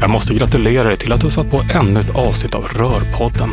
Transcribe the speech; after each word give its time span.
Jag 0.00 0.10
måste 0.10 0.34
gratulera 0.34 0.88
dig 0.88 0.96
till 0.96 1.12
att 1.12 1.20
du 1.20 1.30
satt 1.30 1.50
på 1.50 1.64
ännu 1.74 2.00
ett 2.00 2.10
avsnitt 2.10 2.54
av 2.54 2.62
Rörpodden. 2.62 3.50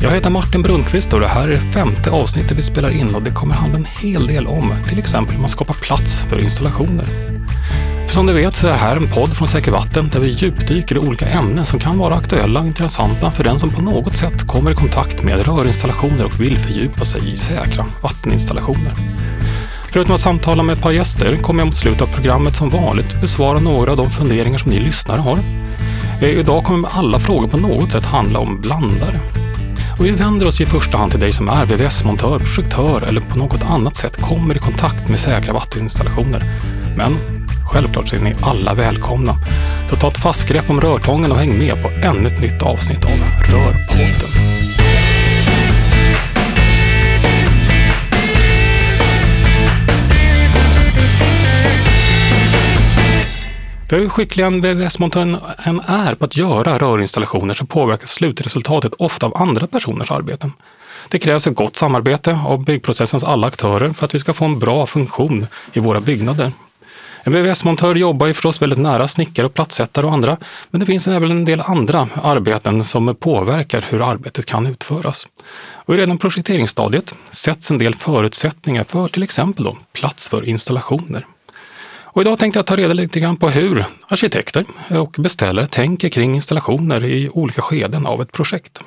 Jag 0.00 0.10
heter 0.10 0.30
Martin 0.30 0.62
Brunnqvist 0.62 1.12
och 1.12 1.20
det 1.20 1.28
här 1.28 1.48
är 1.48 1.52
det 1.52 1.60
femte 1.60 2.10
avsnittet 2.10 2.58
vi 2.58 2.62
spelar 2.62 2.90
in 2.90 3.14
och 3.14 3.22
det 3.22 3.30
kommer 3.30 3.54
handla 3.54 3.78
en 3.78 3.84
hel 3.84 4.26
del 4.26 4.46
om 4.46 4.74
till 4.88 4.98
exempel 4.98 5.34
hur 5.34 5.40
man 5.40 5.50
skapar 5.50 5.74
plats 5.74 6.20
för 6.28 6.40
installationer. 6.40 7.04
För 8.06 8.14
som 8.14 8.26
du 8.26 8.32
vet 8.32 8.56
så 8.56 8.66
är 8.66 8.72
det 8.72 8.78
här 8.78 8.96
en 8.96 9.08
podd 9.08 9.36
från 9.36 9.48
Säker 9.48 9.72
Vatten 9.72 10.08
där 10.12 10.20
vi 10.20 10.28
djupdyker 10.28 10.96
i 10.96 10.98
olika 10.98 11.28
ämnen 11.28 11.66
som 11.66 11.78
kan 11.78 11.98
vara 11.98 12.14
aktuella 12.14 12.60
och 12.60 12.66
intressanta 12.66 13.30
för 13.30 13.44
den 13.44 13.58
som 13.58 13.70
på 13.70 13.82
något 13.82 14.16
sätt 14.16 14.46
kommer 14.46 14.70
i 14.70 14.74
kontakt 14.74 15.22
med 15.22 15.46
rörinstallationer 15.46 16.24
och 16.24 16.40
vill 16.40 16.58
fördjupa 16.58 17.04
sig 17.04 17.32
i 17.32 17.36
säkra 17.36 17.86
vatteninstallationer. 18.02 18.94
Förutom 19.92 20.14
att 20.14 20.20
samtala 20.20 20.62
med 20.62 20.76
ett 20.76 20.82
par 20.82 20.90
gäster 20.90 21.36
kommer 21.36 21.60
jag 21.60 21.66
mot 21.66 21.76
slutet 21.76 22.02
av 22.02 22.06
programmet 22.06 22.56
som 22.56 22.70
vanligt 22.70 23.20
besvara 23.20 23.58
några 23.58 23.90
av 23.90 23.96
de 23.96 24.10
funderingar 24.10 24.58
som 24.58 24.70
ni 24.70 24.80
lyssnare 24.80 25.20
har. 25.20 25.38
Eh, 26.20 26.28
idag 26.28 26.64
kommer 26.64 26.88
alla 26.88 27.18
frågor 27.18 27.48
på 27.48 27.56
något 27.56 27.92
sätt 27.92 28.04
handla 28.04 28.38
om 28.38 28.60
blandare. 28.60 29.20
Och 29.98 30.06
vi 30.06 30.10
vänder 30.10 30.46
oss 30.46 30.60
i 30.60 30.66
första 30.66 30.98
hand 30.98 31.10
till 31.10 31.20
dig 31.20 31.32
som 31.32 31.48
är 31.48 31.66
VVS-montör, 31.66 32.38
projektör 32.38 33.02
eller 33.08 33.20
på 33.20 33.38
något 33.38 33.62
annat 33.62 33.96
sätt 33.96 34.16
kommer 34.16 34.56
i 34.56 34.58
kontakt 34.58 35.08
med 35.08 35.18
säkra 35.18 35.52
vatteninstallationer. 35.52 36.60
Men 36.96 37.18
självklart 37.72 38.08
så 38.08 38.16
är 38.16 38.20
ni 38.20 38.34
alla 38.42 38.74
välkomna. 38.74 39.36
Så 39.90 39.96
ta 39.96 40.08
ett 40.08 40.22
fast 40.22 40.48
grepp 40.48 40.70
om 40.70 40.80
rörtången 40.80 41.32
och 41.32 41.38
häng 41.38 41.58
med 41.58 41.82
på 41.82 41.88
ännu 41.88 42.26
ett 42.26 42.40
nytt 42.40 42.62
avsnitt 42.62 43.04
av 43.04 43.10
Rörpodden. 43.50 44.57
För 53.88 53.98
hur 53.98 54.08
skicklig 54.08 54.44
en 54.44 54.60
VVS-montör 54.60 55.20
än 55.58 55.80
är 55.80 56.14
på 56.14 56.24
att 56.24 56.36
göra 56.36 56.78
rörinstallationer 56.78 57.54
så 57.54 57.66
påverkas 57.66 58.10
slutresultatet 58.10 58.94
ofta 58.98 59.26
av 59.26 59.36
andra 59.36 59.66
personers 59.66 60.10
arbeten. 60.10 60.52
Det 61.08 61.18
krävs 61.18 61.46
ett 61.46 61.54
gott 61.54 61.76
samarbete 61.76 62.38
av 62.46 62.64
byggprocessens 62.64 63.24
alla 63.24 63.46
aktörer 63.46 63.90
för 63.90 64.04
att 64.04 64.14
vi 64.14 64.18
ska 64.18 64.34
få 64.34 64.44
en 64.44 64.58
bra 64.58 64.86
funktion 64.86 65.46
i 65.72 65.80
våra 65.80 66.00
byggnader. 66.00 66.52
En 67.22 67.32
VVS-montör 67.32 67.94
jobbar 67.94 68.26
ju 68.26 68.34
förstås 68.34 68.62
väldigt 68.62 68.78
nära 68.78 69.08
snickare 69.08 69.46
och 69.46 69.54
plattsättare 69.54 70.06
och 70.06 70.12
andra, 70.12 70.36
men 70.70 70.80
det 70.80 70.86
finns 70.86 71.08
även 71.08 71.30
en 71.30 71.44
del 71.44 71.60
andra 71.60 72.08
arbeten 72.22 72.84
som 72.84 73.16
påverkar 73.16 73.84
hur 73.88 74.10
arbetet 74.10 74.46
kan 74.46 74.66
utföras. 74.66 75.26
Och 75.72 75.94
I 75.94 75.98
redan 75.98 76.18
projekteringsstadiet 76.18 77.14
sätts 77.30 77.70
en 77.70 77.78
del 77.78 77.94
förutsättningar 77.94 78.84
för 78.84 79.08
till 79.08 79.22
exempel 79.22 79.64
då, 79.64 79.76
plats 79.92 80.28
för 80.28 80.44
installationer. 80.44 81.26
Och 82.18 82.22
idag 82.22 82.38
tänkte 82.38 82.58
jag 82.58 82.66
ta 82.66 82.76
reda 82.76 82.92
lite 82.94 83.20
grann 83.20 83.36
på 83.36 83.48
hur 83.48 83.84
arkitekter 84.08 84.64
och 84.90 85.14
beställare 85.18 85.66
tänker 85.66 86.08
kring 86.08 86.34
installationer 86.34 87.04
i 87.04 87.28
olika 87.28 87.62
skeden 87.62 88.06
av 88.06 88.22
ett 88.22 88.32
projekt. 88.32 88.80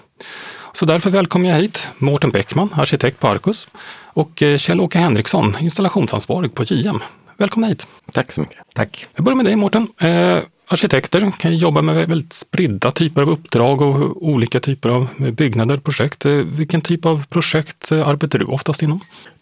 Så 0.74 0.86
därför 0.86 1.10
välkomnar 1.10 1.50
jag 1.50 1.58
hit 1.58 1.90
Mårten 1.98 2.32
Bäckman, 2.32 2.70
arkitekt 2.74 3.20
på 3.20 3.28
Arcus 3.28 3.68
och 4.14 4.44
eh, 4.44 4.58
Kjell-Åke 4.58 5.00
Henriksson, 5.00 5.56
installationsansvarig 5.60 6.54
på 6.54 6.64
JM. 6.64 7.00
Välkomna 7.38 7.68
hit! 7.68 7.88
Tack 8.12 8.32
så 8.32 8.42
mycket. 8.42 8.58
Tack. 8.74 9.06
Jag 9.16 9.26
börjar 9.26 9.36
med 9.36 9.46
dig 9.46 9.56
Mårten. 9.56 9.88
Eh, 10.02 10.38
arkitekter 10.68 11.32
kan 11.40 11.58
jobba 11.58 11.82
med 11.82 12.08
väldigt 12.08 12.34
spridda 12.34 12.92
typer 12.92 13.22
av 13.22 13.30
uppdrag 13.30 13.82
och 13.82 14.28
olika 14.28 14.60
typer 14.60 14.90
av 14.90 15.08
byggnader 15.18 15.78
och 15.78 15.84
projekt. 15.84 16.26
Eh, 16.26 16.32
vilken 16.32 16.82
typ 16.82 17.06
av 17.06 17.24
projekt 17.30 17.92
eh, 17.92 18.08
arbetar 18.08 18.40
du 18.40 18.46
oftast 18.46 18.82
inom? 18.82 19.00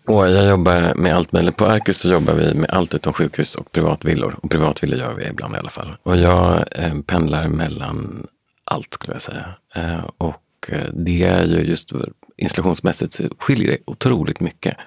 Och 0.09 0.29
jag 0.29 0.49
jobbar 0.49 0.93
med 0.95 1.15
allt 1.15 1.31
möjligt. 1.31 1.55
På 1.55 1.65
Arcus 1.65 1.97
så 1.97 2.09
jobbar 2.09 2.33
vi 2.33 2.53
med 2.53 2.69
allt 2.69 2.95
utom 2.95 3.13
sjukhus 3.13 3.55
och 3.55 3.71
privatvillor. 3.71 4.39
Och 4.41 4.49
privatvillor 4.51 4.99
gör 4.99 5.13
vi 5.13 5.27
ibland 5.27 5.55
i 5.55 5.57
alla 5.59 5.69
fall. 5.69 5.95
Och 6.03 6.17
jag 6.17 6.63
eh, 6.71 7.01
pendlar 7.05 7.47
mellan 7.47 8.27
allt 8.63 8.93
skulle 8.93 9.13
jag 9.13 9.21
säga. 9.21 9.45
Eh, 9.75 10.05
och 10.17 10.43
eh, 10.67 10.87
det 10.93 11.23
är 11.23 11.45
ju 11.45 11.59
just 11.59 11.91
installationsmässigt 12.37 13.13
så 13.13 13.23
skiljer 13.39 13.71
det 13.71 13.77
otroligt 13.85 14.39
mycket 14.39 14.77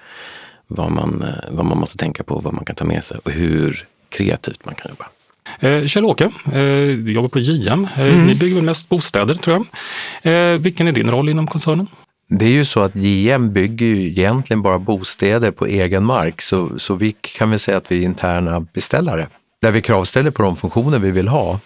vad 0.67 0.91
man, 0.91 1.21
eh, 1.21 1.51
vad 1.51 1.65
man 1.65 1.77
måste 1.77 1.97
tänka 1.97 2.23
på, 2.23 2.39
vad 2.39 2.53
man 2.53 2.65
kan 2.65 2.75
ta 2.75 2.85
med 2.85 3.03
sig 3.03 3.17
och 3.23 3.31
hur 3.31 3.87
kreativt 4.09 4.65
man 4.65 4.75
kan 4.75 4.91
jobba. 4.91 5.05
Eh, 5.59 5.85
Kjell-Åke, 5.87 6.23
eh, 6.45 6.97
du 6.97 7.11
jobbar 7.11 7.29
på 7.29 7.39
JM. 7.39 7.87
Eh, 7.97 8.13
mm. 8.13 8.25
Ni 8.25 8.35
bygger 8.35 8.55
väl 8.55 8.63
mest 8.63 8.89
bostäder 8.89 9.35
tror 9.35 9.65
jag. 10.21 10.53
Eh, 10.53 10.59
vilken 10.59 10.87
är 10.87 10.91
din 10.91 11.11
roll 11.11 11.29
inom 11.29 11.47
koncernen? 11.47 11.87
Det 12.27 12.45
är 12.45 12.49
ju 12.49 12.65
så 12.65 12.79
att 12.79 12.95
JM 12.95 13.53
bygger 13.53 13.85
ju 13.85 14.07
egentligen 14.07 14.61
bara 14.61 14.79
bostäder 14.79 15.51
på 15.51 15.65
egen 15.65 16.05
mark 16.05 16.41
så, 16.41 16.79
så 16.79 16.95
vi 16.95 17.11
kan 17.21 17.49
väl 17.49 17.59
säga 17.59 17.77
att 17.77 17.91
vi 17.91 17.99
är 17.99 18.05
interna 18.05 18.59
beställare 18.59 19.27
där 19.61 19.71
vi 19.71 19.81
kravställer 19.81 20.31
på 20.31 20.43
de 20.43 20.57
funktioner 20.57 20.99
vi 20.99 21.11
vill 21.11 21.27
ha. 21.27 21.59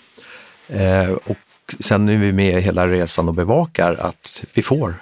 Eh, 0.67 1.11
och 1.11 1.37
sen 1.79 2.09
är 2.09 2.17
vi 2.17 2.31
med 2.31 2.63
hela 2.63 2.87
resan 2.87 3.27
och 3.27 3.33
bevakar 3.33 3.93
att 3.93 4.43
vi 4.53 4.61
får 4.61 4.95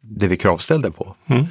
det 0.00 0.28
vi 0.28 0.36
kravställde 0.36 0.90
på. 0.90 1.14
Mm. 1.26 1.46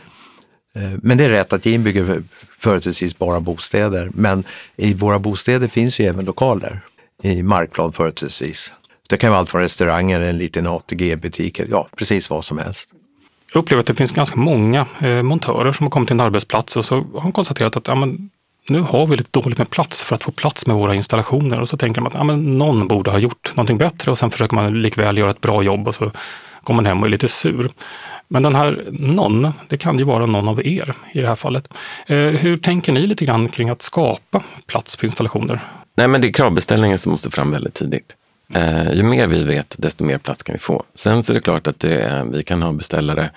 Eh, 0.75 0.99
men 1.03 1.17
det 1.17 1.25
är 1.25 1.29
rätt 1.29 1.53
att 1.53 1.65
JM 1.65 1.83
bygger 1.83 2.23
företrädesvis 2.59 3.17
bara 3.17 3.39
bostäder, 3.39 4.11
men 4.13 4.43
i 4.75 4.93
våra 4.93 5.19
bostäder 5.19 5.67
finns 5.67 5.99
ju 5.99 6.05
även 6.05 6.25
lokaler 6.25 6.81
i 7.23 7.43
markplan 7.43 7.93
företrädesvis. 7.93 8.73
Det 9.09 9.17
kan 9.17 9.29
vara 9.29 9.39
allt 9.39 9.49
från 9.49 9.61
restauranger, 9.61 10.19
en 10.19 10.37
liten 10.37 10.67
ATG-butik, 10.67 11.61
ja 11.69 11.89
precis 11.97 12.29
vad 12.29 12.45
som 12.45 12.57
helst. 12.57 12.89
Jag 13.53 13.61
upplever 13.61 13.81
att 13.81 13.87
det 13.87 13.95
finns 13.95 14.11
ganska 14.11 14.39
många 14.39 14.85
eh, 15.01 15.23
montörer 15.23 15.71
som 15.71 15.85
har 15.85 15.91
kommit 15.91 16.07
till 16.07 16.13
en 16.13 16.19
arbetsplats 16.19 16.77
och 16.77 16.85
så 16.85 16.95
har 16.95 17.21
de 17.21 17.31
konstaterat 17.31 17.77
att 17.77 17.87
ja, 17.87 17.95
men, 17.95 18.29
nu 18.69 18.79
har 18.81 19.07
vi 19.07 19.17
lite 19.17 19.39
dåligt 19.39 19.57
med 19.57 19.69
plats 19.69 20.03
för 20.03 20.15
att 20.15 20.23
få 20.23 20.31
plats 20.31 20.67
med 20.67 20.75
våra 20.75 20.95
installationer 20.95 21.59
och 21.59 21.69
så 21.69 21.77
tänker 21.77 22.01
de 22.01 22.07
att 22.07 22.13
ja, 22.13 22.23
men, 22.23 22.57
någon 22.57 22.87
borde 22.87 23.11
ha 23.11 23.19
gjort 23.19 23.51
någonting 23.55 23.77
bättre 23.77 24.11
och 24.11 24.17
sen 24.17 24.31
försöker 24.31 24.55
man 24.55 24.81
likväl 24.81 25.17
göra 25.17 25.31
ett 25.31 25.41
bra 25.41 25.63
jobb 25.63 25.87
och 25.87 25.95
så 25.95 26.11
kommer 26.63 26.75
man 26.75 26.85
hem 26.85 26.99
och 26.99 27.05
är 27.05 27.09
lite 27.09 27.27
sur. 27.27 27.71
Men 28.27 28.43
den 28.43 28.55
här 28.55 28.85
någon, 28.91 29.53
det 29.67 29.77
kan 29.77 29.97
ju 29.99 30.03
vara 30.03 30.25
någon 30.25 30.47
av 30.47 30.67
er 30.67 30.95
i 31.13 31.21
det 31.21 31.27
här 31.27 31.35
fallet. 31.35 31.73
Eh, 32.07 32.17
hur 32.17 32.57
tänker 32.57 32.93
ni 32.93 33.07
lite 33.07 33.25
grann 33.25 33.49
kring 33.49 33.69
att 33.69 33.81
skapa 33.81 34.43
plats 34.67 34.95
för 34.95 35.07
installationer? 35.07 35.59
Nej, 35.97 36.07
men 36.07 36.21
det 36.21 36.27
är 36.27 36.33
kravbeställningen 36.33 36.97
som 36.97 37.11
måste 37.11 37.31
fram 37.31 37.51
väldigt 37.51 37.73
tidigt. 37.73 38.15
Eh, 38.53 38.93
ju 38.93 39.03
mer 39.03 39.27
vi 39.27 39.43
vet, 39.43 39.75
desto 39.77 40.03
mer 40.03 40.17
plats 40.17 40.43
kan 40.43 40.53
vi 40.53 40.59
få. 40.59 40.83
Sen 40.93 41.23
så 41.23 41.31
är 41.31 41.33
det 41.33 41.41
klart 41.41 41.67
att 41.67 41.79
det 41.79 42.27
vi 42.31 42.43
kan 42.43 42.61
ha 42.61 42.71
beställare 42.71 43.29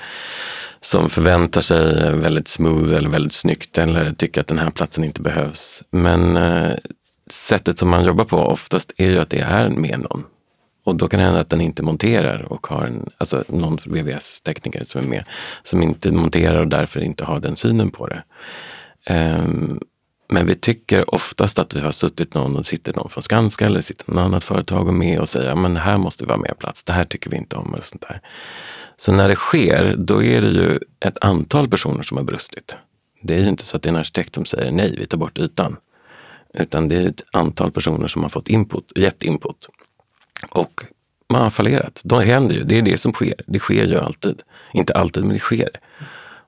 som 0.80 1.10
förväntar 1.10 1.60
sig 1.60 2.12
väldigt 2.16 2.48
smooth 2.48 2.94
eller 2.94 3.08
väldigt 3.08 3.32
snyggt 3.32 3.78
eller 3.78 4.12
tycker 4.12 4.40
att 4.40 4.46
den 4.46 4.58
här 4.58 4.70
platsen 4.70 5.04
inte 5.04 5.22
behövs. 5.22 5.82
Men 5.90 6.36
eh, 6.36 6.72
sättet 7.30 7.78
som 7.78 7.90
man 7.90 8.04
jobbar 8.04 8.24
på 8.24 8.36
oftast 8.36 8.92
är 8.96 9.10
ju 9.10 9.18
att 9.18 9.30
det 9.30 9.40
är 9.40 9.68
med 9.68 10.00
någon. 10.00 10.24
Och 10.84 10.96
då 10.96 11.08
kan 11.08 11.20
det 11.20 11.26
hända 11.26 11.40
att 11.40 11.50
den 11.50 11.60
inte 11.60 11.82
monterar 11.82 12.52
och 12.52 12.66
har 12.66 12.84
en, 12.84 13.10
alltså 13.18 13.44
någon 13.48 13.78
VVS-tekniker 13.86 14.84
som 14.84 15.00
är 15.00 15.08
med, 15.08 15.24
som 15.62 15.82
inte 15.82 16.12
monterar 16.12 16.60
och 16.60 16.68
därför 16.68 17.00
inte 17.00 17.24
har 17.24 17.40
den 17.40 17.56
synen 17.56 17.90
på 17.90 18.06
det. 18.06 18.22
Um, 19.10 19.80
men 20.28 20.46
vi 20.46 20.54
tycker 20.54 21.14
oftast 21.14 21.58
att 21.58 21.74
vi 21.74 21.80
har 21.80 21.92
suttit 21.92 22.34
någon 22.34 22.56
och 22.56 22.66
sitter 22.66 22.92
någon 22.92 23.10
från 23.10 23.22
Skanska 23.22 23.66
eller 23.66 23.80
sitter 23.80 24.12
något 24.12 24.24
annat 24.24 24.44
företag 24.44 24.88
och 24.88 24.94
med 24.94 25.20
och 25.20 25.28
säger 25.28 25.50
att 25.50 25.58
men 25.58 25.76
här 25.76 25.98
måste 25.98 26.24
vi 26.24 26.28
vara 26.28 26.38
mer 26.38 26.54
plats. 26.58 26.84
Det 26.84 26.92
här 26.92 27.04
tycker 27.04 27.30
vi 27.30 27.36
inte 27.36 27.56
om. 27.56 27.74
eller 27.74 27.82
sånt 27.82 28.04
där. 28.08 28.20
Så 28.96 29.12
när 29.12 29.28
det 29.28 29.36
sker, 29.36 29.96
då 29.98 30.22
är 30.22 30.40
det 30.40 30.48
ju 30.48 30.78
ett 31.00 31.18
antal 31.20 31.68
personer 31.68 32.02
som 32.02 32.16
har 32.16 32.24
brustit. 32.24 32.76
Det 33.22 33.34
är 33.34 33.38
ju 33.38 33.48
inte 33.48 33.66
så 33.66 33.76
att 33.76 33.82
det 33.82 33.88
är 33.88 33.92
en 33.92 33.96
arkitekt 33.96 34.34
som 34.34 34.44
säger 34.44 34.72
nej, 34.72 34.96
vi 34.98 35.06
tar 35.06 35.18
bort 35.18 35.38
ytan. 35.38 35.76
Utan 36.54 36.88
det 36.88 36.96
är 36.96 37.08
ett 37.08 37.24
antal 37.32 37.72
personer 37.72 38.06
som 38.06 38.22
har 38.22 38.30
fått 38.30 38.48
input, 38.48 38.92
gett 38.96 39.22
input. 39.22 39.68
Och 40.48 40.84
man 41.28 41.42
har 41.42 41.50
fallerat. 41.50 42.02
Det 42.04 42.24
händer 42.24 42.54
ju, 42.54 42.64
det 42.64 42.78
är 42.78 42.82
det 42.82 42.98
som 42.98 43.12
sker. 43.12 43.34
Det 43.46 43.58
sker 43.58 43.86
ju 43.86 43.98
alltid. 43.98 44.42
Inte 44.72 44.92
alltid, 44.92 45.24
men 45.24 45.32
det 45.32 45.38
sker. 45.38 45.70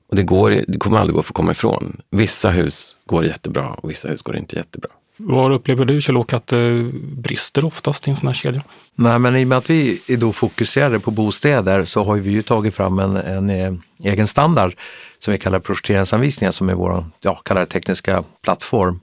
Och 0.09 0.17
det, 0.17 0.22
går, 0.22 0.65
det 0.69 0.78
kommer 0.78 0.99
aldrig 0.99 1.15
gå 1.15 1.21
att 1.21 1.27
få 1.27 1.33
komma 1.33 1.50
ifrån. 1.50 2.00
Vissa 2.11 2.50
hus 2.50 2.97
går 3.06 3.25
jättebra 3.25 3.69
och 3.69 3.91
vissa 3.91 4.09
hus 4.09 4.22
går 4.22 4.37
inte 4.37 4.56
jättebra. 4.56 4.91
Var 5.17 5.50
upplever 5.50 5.84
du 5.84 6.00
Kjell-Åke 6.00 6.37
att 6.37 6.47
det 6.47 6.91
brister 7.03 7.65
oftast 7.65 8.09
i 8.09 8.11
en 8.11 8.17
sån 8.17 8.27
här 8.27 8.34
kedja? 8.34 8.62
Nej, 8.94 9.19
men 9.19 9.37
i 9.37 9.44
och 9.44 9.49
med 9.49 9.59
att 9.59 9.71
vi 9.71 10.00
är 10.08 10.17
då 10.17 10.32
fokuserade 10.32 11.00
på 11.00 11.11
bostäder 11.11 11.85
så 11.85 12.05
har 12.05 12.17
vi 12.17 12.31
ju 12.31 12.43
tagit 12.43 12.75
fram 12.75 12.99
en, 12.99 13.17
en, 13.17 13.50
en 13.50 13.75
eh, 14.00 14.12
egen 14.12 14.26
standard 14.26 14.76
som 15.19 15.32
vi 15.32 15.38
kallar 15.38 15.61
projekteringsanvisningar 15.61 16.52
som 16.52 16.69
är 16.69 16.75
vår 16.75 17.05
ja, 17.20 17.35
kallar 17.35 17.67
tekniska 17.67 18.25
plattform. 18.43 19.00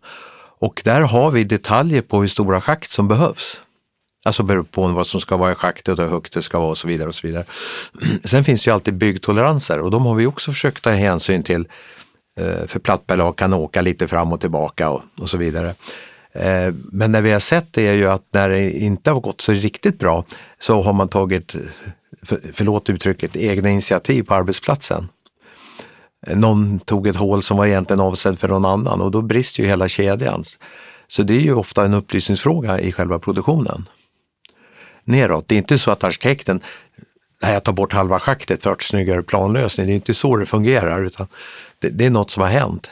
Och 0.59 0.81
där 0.85 1.01
har 1.01 1.31
vi 1.31 1.43
detaljer 1.43 2.01
på 2.01 2.21
hur 2.21 2.27
stora 2.27 2.61
schakt 2.61 2.91
som 2.91 3.07
behövs. 3.07 3.61
Alltså 4.25 4.43
beror 4.43 4.63
på 4.63 4.87
vad 4.87 5.07
som 5.07 5.21
ska 5.21 5.37
vara 5.37 5.51
i 5.51 5.55
schaktet 5.55 5.99
och 5.99 6.05
hur 6.05 6.11
högt 6.11 6.33
det 6.33 6.41
ska 6.41 6.59
vara 6.59 6.69
och 6.69 6.77
så 6.77 6.87
vidare. 6.87 7.07
och 7.07 7.15
så 7.15 7.27
vidare. 7.27 7.45
Sen 8.23 8.43
finns 8.43 8.63
det 8.63 8.69
ju 8.69 8.73
alltid 8.73 8.93
byggtoleranser 8.93 9.79
och 9.79 9.91
de 9.91 10.05
har 10.05 10.15
vi 10.15 10.25
också 10.25 10.51
försökt 10.51 10.83
ta 10.83 10.89
hänsyn 10.89 11.43
till. 11.43 11.67
Eh, 12.39 12.67
för 12.67 12.79
plattbelag 12.79 13.35
kan 13.37 13.53
åka 13.53 13.81
lite 13.81 14.07
fram 14.07 14.33
och 14.33 14.41
tillbaka 14.41 14.89
och, 14.89 15.01
och 15.19 15.29
så 15.29 15.37
vidare. 15.37 15.75
Eh, 16.33 16.73
men 16.91 17.11
när 17.11 17.21
vi 17.21 17.31
har 17.31 17.39
sett 17.39 17.73
det 17.73 17.87
är 17.87 17.93
ju 17.93 18.07
att 18.07 18.23
när 18.31 18.49
det 18.49 18.71
inte 18.71 19.11
har 19.11 19.21
gått 19.21 19.41
så 19.41 19.51
riktigt 19.51 19.99
bra 19.99 20.25
så 20.59 20.81
har 20.81 20.93
man 20.93 21.07
tagit, 21.07 21.55
för, 22.21 22.41
förlåt 22.53 22.89
uttrycket, 22.89 23.35
egna 23.35 23.69
initiativ 23.69 24.23
på 24.23 24.35
arbetsplatsen. 24.35 25.09
Någon 26.27 26.79
tog 26.79 27.07
ett 27.07 27.15
hål 27.15 27.43
som 27.43 27.57
var 27.57 27.65
egentligen 27.65 27.99
avsedd 27.99 28.39
för 28.39 28.47
någon 28.47 28.65
annan 28.65 29.01
och 29.01 29.11
då 29.11 29.21
brister 29.21 29.63
ju 29.63 29.69
hela 29.69 29.87
kedjan. 29.87 30.43
Så 31.07 31.23
det 31.23 31.33
är 31.33 31.41
ju 31.41 31.53
ofta 31.53 31.85
en 31.85 31.93
upplysningsfråga 31.93 32.79
i 32.79 32.91
själva 32.91 33.19
produktionen 33.19 33.85
neråt. 35.03 35.47
Det 35.47 35.55
är 35.55 35.57
inte 35.57 35.77
så 35.77 35.91
att 35.91 36.03
arkitekten, 36.03 36.61
nej 37.41 37.53
jag 37.53 37.63
tar 37.63 37.73
bort 37.73 37.93
halva 37.93 38.19
schaktet 38.19 38.63
för 38.63 38.71
att 38.71 38.81
snyggare 38.81 39.23
planlösning. 39.23 39.87
Det 39.87 39.93
är 39.93 39.95
inte 39.95 40.13
så 40.13 40.35
det 40.35 40.45
fungerar 40.45 41.03
utan 41.03 41.27
det, 41.79 41.89
det 41.89 42.05
är 42.05 42.09
något 42.09 42.31
som 42.31 42.41
har 42.41 42.49
hänt. 42.49 42.89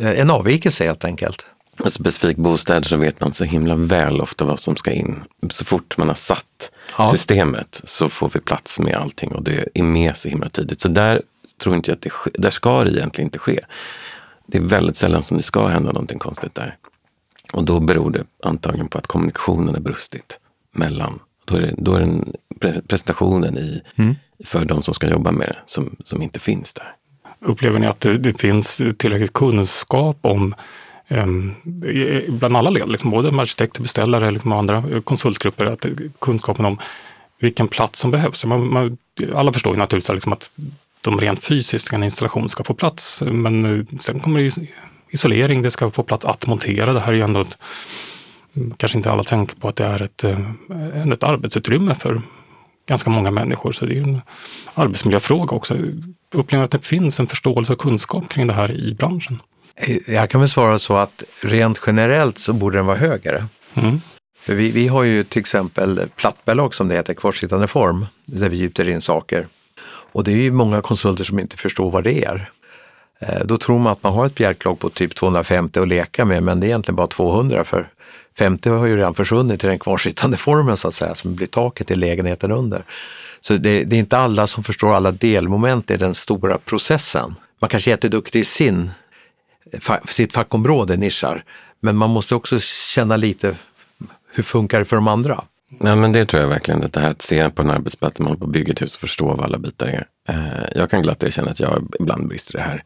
En 0.00 0.30
avvikelse 0.30 0.84
helt 0.84 1.04
enkelt. 1.04 1.46
En 1.84 1.90
specifik 1.90 2.36
bostad 2.36 2.86
så 2.86 2.96
vet 2.96 3.20
man 3.20 3.32
så 3.32 3.44
himla 3.44 3.74
väl 3.74 4.20
ofta 4.20 4.44
vad 4.44 4.60
som 4.60 4.76
ska 4.76 4.92
in. 4.92 5.22
Så 5.50 5.64
fort 5.64 5.96
man 5.96 6.08
har 6.08 6.14
satt 6.14 6.70
ja. 6.98 7.10
systemet 7.10 7.80
så 7.84 8.08
får 8.08 8.30
vi 8.34 8.40
plats 8.40 8.80
med 8.80 8.96
allting 8.96 9.32
och 9.32 9.42
det 9.42 9.68
är 9.74 9.82
med 9.82 10.16
så 10.16 10.28
himla 10.28 10.48
tidigt. 10.48 10.80
Så 10.80 10.88
där 10.88 11.22
tror 11.62 11.76
inte 11.76 11.90
jag 11.90 11.96
att 11.96 12.02
det 12.02 12.10
sker. 12.10 12.32
Där 12.38 12.50
ska 12.50 12.84
det 12.84 12.90
egentligen 12.90 13.26
inte 13.26 13.38
ske. 13.38 13.60
Det 14.46 14.58
är 14.58 14.62
väldigt 14.62 14.96
sällan 14.96 15.22
som 15.22 15.36
det 15.36 15.42
ska 15.42 15.66
hända 15.66 15.92
någonting 15.92 16.18
konstigt 16.18 16.54
där. 16.54 16.76
Och 17.52 17.64
då 17.64 17.80
beror 17.80 18.10
det 18.10 18.24
antagligen 18.42 18.88
på 18.88 18.98
att 18.98 19.06
kommunikationen 19.06 19.74
är 19.74 19.80
brustit 19.80 20.40
mellan, 20.72 21.18
då 21.50 21.56
är, 21.56 21.60
det, 21.60 21.74
då 21.78 21.94
är 21.94 22.00
det 22.00 22.82
presentationen 22.88 23.58
i, 23.58 23.82
mm. 23.96 24.16
för 24.44 24.64
de 24.64 24.82
som 24.82 24.94
ska 24.94 25.08
jobba 25.08 25.30
med 25.30 25.48
det 25.48 25.58
som, 25.66 25.96
som 26.04 26.22
inte 26.22 26.38
finns 26.38 26.74
där. 26.74 26.94
Upplever 27.40 27.78
ni 27.78 27.86
att 27.86 28.00
det, 28.00 28.18
det 28.18 28.40
finns 28.40 28.82
tillräckligt 28.96 29.32
kunskap 29.32 30.18
om 30.20 30.54
um, 31.08 31.54
bland 32.28 32.56
alla 32.56 32.70
led, 32.70 32.88
liksom 32.88 33.10
både 33.10 33.30
med 33.30 33.42
arkitekter, 33.42 33.82
beställare 33.82 34.30
liksom 34.30 34.52
andra 34.52 34.84
konsultgrupper, 35.04 35.66
att 35.66 35.86
kunskapen 36.18 36.64
om 36.64 36.78
vilken 37.38 37.68
plats 37.68 38.00
som 38.00 38.10
behövs. 38.10 38.44
Man, 38.44 38.72
man, 38.72 38.98
alla 39.34 39.52
förstår 39.52 39.72
ju 39.72 39.78
naturligtvis 39.78 40.14
liksom 40.14 40.32
att 40.32 40.50
de 41.00 41.20
rent 41.20 41.44
fysiska 41.44 41.96
en 41.96 42.02
installation 42.02 42.48
ska 42.48 42.64
få 42.64 42.74
plats, 42.74 43.22
men 43.26 43.86
sen 44.00 44.20
kommer 44.20 44.40
det 44.40 44.66
isolering, 45.10 45.62
det 45.62 45.70
ska 45.70 45.90
få 45.90 46.02
plats 46.02 46.24
att 46.24 46.46
montera. 46.46 46.92
Det 46.92 47.00
här 47.00 47.12
är 47.12 47.16
ju 47.16 47.22
ändå 47.22 47.40
ett, 47.40 47.58
kanske 48.76 48.98
inte 48.98 49.10
alla 49.10 49.22
tänker 49.22 49.56
på 49.56 49.68
att 49.68 49.76
det 49.76 49.86
är 49.86 50.02
ett, 50.02 50.24
eh, 50.24 51.12
ett 51.12 51.22
arbetsutrymme 51.22 51.94
för 51.94 52.22
ganska 52.88 53.10
många 53.10 53.30
människor. 53.30 53.72
Så 53.72 53.86
det 53.86 53.98
är 53.98 54.02
en 54.02 54.20
arbetsmiljöfråga 54.74 55.56
också. 55.56 55.76
Upplever 56.34 56.64
att 56.64 56.70
det 56.70 56.86
finns 56.86 57.20
en 57.20 57.26
förståelse 57.26 57.72
och 57.72 57.78
kunskap 57.78 58.28
kring 58.28 58.46
det 58.46 58.52
här 58.52 58.70
i 58.70 58.94
branschen? 58.94 59.42
Jag 60.06 60.30
kan 60.30 60.40
väl 60.40 60.50
svara 60.50 60.78
så 60.78 60.96
att 60.96 61.22
rent 61.42 61.80
generellt 61.86 62.38
så 62.38 62.52
borde 62.52 62.78
den 62.78 62.86
vara 62.86 62.96
högre. 62.96 63.46
Mm. 63.74 64.00
Vi, 64.46 64.70
vi 64.70 64.88
har 64.88 65.02
ju 65.02 65.24
till 65.24 65.40
exempel 65.40 66.00
plattbelag 66.16 66.74
som 66.74 66.88
det 66.88 66.94
heter, 66.94 67.14
kvartsittande 67.14 67.66
form, 67.66 68.06
där 68.24 68.48
vi 68.48 68.56
gjuter 68.56 68.88
in 68.88 69.00
saker. 69.00 69.46
Och 70.12 70.24
det 70.24 70.32
är 70.32 70.36
ju 70.36 70.50
många 70.50 70.82
konsulter 70.82 71.24
som 71.24 71.38
inte 71.38 71.56
förstår 71.56 71.90
vad 71.90 72.04
det 72.04 72.24
är. 72.24 72.50
Eh, 73.20 73.44
då 73.44 73.58
tror 73.58 73.78
man 73.78 73.92
att 73.92 74.02
man 74.02 74.12
har 74.12 74.26
ett 74.26 74.34
bjälklag 74.34 74.78
på 74.78 74.90
typ 74.90 75.14
250 75.14 75.80
att 75.80 75.88
leka 75.88 76.24
med, 76.24 76.42
men 76.42 76.60
det 76.60 76.66
är 76.66 76.68
egentligen 76.68 76.96
bara 76.96 77.06
200 77.06 77.64
för 77.64 77.88
50 78.38 78.70
har 78.70 78.86
ju 78.86 78.96
redan 78.96 79.14
försvunnit 79.14 79.64
i 79.64 79.66
den 79.66 79.78
kvarsittande 79.78 80.36
formen 80.36 80.76
så 80.76 80.88
att 80.88 80.94
säga, 80.94 81.14
som 81.14 81.34
blir 81.34 81.46
taket 81.46 81.90
i 81.90 81.94
lägenheten 81.94 82.52
under. 82.52 82.84
Så 83.40 83.56
det, 83.56 83.84
det 83.84 83.96
är 83.96 84.00
inte 84.00 84.18
alla 84.18 84.46
som 84.46 84.64
förstår 84.64 84.94
alla 84.94 85.12
delmoment 85.12 85.90
i 85.90 85.96
den 85.96 86.14
stora 86.14 86.58
processen. 86.58 87.34
Man 87.60 87.70
kanske 87.70 87.90
är 87.90 87.92
jätteduktig 87.92 88.40
i 88.40 88.44
sin, 88.44 88.90
sitt 90.08 90.32
fackområde, 90.32 90.96
nischar, 90.96 91.44
men 91.80 91.96
man 91.96 92.10
måste 92.10 92.34
också 92.34 92.58
känna 92.60 93.16
lite 93.16 93.54
hur 94.32 94.42
funkar 94.42 94.78
det 94.78 94.84
för 94.84 94.96
de 94.96 95.08
andra? 95.08 95.44
Nej, 95.78 95.96
men 95.96 96.12
det 96.12 96.24
tror 96.24 96.42
jag 96.42 96.48
verkligen, 96.48 96.80
det 96.80 97.00
här 97.00 97.10
att 97.10 97.22
se 97.22 97.50
på 97.50 97.62
en 97.62 97.70
arbetsplats, 97.70 98.18
man 98.18 98.36
på 98.36 98.46
bygger 98.46 98.72
ett 98.72 98.82
hus 98.82 98.94
och 98.94 99.00
förstå 99.00 99.26
vad 99.26 99.40
alla 99.40 99.58
bitar 99.58 99.86
är. 99.86 100.06
Eh, 100.28 100.68
jag 100.74 100.90
kan 100.90 101.02
glatt 101.02 101.22
erkänna 101.22 101.50
att 101.50 101.60
jag 101.60 101.94
ibland 102.00 102.28
brister 102.28 102.54
i 102.54 102.56
det 102.56 102.62
här. 102.62 102.84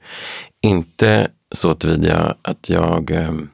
Inte 0.63 1.29
så 1.53 1.75
tillvida 1.75 2.37
att 2.43 2.69
jag 2.69 3.11
ehm, 3.11 3.49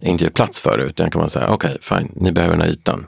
inte 0.00 0.24
gör 0.24 0.30
plats 0.30 0.60
för 0.60 0.78
det, 0.78 0.84
utan 0.84 1.10
kan 1.10 1.20
man 1.20 1.30
säga, 1.30 1.48
okej, 1.48 1.70
okay, 1.70 1.98
fine, 1.98 2.12
ni 2.14 2.32
behöver 2.32 2.56
den 2.56 2.66
här 2.66 2.72
ytan. 2.72 3.06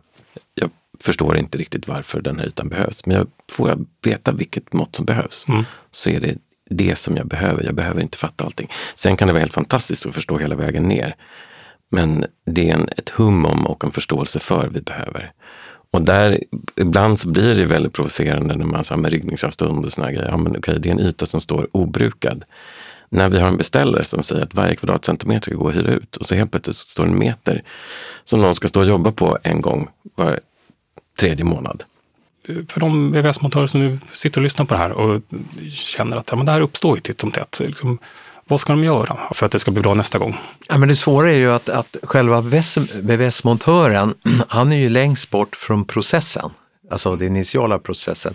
Jag 0.54 0.70
förstår 1.00 1.36
inte 1.36 1.58
riktigt 1.58 1.88
varför 1.88 2.20
den 2.20 2.38
här 2.38 2.46
ytan 2.46 2.68
behövs, 2.68 3.06
men 3.06 3.16
jag, 3.16 3.26
får 3.50 3.68
jag 3.68 3.86
veta 4.02 4.32
vilket 4.32 4.72
mått 4.72 4.96
som 4.96 5.04
behövs 5.04 5.48
mm. 5.48 5.64
så 5.90 6.10
är 6.10 6.20
det 6.20 6.34
det 6.70 6.96
som 6.98 7.16
jag 7.16 7.26
behöver. 7.26 7.64
Jag 7.64 7.74
behöver 7.74 8.00
inte 8.00 8.18
fatta 8.18 8.44
allting. 8.44 8.70
Sen 8.94 9.16
kan 9.16 9.28
det 9.28 9.32
vara 9.32 9.40
helt 9.40 9.54
fantastiskt 9.54 10.06
att 10.06 10.14
förstå 10.14 10.38
hela 10.38 10.56
vägen 10.56 10.82
ner. 10.82 11.14
Men 11.90 12.24
det 12.46 12.70
är 12.70 12.74
en, 12.74 12.88
ett 12.96 13.08
hum 13.08 13.44
om 13.44 13.66
och 13.66 13.84
en 13.84 13.90
förståelse 13.90 14.38
för 14.38 14.68
vi 14.68 14.80
behöver. 14.80 15.32
Och 15.92 16.02
där, 16.02 16.44
ibland 16.76 17.18
så 17.18 17.28
blir 17.28 17.54
det 17.54 17.64
väldigt 17.64 17.92
provocerande 17.92 18.56
när 18.56 18.64
man 18.64 19.00
med 19.00 19.12
ryggningsavstånd 19.12 19.84
och 19.84 19.92
såna 19.92 20.12
grejer. 20.12 20.28
Ja, 20.28 20.36
men 20.36 20.56
okej, 20.56 20.76
det 20.80 20.88
är 20.88 20.92
en 20.92 21.00
yta 21.00 21.26
som 21.26 21.40
står 21.40 21.68
obrukad. 21.72 22.44
När 23.12 23.28
vi 23.28 23.40
har 23.40 23.48
en 23.48 23.56
beställare 23.56 24.04
som 24.04 24.22
säger 24.22 24.42
att 24.42 24.54
varje 24.54 24.76
kvadratcentimeter 24.76 25.50
ska 25.50 25.58
gå 25.58 25.68
att 25.68 25.74
hyra 25.74 25.90
ut 25.90 26.16
och 26.16 26.26
så 26.26 26.34
helt 26.34 26.50
plötsligt 26.50 26.76
står 26.76 27.04
en 27.04 27.18
meter 27.18 27.62
som 28.24 28.40
någon 28.40 28.54
ska 28.54 28.68
stå 28.68 28.80
och 28.80 28.86
jobba 28.86 29.12
på 29.12 29.38
en 29.42 29.60
gång 29.60 29.88
var 30.14 30.40
tredje 31.20 31.44
månad. 31.44 31.84
För 32.68 32.80
de 32.80 33.12
VVS-montörer 33.12 33.66
som 33.66 33.80
nu 33.80 33.98
sitter 34.12 34.40
och 34.40 34.42
lyssnar 34.42 34.66
på 34.66 34.74
det 34.74 34.80
här 34.80 34.92
och 34.92 35.22
känner 35.70 36.16
att 36.16 36.30
ja, 36.30 36.36
men 36.36 36.46
det 36.46 36.52
här 36.52 36.60
uppstår 36.60 36.96
ju 36.96 37.00
titt 37.00 37.20
som 37.20 37.30
tätt. 37.30 37.60
Liksom, 37.60 37.98
vad 38.44 38.60
ska 38.60 38.72
de 38.72 38.84
göra 38.84 39.18
för 39.34 39.46
att 39.46 39.52
det 39.52 39.58
ska 39.58 39.70
bli 39.70 39.82
bra 39.82 39.94
nästa 39.94 40.18
gång? 40.18 40.38
Ja, 40.68 40.78
men 40.78 40.88
det 40.88 40.96
svåra 40.96 41.30
är 41.30 41.36
ju 41.36 41.52
att, 41.52 41.68
att 41.68 41.96
själva 42.02 42.40
VVS-montören, 42.40 44.14
han 44.48 44.72
är 44.72 44.76
ju 44.76 44.88
längst 44.88 45.30
bort 45.30 45.56
från 45.56 45.84
processen, 45.84 46.50
alltså 46.90 47.16
den 47.16 47.36
initiala 47.36 47.78
processen. 47.78 48.34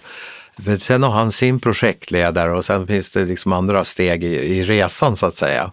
Sen 0.79 1.03
har 1.03 1.09
han 1.09 1.31
sin 1.31 1.59
projektledare 1.59 2.51
och 2.51 2.65
sen 2.65 2.87
finns 2.87 3.11
det 3.11 3.25
liksom 3.25 3.53
andra 3.53 3.83
steg 3.83 4.23
i, 4.23 4.27
i, 4.27 4.63
resan 4.63 5.15
så 5.15 5.25
att 5.25 5.35
säga. 5.35 5.71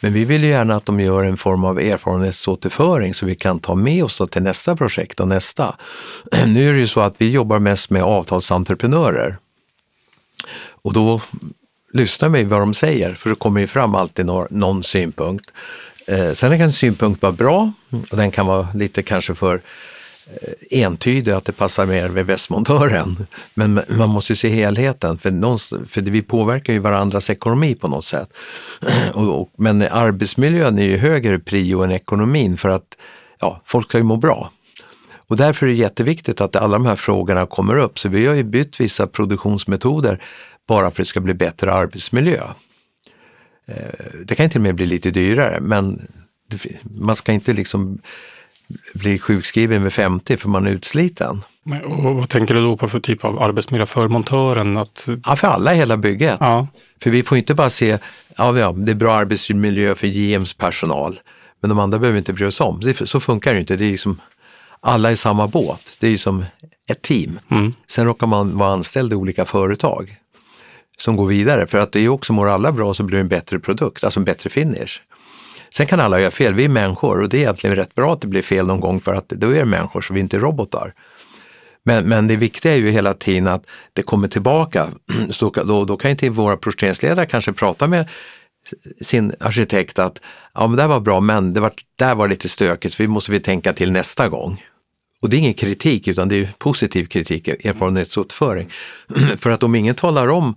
Men 0.00 0.12
vi 0.12 0.24
vill 0.24 0.44
ju 0.44 0.50
gärna 0.50 0.76
att 0.76 0.86
de 0.86 1.00
gör 1.00 1.24
en 1.24 1.36
form 1.36 1.64
av 1.64 1.80
erfarenhetsåterföring 1.80 3.14
så 3.14 3.26
vi 3.26 3.34
kan 3.34 3.60
ta 3.60 3.74
med 3.74 4.04
oss 4.04 4.22
till 4.30 4.42
nästa 4.42 4.76
projekt 4.76 5.20
och 5.20 5.28
nästa. 5.28 5.76
Nu 6.46 6.68
är 6.68 6.72
det 6.72 6.80
ju 6.80 6.86
så 6.86 7.00
att 7.00 7.14
vi 7.18 7.30
jobbar 7.30 7.58
mest 7.58 7.90
med 7.90 8.02
avtalsentreprenörer. 8.02 9.38
Och 10.82 10.92
då 10.92 11.20
lyssnar 11.92 12.28
vi 12.28 12.44
vad 12.44 12.60
de 12.60 12.74
säger, 12.74 13.14
för 13.14 13.30
det 13.30 13.36
kommer 13.36 13.60
ju 13.60 13.66
fram 13.66 13.94
alltid 13.94 14.26
någon, 14.26 14.46
någon 14.50 14.84
synpunkt. 14.84 15.50
Eh, 16.06 16.32
sen 16.32 16.50
kan 16.50 16.60
en 16.60 16.72
synpunkt 16.72 17.22
vara 17.22 17.32
bra 17.32 17.72
och 18.10 18.16
den 18.16 18.30
kan 18.30 18.46
vara 18.46 18.68
lite 18.74 19.02
kanske 19.02 19.34
för 19.34 19.60
Eh, 20.32 20.82
entydig, 20.84 21.32
att 21.32 21.44
det 21.44 21.52
passar 21.52 21.86
mer 21.86 22.08
med 22.08 22.26
västmontören. 22.26 23.26
Men 23.54 23.80
man 23.88 24.08
måste 24.08 24.36
se 24.36 24.48
helheten, 24.48 25.18
för, 25.18 25.86
för 25.88 26.00
vi 26.00 26.22
påverkar 26.22 26.72
ju 26.72 26.78
varandras 26.78 27.30
ekonomi 27.30 27.74
på 27.74 27.88
något 27.88 28.04
sätt. 28.04 28.32
Och, 29.14 29.40
och, 29.40 29.52
men 29.56 29.82
arbetsmiljön 29.82 30.78
är 30.78 30.82
ju 30.82 30.96
högre 30.96 31.38
prio 31.38 31.82
än 31.82 31.90
ekonomin 31.90 32.56
för 32.56 32.68
att 32.68 32.96
ja, 33.40 33.62
folk 33.66 33.88
ska 33.88 33.98
ju 33.98 34.04
må 34.04 34.16
bra. 34.16 34.50
Och 35.14 35.36
därför 35.36 35.66
är 35.66 35.70
det 35.70 35.76
jätteviktigt 35.76 36.40
att 36.40 36.56
alla 36.56 36.72
de 36.72 36.86
här 36.86 36.96
frågorna 36.96 37.46
kommer 37.46 37.76
upp. 37.76 37.98
Så 37.98 38.08
vi 38.08 38.26
har 38.26 38.34
ju 38.34 38.42
bytt 38.42 38.80
vissa 38.80 39.06
produktionsmetoder 39.06 40.22
bara 40.68 40.80
för 40.80 40.86
att 40.86 40.96
det 40.96 41.04
ska 41.04 41.20
bli 41.20 41.34
bättre 41.34 41.72
arbetsmiljö. 41.72 42.42
Eh, 43.66 43.74
det 44.24 44.34
kan 44.34 44.50
till 44.50 44.58
och 44.58 44.62
med 44.62 44.74
bli 44.74 44.86
lite 44.86 45.10
dyrare, 45.10 45.60
men 45.60 46.08
man 46.82 47.16
ska 47.16 47.32
inte 47.32 47.52
liksom 47.52 47.98
bli 48.94 49.18
sjukskriven 49.18 49.82
vid 49.82 49.92
50 49.92 50.36
för 50.36 50.48
man 50.48 50.66
är 50.66 50.70
utsliten. 50.70 51.42
Och 51.84 52.14
vad 52.14 52.28
tänker 52.28 52.54
du 52.54 52.62
då 52.62 52.76
på 52.76 52.88
för 52.88 53.00
typ 53.00 53.24
av 53.24 53.42
arbetsmiljö 53.42 53.86
för 53.86 54.08
montören? 54.08 54.76
Att... 54.76 55.08
Ja, 55.24 55.36
för 55.36 55.48
alla 55.48 55.74
i 55.74 55.76
hela 55.76 55.96
bygget. 55.96 56.36
Ja. 56.40 56.66
För 57.02 57.10
vi 57.10 57.22
får 57.22 57.38
inte 57.38 57.54
bara 57.54 57.70
se, 57.70 57.98
ja, 58.36 58.58
ja 58.58 58.72
det 58.72 58.92
är 58.92 58.96
bra 58.96 59.14
arbetsmiljö 59.14 59.94
för 59.94 60.06
GMs 60.06 60.54
personal, 60.54 61.20
men 61.60 61.68
de 61.68 61.78
andra 61.78 61.98
behöver 61.98 62.18
inte 62.18 62.32
bry 62.32 62.46
oss 62.46 62.60
om. 62.60 62.94
Så 63.04 63.20
funkar 63.20 63.54
det 63.54 63.60
inte. 63.60 63.76
Det 63.76 63.84
är 63.84 63.90
liksom, 63.90 64.20
alla 64.80 65.12
i 65.12 65.16
samma 65.16 65.46
båt. 65.46 65.96
Det 66.00 66.06
är 66.06 66.10
ju 66.10 66.18
som 66.18 66.44
ett 66.90 67.02
team. 67.02 67.40
Mm. 67.50 67.74
Sen 67.86 68.04
råkar 68.04 68.26
man 68.26 68.58
vara 68.58 68.72
anställd 68.72 69.12
i 69.12 69.16
olika 69.16 69.44
företag 69.44 70.16
som 70.98 71.16
går 71.16 71.26
vidare. 71.26 71.66
För 71.66 71.78
att 71.78 71.92
det 71.92 72.00
är 72.00 72.08
också, 72.08 72.32
mår 72.32 72.48
alla 72.48 72.72
bra 72.72 72.94
så 72.94 73.02
blir 73.02 73.16
det 73.16 73.20
en 73.20 73.28
bättre 73.28 73.58
produkt, 73.58 74.04
alltså 74.04 74.20
en 74.20 74.24
bättre 74.24 74.50
finish. 74.50 75.02
Sen 75.74 75.86
kan 75.86 76.00
alla 76.00 76.20
göra 76.20 76.30
fel, 76.30 76.54
vi 76.54 76.64
är 76.64 76.68
människor 76.68 77.20
och 77.20 77.28
det 77.28 77.36
är 77.36 77.40
egentligen 77.40 77.76
rätt 77.76 77.94
bra 77.94 78.12
att 78.12 78.20
det 78.20 78.26
blir 78.26 78.42
fel 78.42 78.66
någon 78.66 78.80
gång 78.80 79.00
för 79.00 79.14
att 79.14 79.28
då 79.28 79.50
är 79.50 79.54
det 79.54 79.64
människor 79.64 80.00
så 80.00 80.14
vi 80.14 80.20
är 80.20 80.22
inte 80.22 80.38
robotar. 80.38 80.94
Men, 81.82 82.08
men 82.08 82.26
det 82.26 82.36
viktiga 82.36 82.72
är 82.72 82.76
ju 82.76 82.90
hela 82.90 83.14
tiden 83.14 83.46
att 83.46 83.64
det 83.92 84.02
kommer 84.02 84.28
tillbaka. 84.28 84.88
Så 85.30 85.50
då, 85.50 85.84
då 85.84 85.96
kan 85.96 86.10
inte 86.10 86.30
våra 86.30 86.56
projekteringsledare 86.56 87.26
kanske 87.26 87.52
prata 87.52 87.86
med 87.86 88.08
sin 89.00 89.34
arkitekt 89.40 89.98
att 89.98 90.20
ja, 90.54 90.66
men 90.66 90.76
det 90.76 90.86
var 90.86 91.00
bra, 91.00 91.20
men 91.20 91.52
det 91.52 91.60
var, 91.60 91.72
där 91.96 92.14
var 92.14 92.28
lite 92.28 92.48
stökigt, 92.48 92.94
så 92.94 93.02
vi 93.02 93.08
måste 93.08 93.32
vi 93.32 93.40
tänka 93.40 93.72
till 93.72 93.92
nästa 93.92 94.28
gång. 94.28 94.64
Och 95.20 95.30
det 95.30 95.36
är 95.36 95.38
ingen 95.38 95.54
kritik 95.54 96.08
utan 96.08 96.28
det 96.28 96.36
är 96.36 96.48
positiv 96.58 97.06
kritik, 97.06 97.48
erfarenhetsåterföring. 97.48 98.72
För 99.38 99.50
att 99.50 99.62
om 99.62 99.74
ingen 99.74 99.94
talar 99.94 100.28
om 100.28 100.56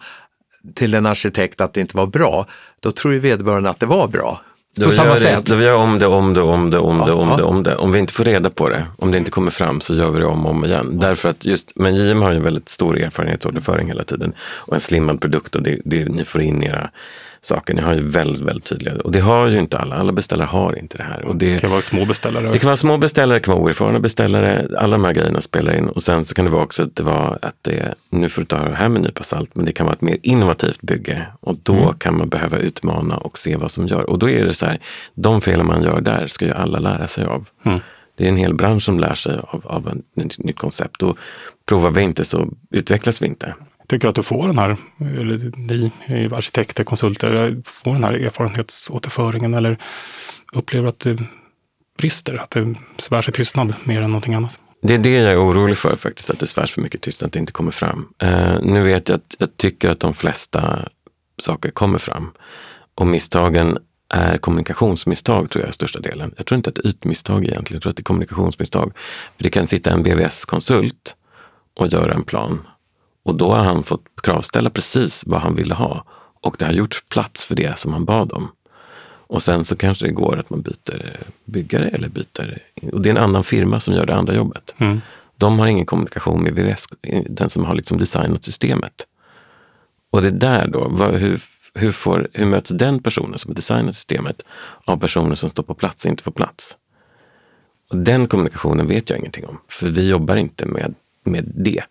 till 0.75 0.93
en 0.93 1.05
arkitekt 1.05 1.61
att 1.61 1.73
det 1.73 1.81
inte 1.81 1.97
var 1.97 2.07
bra, 2.07 2.47
då 2.79 2.91
tror 2.91 3.13
ju 3.13 3.19
vederbörande 3.19 3.69
att 3.69 3.79
det 3.79 3.85
var 3.85 4.07
bra. 4.07 4.41
På 4.81 4.91
samma 4.91 5.17
sätt. 5.17 5.45
Då 5.45 5.55
vi 5.55 5.65
gör 5.65 5.75
om 5.75 5.99
det, 5.99 6.07
om 6.07 6.33
det, 6.33 6.41
om 6.41 6.69
det, 6.69 6.79
om 6.79 6.99
ja, 6.99 7.05
det, 7.05 7.11
om 7.13 7.29
ja. 7.29 7.37
det, 7.37 7.43
om 7.43 7.63
det. 7.63 7.75
Om 7.75 7.91
vi 7.91 7.99
inte 7.99 8.13
får 8.13 8.23
reda 8.23 8.49
på 8.49 8.69
det, 8.69 8.85
om 8.97 9.11
det 9.11 9.17
inte 9.17 9.31
kommer 9.31 9.51
fram 9.51 9.81
så 9.81 9.95
gör 9.95 10.11
vi 10.11 10.19
det 10.19 10.25
om 10.25 10.45
och 10.45 10.51
om 10.51 10.65
igen. 10.65 10.89
Ja. 11.01 11.07
Därför 11.07 11.29
att 11.29 11.45
just, 11.45 11.71
men 11.75 11.95
JM 11.95 12.21
har 12.21 12.31
ju 12.33 12.39
väldigt 12.39 12.69
stor 12.69 12.97
erfarenhetsåterföring 12.99 13.87
hela 13.87 14.03
tiden 14.03 14.33
och 14.39 14.73
en 14.73 14.79
slimmad 14.79 15.21
produkt 15.21 15.55
och 15.55 15.63
det, 15.63 15.79
det, 15.85 16.05
ni 16.09 16.23
får 16.25 16.41
in 16.41 16.63
era 16.63 16.89
saker. 17.41 17.73
Ni 17.73 17.81
har 17.81 17.93
ju 17.93 18.07
väldigt, 18.07 18.41
väldigt 18.41 18.63
tydliga, 18.65 18.93
och 19.03 19.11
det 19.11 19.19
har 19.19 19.47
ju 19.47 19.59
inte 19.59 19.77
alla. 19.77 19.95
Alla 19.95 20.11
beställare 20.11 20.45
har 20.47 20.79
inte 20.79 20.97
det 20.97 21.03
här. 21.03 21.25
Och 21.25 21.35
det, 21.35 21.53
Det 21.53 21.59
kan 21.59 21.71
vara 21.71 21.81
små 21.81 22.05
beställare. 22.05 22.49
det 22.51 22.59
kan 22.59 22.67
vara 22.67 22.75
små 22.77 22.97
beställare, 22.97 23.37
det 23.39 23.43
kan 23.43 23.53
vara 23.55 23.63
oerfarna 23.63 23.99
beställare. 23.99 24.67
Alla 24.77 24.91
de 24.91 25.05
här 25.05 25.13
grejerna 25.13 25.41
spelar 25.41 25.77
in. 25.77 25.87
Och 25.89 26.03
sen 26.03 26.25
så 26.25 26.35
kan 26.35 26.45
det 26.45 26.51
vara 26.51 26.63
också 26.63 26.83
att 26.83 26.95
det 26.95 27.03
var 27.03 27.39
att 27.41 27.55
det, 27.61 27.93
nu 28.09 28.29
får 28.29 28.41
du 28.41 28.45
ta 28.45 28.57
det 28.57 28.75
här 28.75 28.89
med 28.89 28.97
en 28.97 29.03
nypa 29.03 29.23
salt, 29.23 29.49
men 29.53 29.65
det 29.65 29.71
kan 29.71 29.85
vara 29.85 29.93
ett 29.93 30.01
mer 30.01 30.17
innovativt 30.21 30.81
bygge. 30.81 31.27
Och 31.39 31.55
då 31.63 31.73
Mm. 31.73 31.93
kan 31.93 32.17
man 32.17 32.29
behöva 32.29 32.57
utmana 32.57 33.17
och 33.17 33.37
se 33.37 33.55
vad 33.57 33.71
som 33.71 33.87
gör. 33.87 34.09
Och 34.09 34.19
då 34.19 34.29
är 34.29 34.45
det 34.45 34.53
så 34.63 34.69
här, 34.69 34.79
de 35.15 35.41
felen 35.41 35.65
man 35.65 35.83
gör 35.83 36.01
där 36.01 36.27
ska 36.27 36.45
ju 36.45 36.51
alla 36.51 36.79
lära 36.79 37.07
sig 37.07 37.25
av. 37.25 37.49
Mm. 37.65 37.79
Det 38.17 38.25
är 38.25 38.29
en 38.29 38.37
hel 38.37 38.53
bransch 38.53 38.83
som 38.83 38.99
lär 38.99 39.15
sig 39.15 39.39
av, 39.43 39.67
av 39.67 39.87
ett 39.87 40.15
nytt, 40.15 40.39
nytt 40.39 40.57
koncept. 40.57 41.03
Och 41.03 41.17
provar 41.65 41.91
vi 41.91 42.01
inte 42.01 42.23
så 42.23 42.49
utvecklas 42.71 43.21
vi 43.21 43.25
inte. 43.25 43.55
Tycker 43.87 44.07
att 44.07 44.15
du 44.15 44.23
får 44.23 44.47
den 44.47 44.57
här, 44.57 44.77
eller 44.99 45.51
ni 45.57 45.91
arkitekter, 46.33 46.83
konsulter, 46.83 47.61
får 47.65 47.93
den 47.93 48.03
här 48.03 48.13
erfarenhetsåterföringen 48.13 49.53
eller 49.53 49.77
upplever 50.53 50.89
att 50.89 50.99
det 50.99 51.17
brister, 51.97 52.37
att 52.37 52.51
det 52.51 52.75
svär 52.97 53.21
sig 53.21 53.33
tystnad 53.33 53.75
mer 53.83 54.01
än 54.01 54.09
någonting 54.09 54.33
annat? 54.33 54.59
Det 54.81 54.93
är 54.93 54.99
det 54.99 55.09
jag 55.09 55.33
är 55.33 55.43
orolig 55.43 55.77
för 55.77 55.95
faktiskt, 55.95 56.29
att 56.29 56.39
det 56.39 56.47
svärs 56.47 56.73
för 56.73 56.81
mycket 56.81 57.01
tyst, 57.01 57.23
att 57.23 57.31
det 57.31 57.39
inte 57.39 57.51
kommer 57.51 57.71
fram. 57.71 58.07
Eh, 58.19 58.61
nu 58.61 58.83
vet 58.83 59.09
jag 59.09 59.15
att 59.15 59.35
jag 59.39 59.57
tycker 59.57 59.89
att 59.89 59.99
de 59.99 60.13
flesta 60.13 60.89
saker 61.41 61.71
kommer 61.71 61.99
fram. 61.99 62.31
Och 62.95 63.07
misstagen 63.07 63.77
är 64.13 64.37
kommunikationsmisstag 64.37 65.49
tror 65.49 65.65
jag 65.65 65.73
största 65.73 65.99
delen. 65.99 66.33
Jag 66.37 66.45
tror 66.45 66.55
inte 66.55 66.69
att 66.69 66.75
det 66.75 66.85
är 66.85 66.89
ytmisstag 66.89 67.43
egentligen, 67.45 67.75
jag 67.75 67.81
tror 67.81 67.89
att 67.89 67.97
det 67.97 68.01
är 68.01 68.03
kommunikationsmisstag. 68.03 68.93
För 69.37 69.43
det 69.43 69.49
kan 69.49 69.67
sitta 69.67 69.91
en 69.91 70.03
BVS-konsult 70.03 71.15
och 71.73 71.87
göra 71.87 72.13
en 72.13 72.23
plan. 72.23 72.67
Och 73.23 73.35
då 73.35 73.53
har 73.53 73.63
han 73.63 73.83
fått 73.83 74.05
kravställa 74.23 74.69
precis 74.69 75.23
vad 75.25 75.41
han 75.41 75.55
ville 75.55 75.73
ha. 75.73 76.05
Och 76.41 76.55
det 76.59 76.65
har 76.65 76.73
gjorts 76.73 77.03
plats 77.09 77.45
för 77.45 77.55
det 77.55 77.79
som 77.79 77.93
han 77.93 78.05
bad 78.05 78.31
om. 78.31 78.47
Och 79.27 79.41
sen 79.41 79.63
så 79.63 79.75
kanske 79.75 80.05
det 80.05 80.11
går 80.11 80.37
att 80.37 80.49
man 80.49 80.61
byter 80.61 81.17
byggare 81.45 81.89
eller 81.89 82.09
byter... 82.09 82.59
Och 82.91 83.01
det 83.01 83.09
är 83.09 83.11
en 83.11 83.23
annan 83.23 83.43
firma 83.43 83.79
som 83.79 83.93
gör 83.93 84.05
det 84.05 84.15
andra 84.15 84.35
jobbet. 84.35 84.75
Mm. 84.77 85.01
De 85.37 85.59
har 85.59 85.67
ingen 85.67 85.85
kommunikation 85.85 86.43
med 86.43 86.53
VVS, 86.53 86.85
den 87.29 87.49
som 87.49 87.65
har 87.65 87.75
liksom 87.75 87.97
designat 87.97 88.43
systemet. 88.43 89.07
Och 90.11 90.21
det 90.21 90.31
där 90.31 90.67
då, 90.67 90.87
vad, 90.89 91.13
hur, 91.13 91.41
hur, 91.75 91.91
får, 91.91 92.27
hur 92.33 92.45
möts 92.45 92.69
den 92.69 93.03
personen 93.03 93.37
som 93.39 93.49
har 93.49 93.55
designat 93.55 93.95
systemet 93.95 94.41
av 94.85 94.97
personer 94.97 95.35
som 95.35 95.49
står 95.49 95.63
på 95.63 95.73
plats 95.73 96.05
och 96.05 96.11
inte 96.11 96.23
får 96.23 96.31
plats? 96.31 96.77
Och 97.89 97.97
den 97.97 98.27
kommunikationen 98.27 98.87
vet 98.87 99.09
jag 99.09 99.19
ingenting 99.19 99.45
om, 99.45 99.59
för 99.67 99.87
vi 99.87 100.09
jobbar 100.09 100.35
inte 100.35 100.65
med, 100.65 100.95
med 101.23 101.51
det. 101.55 101.83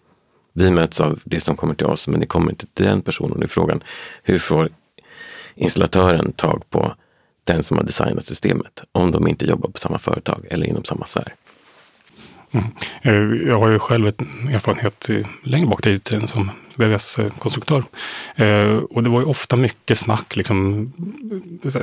Vi 0.53 0.71
möts 0.71 1.01
av 1.01 1.21
det 1.25 1.41
som 1.41 1.57
kommer 1.57 1.75
till 1.75 1.87
oss, 1.87 2.09
men 2.09 2.21
det 2.21 2.27
kommer 2.27 2.51
inte 2.51 2.67
till 2.67 2.87
den 2.87 3.03
personen. 3.03 3.37
Nu 3.39 3.45
är 3.45 3.49
frågan, 3.49 3.83
hur 4.23 4.39
får 4.39 4.69
installatören 5.55 6.33
tag 6.33 6.62
på 6.71 6.95
den 7.45 7.62
som 7.62 7.77
har 7.77 7.85
designat 7.85 8.25
systemet 8.25 8.83
om 8.93 9.11
de 9.11 9.29
inte 9.29 9.47
jobbar 9.47 9.71
på 9.71 9.79
samma 9.79 9.99
företag 9.99 10.47
eller 10.51 10.67
inom 10.67 10.85
samma 10.85 11.05
sfär? 11.05 11.35
Mm. 12.51 12.67
Eh, 13.03 13.49
jag 13.49 13.59
har 13.59 13.69
ju 13.69 13.79
själv 13.79 14.07
en 14.07 14.49
erfarenhet 14.49 15.11
längre 15.43 15.67
bak 15.67 15.87
i 15.87 15.99
tiden 15.99 16.27
som 16.27 16.51
VVS-konstruktör. 16.76 17.85
Eh, 18.37 18.76
Och 18.91 19.02
det 19.02 19.09
var 19.11 19.21
ju 19.21 19.26
ofta 19.26 19.57
mycket 19.57 19.99
snack. 19.99 20.37
Liksom, 20.37 20.93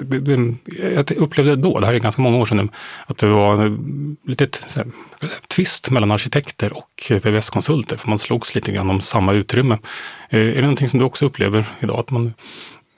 det- 0.01 0.19
det- 0.19 0.55
jag 0.95 1.11
upplevde 1.11 1.55
då, 1.55 1.79
det 1.79 1.85
här 1.85 1.93
är 1.93 1.99
ganska 1.99 2.21
många 2.21 2.37
år 2.37 2.45
sedan 2.45 2.57
nu, 2.57 2.69
att 3.07 3.17
det 3.17 3.27
var 3.27 3.77
så 4.69 4.79
här, 4.79 4.87
tvist 5.47 5.89
mellan 5.89 6.11
arkitekter 6.11 6.77
och 6.77 7.11
VVS-konsulter. 7.23 7.97
För 7.97 8.09
man 8.09 8.19
slogs 8.19 8.55
lite 8.55 8.71
grann 8.71 8.89
om 8.89 9.01
samma 9.01 9.33
utrymme. 9.33 9.77
Eh, 10.29 10.39
Är 10.39 10.55
det 10.55 10.61
någonting 10.61 10.89
som 10.89 10.99
du 10.99 11.05
också 11.05 11.25
upplever 11.25 11.65
idag? 11.79 11.99
Att 11.99 12.11
man, 12.11 12.33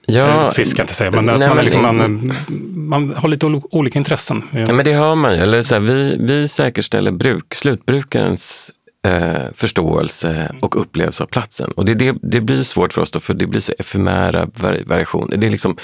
ja, 0.05 0.51
tvist 0.55 0.75
kan 0.75 0.83
inte 0.83 0.93
säga, 0.93 1.11
men 1.11 1.25
nej, 1.25 1.37
man, 1.47 1.55
men- 1.55 1.65
liksom, 1.65 1.81
man, 1.81 2.33
man 2.75 3.13
har 3.17 3.29
lite 3.29 3.45
ol- 3.45 3.61
olika 3.71 3.99
intressen. 3.99 4.43
Eh, 4.53 4.61
Ja, 4.61 4.73
men 4.73 4.85
det 4.85 4.93
har 4.93 5.15
man 5.15 5.35
ju. 5.35 5.41
Eller 5.41 5.61
så 5.63 5.75
här, 5.75 5.81
vi, 5.81 6.17
vi 6.19 6.47
säkerställer 6.47 7.11
bruk, 7.11 7.53
slutbrukarens 7.55 8.71
eh, 9.07 9.43
förståelse 9.55 10.55
och 10.61 10.81
upplevelse 10.81 11.23
av 11.23 11.27
platsen. 11.27 11.71
Och 11.71 11.85
det, 11.85 11.93
det, 11.93 12.15
det 12.21 12.41
blir 12.41 12.63
svårt 12.63 12.93
för 12.93 13.01
oss 13.01 13.11
då, 13.11 13.19
för 13.19 13.33
det 13.33 13.47
blir 13.47 13.61
så 13.61 13.73
efemära 13.79 14.45
vari- 14.45 14.83
variationer. 14.83 15.37
Det 15.37 15.47
är 15.47 15.51
liksom, 15.51 15.77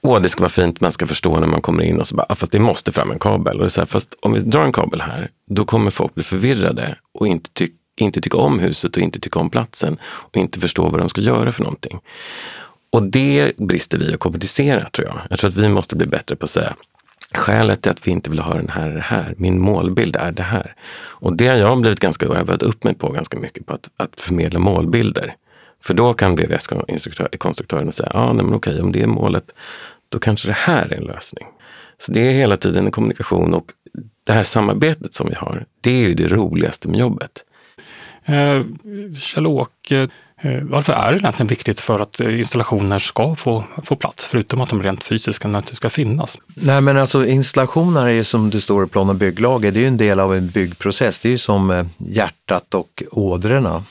åh 0.00 0.20
det 0.20 0.28
ska 0.28 0.40
vara 0.40 0.50
fint, 0.50 0.80
man 0.80 0.92
ska 0.92 1.06
förstå 1.06 1.40
när 1.40 1.46
man 1.46 1.60
kommer 1.60 1.82
in 1.82 2.00
och 2.00 2.06
så 2.06 2.16
bara, 2.16 2.26
ah, 2.28 2.34
fast 2.34 2.52
det 2.52 2.60
måste 2.60 2.92
fram 2.92 3.10
en 3.10 3.18
kabel. 3.18 3.56
Och 3.56 3.60
det 3.60 3.66
är 3.66 3.68
så 3.68 3.80
här, 3.80 3.86
fast 3.86 4.18
om 4.22 4.32
vi 4.32 4.40
drar 4.40 4.64
en 4.64 4.72
kabel 4.72 5.00
här, 5.00 5.30
då 5.50 5.64
kommer 5.64 5.90
folk 5.90 6.14
bli 6.14 6.24
förvirrade 6.24 6.96
och 7.14 7.28
inte, 7.28 7.50
ty, 7.52 7.68
inte 8.00 8.20
tycka 8.20 8.36
om 8.36 8.58
huset 8.58 8.96
och 8.96 9.02
inte 9.02 9.20
tycka 9.20 9.38
om 9.38 9.50
platsen 9.50 9.98
och 10.04 10.36
inte 10.36 10.60
förstå 10.60 10.88
vad 10.88 11.00
de 11.00 11.08
ska 11.08 11.20
göra 11.20 11.52
för 11.52 11.62
någonting. 11.62 12.00
Och 12.92 13.02
det 13.02 13.56
brister 13.56 13.98
vi 13.98 14.14
att 14.14 14.20
kommunicera 14.20 14.90
tror 14.90 15.08
jag. 15.08 15.18
Jag 15.30 15.38
tror 15.38 15.50
att 15.50 15.56
vi 15.56 15.68
måste 15.68 15.96
bli 15.96 16.06
bättre 16.06 16.36
på 16.36 16.44
att 16.44 16.50
säga 16.50 16.74
Skälet 17.34 17.82
till 17.82 17.92
att 17.92 18.06
vi 18.06 18.10
inte 18.10 18.30
vill 18.30 18.38
ha 18.38 18.54
den 18.54 18.68
här 18.68 18.90
är 18.90 18.94
det 18.94 19.00
här. 19.00 19.34
Min 19.36 19.60
målbild 19.60 20.16
är 20.16 20.32
det 20.32 20.42
här. 20.42 20.74
Och 20.94 21.36
det 21.36 21.46
har 21.48 21.56
jag 21.56 21.80
blivit 21.80 22.00
ganska 22.00 22.28
och 22.28 22.36
övat 22.36 22.62
upp 22.62 22.84
mig 22.84 22.94
på 22.94 23.12
ganska 23.12 23.38
mycket 23.38 23.66
på 23.66 23.72
att, 23.74 23.90
att 23.96 24.20
förmedla 24.20 24.58
målbilder. 24.58 25.34
För 25.82 25.94
då 25.94 26.14
kan 26.14 26.36
VVS-konstruktören 26.36 27.92
säga, 27.92 28.10
ja 28.14 28.32
nej, 28.32 28.44
men 28.44 28.54
okej, 28.54 28.80
om 28.82 28.92
det 28.92 29.02
är 29.02 29.06
målet, 29.06 29.44
då 30.08 30.18
kanske 30.18 30.48
det 30.48 30.56
här 30.56 30.92
är 30.92 30.96
en 30.96 31.04
lösning. 31.04 31.46
Så 31.98 32.12
det 32.12 32.20
är 32.20 32.32
hela 32.32 32.56
tiden 32.56 32.84
en 32.84 32.92
kommunikation 32.92 33.54
och 33.54 33.66
det 34.24 34.32
här 34.32 34.42
samarbetet 34.42 35.14
som 35.14 35.28
vi 35.28 35.34
har, 35.34 35.66
det 35.80 35.90
är 35.90 36.08
ju 36.08 36.14
det 36.14 36.28
roligaste 36.28 36.88
med 36.88 37.00
jobbet. 37.00 37.44
Eh, 38.24 38.62
Kjell-Åke, 39.20 40.08
eh, 40.42 40.62
varför 40.62 40.92
är 40.92 41.12
det 41.12 41.18
egentligen 41.18 41.46
viktigt 41.46 41.80
för 41.80 42.00
att 42.00 42.20
installationer 42.20 42.98
ska 42.98 43.34
få, 43.34 43.64
få 43.84 43.96
plats, 43.96 44.24
förutom 44.24 44.60
att 44.60 44.68
de 44.68 44.82
rent 44.82 45.04
fysiska 45.04 45.48
naturligtvis 45.48 45.76
ska 45.76 45.90
finnas? 45.90 46.38
Nej 46.54 46.80
men 46.80 46.96
alltså 46.96 47.26
installationer 47.26 48.06
är 48.06 48.12
ju 48.12 48.24
som 48.24 48.50
det 48.50 48.60
står 48.60 48.84
i 48.84 48.86
plan 48.86 49.08
och 49.08 49.14
bygglagen, 49.14 49.74
det 49.74 49.80
är 49.80 49.82
ju 49.82 49.88
en 49.88 49.96
del 49.96 50.20
av 50.20 50.34
en 50.34 50.48
byggprocess. 50.48 51.18
Det 51.18 51.28
är 51.28 51.30
ju 51.30 51.38
som 51.38 51.70
eh, 51.70 51.86
hjärtat 51.98 52.74
och 52.74 53.02
ådrorna. 53.10 53.84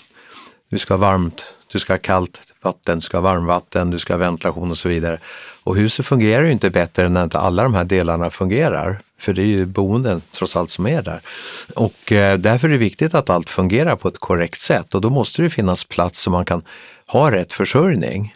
Du 0.70 0.78
ska 0.78 0.94
ha 0.94 1.00
varmt, 1.00 1.46
du 1.72 1.80
ska 1.80 1.94
ha 1.94 1.98
kallt 1.98 2.42
vatten, 2.64 3.00
du 3.00 3.02
ska 3.02 3.18
ha 3.18 3.22
varmvatten, 3.22 3.92
du 3.92 4.00
ska 4.00 4.14
ha 4.14 4.18
ventilation 4.18 4.72
och 4.72 4.78
så 4.78 4.90
vidare. 4.90 5.20
Och 5.64 5.76
huset 5.76 6.06
fungerar 6.06 6.44
ju 6.44 6.52
inte 6.52 6.70
bättre 6.70 7.10
när 7.10 7.24
inte 7.24 7.40
alla 7.40 7.64
de 7.64 7.74
här 7.74 7.84
delarna 7.84 8.30
fungerar. 8.30 9.02
För 9.20 9.34
det 9.34 9.42
är 9.42 9.46
ju 9.46 9.66
boenden 9.66 10.22
trots 10.32 10.56
allt 10.56 10.72
som 10.72 10.88
är 10.88 11.02
där. 11.02 11.22
Och 11.76 12.12
eh, 12.12 12.38
därför 12.38 12.68
är 12.68 12.72
det 12.72 12.78
viktigt 12.78 13.14
att 13.14 13.30
allt 13.30 13.50
fungerar 13.50 13.96
på 13.96 14.08
ett 14.08 14.20
korrekt 14.20 14.62
sätt 14.62 14.96
och 14.96 15.02
då 15.02 15.10
måste 15.10 15.42
det 15.42 15.50
finnas 15.50 15.86
plats 15.86 16.22
så 16.22 16.30
man 16.30 16.46
kan 16.46 16.64
ha 17.08 17.32
rätt 17.32 17.54
försörjning. 17.54 18.36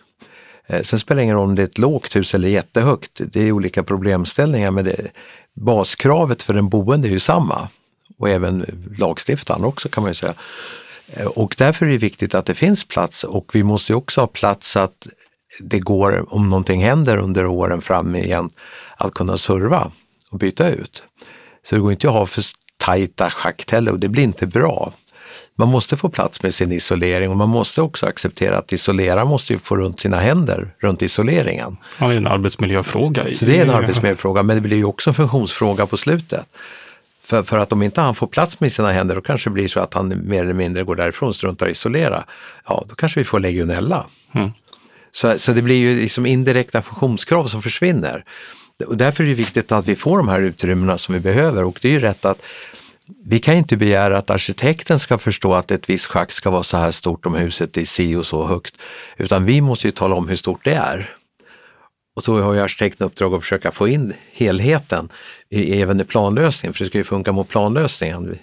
Eh, 0.67 0.81
sen 0.81 0.99
spelar 0.99 1.17
det 1.17 1.23
ingen 1.23 1.35
roll 1.35 1.47
om 1.47 1.55
det 1.55 1.61
är 1.61 1.67
ett 1.67 1.77
lågt 1.77 2.15
hus 2.15 2.35
eller 2.35 2.47
jättehögt. 2.47 3.11
Det 3.17 3.39
är 3.47 3.51
olika 3.51 3.83
problemställningar 3.83 4.71
men 4.71 4.85
det, 4.85 5.11
baskravet 5.53 6.43
för 6.43 6.53
den 6.53 6.69
boende 6.69 7.07
är 7.07 7.11
ju 7.11 7.19
samma. 7.19 7.67
Och 8.17 8.29
även 8.29 8.65
lagstiftaren 8.97 9.63
också 9.63 9.89
kan 9.89 10.03
man 10.03 10.09
ju 10.11 10.15
säga. 10.15 10.33
Eh, 11.13 11.25
Och 11.25 11.55
därför 11.57 11.85
är 11.85 11.89
det 11.89 11.97
viktigt 11.97 12.35
att 12.35 12.45
det 12.45 12.55
finns 12.55 12.83
plats 12.83 13.23
och 13.23 13.55
vi 13.55 13.63
måste 13.63 13.93
också 13.93 14.21
ha 14.21 14.27
plats 14.27 14.75
att 14.75 15.07
det 15.59 15.79
går, 15.79 16.33
om 16.33 16.49
någonting 16.49 16.83
händer 16.83 17.17
under 17.17 17.45
åren 17.45 17.81
fram 17.81 18.15
igen, 18.15 18.49
att 18.97 19.13
kunna 19.13 19.37
serva 19.37 19.91
och 20.31 20.39
byta 20.39 20.69
ut. 20.69 21.03
Så 21.69 21.75
det 21.75 21.81
går 21.81 21.91
inte 21.91 22.07
att 22.07 22.13
ha 22.13 22.25
för 22.25 22.43
tajta 22.77 23.29
schakt 23.29 23.71
heller 23.71 23.91
och 23.91 23.99
det 23.99 24.09
blir 24.09 24.23
inte 24.23 24.47
bra. 24.47 24.93
Man 25.57 25.67
måste 25.67 25.97
få 25.97 26.09
plats 26.09 26.43
med 26.43 26.53
sin 26.53 26.71
isolering 26.71 27.29
och 27.29 27.37
man 27.37 27.49
måste 27.49 27.81
också 27.81 28.05
acceptera 28.05 28.57
att 28.57 28.71
isoleraren 28.73 29.27
måste 29.27 29.53
ju 29.53 29.59
få 29.59 29.77
runt 29.77 29.99
sina 29.99 30.19
händer 30.19 30.75
runt 30.79 31.01
isoleringen. 31.01 31.77
Ja, 31.99 32.07
det 32.07 32.13
är 32.13 32.17
en 32.17 32.27
arbetsmiljöfråga. 32.27 33.31
Så 33.31 33.45
det 33.45 33.57
är 33.59 33.63
en 33.63 33.69
arbetsmiljöfråga 33.69 34.43
men 34.43 34.55
det 34.55 34.61
blir 34.61 34.77
ju 34.77 34.85
också 34.85 35.09
en 35.09 35.13
funktionsfråga 35.13 35.85
på 35.85 35.97
slutet. 35.97 36.45
För, 37.25 37.43
för 37.43 37.57
att 37.57 37.73
om 37.73 37.83
inte 37.83 38.01
han 38.01 38.15
får 38.15 38.27
plats 38.27 38.59
med 38.59 38.71
sina 38.71 38.91
händer 38.91 39.15
då 39.15 39.21
kanske 39.21 39.49
det 39.49 39.53
blir 39.53 39.67
så 39.67 39.79
att 39.79 39.93
han 39.93 40.27
mer 40.27 40.43
eller 40.43 40.53
mindre 40.53 40.83
går 40.83 40.95
därifrån 40.95 41.33
struntar 41.33 41.67
i 41.67 41.71
isolera. 41.71 42.23
Ja, 42.67 42.85
då 42.89 42.95
kanske 42.95 43.19
vi 43.19 43.23
får 43.23 43.39
legionella. 43.39 44.05
Mm. 44.31 44.51
Så, 45.11 45.39
så 45.39 45.51
det 45.51 45.61
blir 45.61 45.75
ju 45.75 46.01
liksom 46.01 46.25
indirekta 46.25 46.81
funktionskrav 46.81 47.47
som 47.47 47.61
försvinner. 47.61 48.25
Och 48.87 48.97
därför 48.97 49.23
är 49.23 49.27
det 49.27 49.33
viktigt 49.33 49.71
att 49.71 49.87
vi 49.87 49.95
får 49.95 50.17
de 50.17 50.27
här 50.27 50.41
utrymmena 50.41 50.97
som 50.97 51.13
vi 51.13 51.19
behöver 51.21 51.63
och 51.63 51.79
det 51.81 51.87
är 51.87 51.91
ju 51.91 51.99
rätt 51.99 52.25
att 52.25 52.41
vi 53.25 53.39
kan 53.39 53.55
inte 53.55 53.77
begära 53.77 54.17
att 54.17 54.29
arkitekten 54.29 54.99
ska 54.99 55.17
förstå 55.17 55.53
att 55.53 55.71
ett 55.71 55.89
visst 55.89 56.05
schakt 56.05 56.33
ska 56.33 56.49
vara 56.49 56.63
så 56.63 56.77
här 56.77 56.91
stort 56.91 57.25
om 57.25 57.35
huset 57.35 57.77
är 57.77 57.85
si 57.85 58.15
och 58.15 58.25
så 58.25 58.45
högt, 58.45 58.75
utan 59.17 59.45
vi 59.45 59.61
måste 59.61 59.87
ju 59.87 59.91
tala 59.91 60.15
om 60.15 60.27
hur 60.27 60.35
stort 60.35 60.63
det 60.63 60.73
är. 60.73 61.15
Och 62.15 62.23
så 62.23 62.41
har 62.41 62.53
ju 62.53 62.59
arkitekten 62.59 63.07
uppdrag 63.07 63.33
att 63.33 63.41
försöka 63.41 63.71
få 63.71 63.87
in 63.87 64.13
helheten 64.33 65.09
i, 65.49 65.81
även 65.81 66.01
i 66.01 66.03
planlösningen, 66.03 66.73
för 66.73 66.83
det 66.83 66.89
ska 66.89 66.97
ju 66.97 67.03
funka 67.03 67.31
mot 67.31 67.49
planlösningen. 67.49 68.37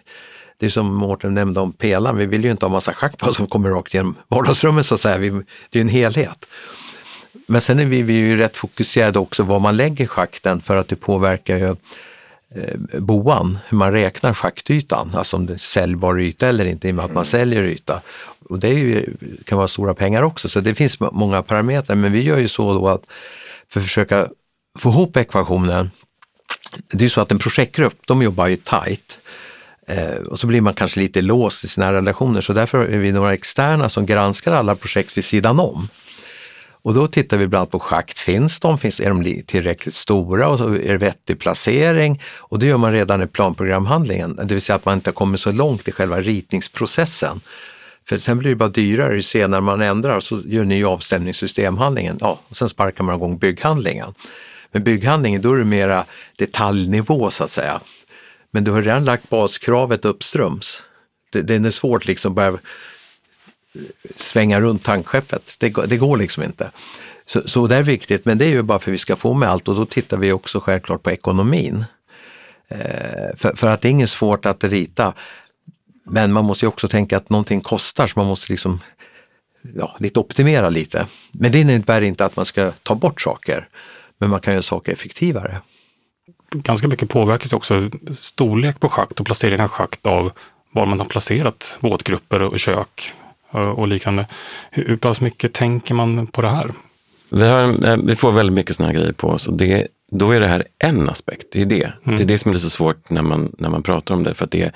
Det 0.58 0.66
är 0.66 0.70
som 0.70 0.94
Mårten 0.94 1.34
nämnde 1.34 1.60
om 1.60 1.72
pelaren, 1.72 2.16
vi 2.16 2.26
vill 2.26 2.44
ju 2.44 2.50
inte 2.50 2.66
ha 2.66 2.70
massa 2.70 2.94
schack 2.94 3.18
på 3.18 3.34
som 3.34 3.46
kommer 3.46 3.70
rakt 3.70 3.94
genom 3.94 4.14
vardagsrummet 4.28 4.86
så 4.86 4.94
att 4.94 5.00
säga, 5.00 5.16
vi, 5.16 5.30
det 5.30 5.38
är 5.70 5.76
ju 5.76 5.80
en 5.80 5.88
helhet. 5.88 6.46
Men 7.46 7.60
sen 7.60 7.78
är 7.78 7.84
vi, 7.84 8.02
vi 8.02 8.22
är 8.22 8.26
ju 8.26 8.36
rätt 8.36 8.56
fokuserade 8.56 9.18
också 9.18 9.42
var 9.42 9.58
man 9.58 9.76
lägger 9.76 10.06
schakten 10.06 10.60
för 10.60 10.76
att 10.76 10.88
det 10.88 10.96
påverkar 10.96 11.56
ju 11.56 11.76
eh, 12.54 13.00
boan, 13.00 13.58
hur 13.68 13.78
man 13.78 13.92
räknar 13.92 14.34
schaktytan, 14.34 15.14
alltså 15.14 15.36
om 15.36 15.46
det 15.46 15.52
är 15.52 15.58
säljbar 15.58 16.20
yta 16.20 16.48
eller 16.48 16.64
inte, 16.64 16.88
i 16.88 16.90
och 16.90 16.94
med 16.94 17.04
att 17.04 17.14
man 17.14 17.24
säljer 17.24 17.62
yta. 17.62 18.00
Och 18.48 18.58
det 18.58 18.68
är 18.68 18.78
ju, 18.78 19.16
kan 19.44 19.58
vara 19.58 19.68
stora 19.68 19.94
pengar 19.94 20.22
också, 20.22 20.48
så 20.48 20.60
det 20.60 20.74
finns 20.74 21.00
många 21.00 21.42
parametrar. 21.42 21.96
Men 21.96 22.12
vi 22.12 22.22
gör 22.22 22.38
ju 22.38 22.48
så 22.48 22.72
då 22.72 22.88
att 22.88 23.04
för 23.72 23.80
att 23.80 23.86
försöka 23.86 24.28
få 24.78 24.88
ihop 24.88 25.16
ekvationen, 25.16 25.90
det 26.92 26.98
är 26.98 27.02
ju 27.02 27.08
så 27.08 27.20
att 27.20 27.32
en 27.32 27.38
projektgrupp, 27.38 27.96
de 28.06 28.22
jobbar 28.22 28.46
ju 28.46 28.56
tight. 28.56 29.18
Eh, 29.86 30.14
och 30.14 30.40
så 30.40 30.46
blir 30.46 30.60
man 30.60 30.74
kanske 30.74 31.00
lite 31.00 31.22
låst 31.22 31.64
i 31.64 31.68
sina 31.68 31.92
relationer, 31.92 32.40
så 32.40 32.52
därför 32.52 32.84
är 32.84 32.98
vi 32.98 33.12
några 33.12 33.34
externa 33.34 33.88
som 33.88 34.06
granskar 34.06 34.52
alla 34.52 34.74
projekt 34.74 35.16
vid 35.16 35.24
sidan 35.24 35.60
om. 35.60 35.88
Och 36.84 36.94
då 36.94 37.08
tittar 37.08 37.36
vi 37.36 37.46
bland 37.46 37.60
annat 37.60 37.70
på 37.70 37.78
schakt, 37.78 38.18
finns 38.18 38.60
de? 38.60 38.78
Finns, 38.78 39.00
är 39.00 39.08
de 39.08 39.42
tillräckligt 39.46 39.94
stora 39.94 40.48
och 40.48 40.58
så 40.58 40.68
är 40.74 40.92
det 40.92 40.98
vettig 40.98 41.38
placering? 41.38 42.22
Och 42.38 42.58
det 42.58 42.66
gör 42.66 42.76
man 42.76 42.92
redan 42.92 43.22
i 43.22 43.26
planprogramhandlingen, 43.26 44.36
det 44.36 44.54
vill 44.54 44.60
säga 44.60 44.76
att 44.76 44.84
man 44.84 44.94
inte 44.94 45.10
har 45.10 45.14
kommit 45.14 45.40
så 45.40 45.52
långt 45.52 45.88
i 45.88 45.92
själva 45.92 46.20
ritningsprocessen. 46.20 47.40
För 48.08 48.18
sen 48.18 48.38
blir 48.38 48.50
det 48.50 48.56
bara 48.56 48.68
dyrare 48.68 49.14
ju 49.14 49.22
senare 49.22 49.60
man 49.60 49.82
ändrar 49.82 50.20
så 50.20 50.40
gör 50.44 50.64
ni 50.64 50.84
avstämningssystemhandlingen, 50.84 52.18
ja, 52.20 52.40
och 52.48 52.56
sen 52.56 52.68
sparkar 52.68 53.04
man 53.04 53.16
igång 53.16 53.38
bygghandlingen. 53.38 54.14
Men 54.72 54.84
bygghandlingen, 54.84 55.42
då 55.42 55.52
är 55.52 55.58
det 55.58 55.64
mera 55.64 56.04
detaljnivå 56.36 57.30
så 57.30 57.44
att 57.44 57.50
säga. 57.50 57.80
Men 58.50 58.64
du 58.64 58.70
har 58.70 58.82
redan 58.82 59.04
lagt 59.04 59.28
baskravet 59.28 60.04
uppströms. 60.04 60.82
Det, 61.32 61.42
det 61.42 61.54
är 61.54 61.70
svårt 61.70 62.06
liksom 62.06 62.32
att 62.32 62.36
börja 62.36 62.58
svänga 64.16 64.60
runt 64.60 64.84
tankskeppet. 64.84 65.56
Det, 65.58 65.68
det 65.86 65.96
går 65.96 66.16
liksom 66.16 66.42
inte. 66.42 66.70
Så, 67.26 67.48
så 67.48 67.66
det 67.66 67.76
är 67.76 67.82
viktigt, 67.82 68.24
men 68.24 68.38
det 68.38 68.44
är 68.44 68.48
ju 68.48 68.62
bara 68.62 68.78
för 68.78 68.90
att 68.90 68.94
vi 68.94 68.98
ska 68.98 69.16
få 69.16 69.34
med 69.34 69.48
allt 69.48 69.68
och 69.68 69.74
då 69.74 69.86
tittar 69.86 70.16
vi 70.16 70.32
också 70.32 70.60
självklart 70.60 71.02
på 71.02 71.10
ekonomin. 71.10 71.84
Eh, 72.68 73.36
för, 73.36 73.56
för, 73.56 73.66
att 73.66 73.80
det 73.80 73.88
är 73.88 73.90
inget 73.90 74.10
svårt 74.10 74.46
att 74.46 74.64
rita. 74.64 75.12
Men 76.04 76.32
man 76.32 76.44
måste 76.44 76.64
ju 76.64 76.68
också 76.68 76.88
tänka 76.88 77.16
att 77.16 77.30
någonting 77.30 77.60
kostar 77.60 78.06
så 78.06 78.18
man 78.18 78.26
måste 78.26 78.52
liksom 78.52 78.80
ja, 79.74 79.96
lite 79.98 80.20
optimera 80.20 80.70
lite. 80.70 81.06
Men 81.32 81.52
det 81.52 81.60
innebär 81.60 82.02
inte 82.02 82.24
att 82.24 82.36
man 82.36 82.46
ska 82.46 82.72
ta 82.82 82.94
bort 82.94 83.20
saker, 83.20 83.68
men 84.18 84.30
man 84.30 84.40
kan 84.40 84.54
göra 84.54 84.62
saker 84.62 84.92
effektivare. 84.92 85.60
Ganska 86.50 86.88
mycket 86.88 87.08
påverkas 87.08 87.52
också 87.52 87.90
storlek 88.12 88.80
på 88.80 88.88
schakt 88.88 89.20
och 89.20 89.26
placering 89.26 89.60
av 89.60 89.68
schakt 89.68 90.06
av 90.06 90.32
var 90.72 90.86
man 90.86 90.98
har 90.98 91.06
placerat 91.06 91.78
våtgrupper 91.80 92.42
och 92.42 92.58
kök 92.58 93.12
och 93.76 93.88
liknande. 93.88 94.26
Hur 94.70 94.96
pass 94.96 95.20
mycket 95.20 95.52
tänker 95.52 95.94
man 95.94 96.26
på 96.26 96.42
det 96.42 96.48
här? 96.48 96.70
Vi, 97.28 97.48
har, 97.48 97.88
eh, 97.88 97.96
vi 98.04 98.16
får 98.16 98.32
väldigt 98.32 98.54
mycket 98.54 98.76
sådana 98.76 98.92
grejer 98.92 99.12
på 99.12 99.28
oss 99.28 99.48
och 99.48 99.54
det, 99.54 99.88
då 100.14 100.32
är 100.32 100.40
det 100.40 100.46
här 100.46 100.64
en 100.78 101.08
aspekt. 101.08 101.46
Det 101.52 101.62
är 101.62 101.66
det. 101.66 101.92
Mm. 102.04 102.16
Det 102.16 102.22
är 102.22 102.26
det 102.26 102.38
som 102.38 102.50
är 102.50 102.54
så 102.54 102.70
svårt 102.70 103.10
när 103.10 103.22
man, 103.22 103.52
när 103.58 103.68
man 103.70 103.82
pratar 103.82 104.14
om 104.14 104.22
det. 104.22 104.34
För 104.34 104.44
att 104.44 104.50
det 104.50 104.62
är 104.62 104.72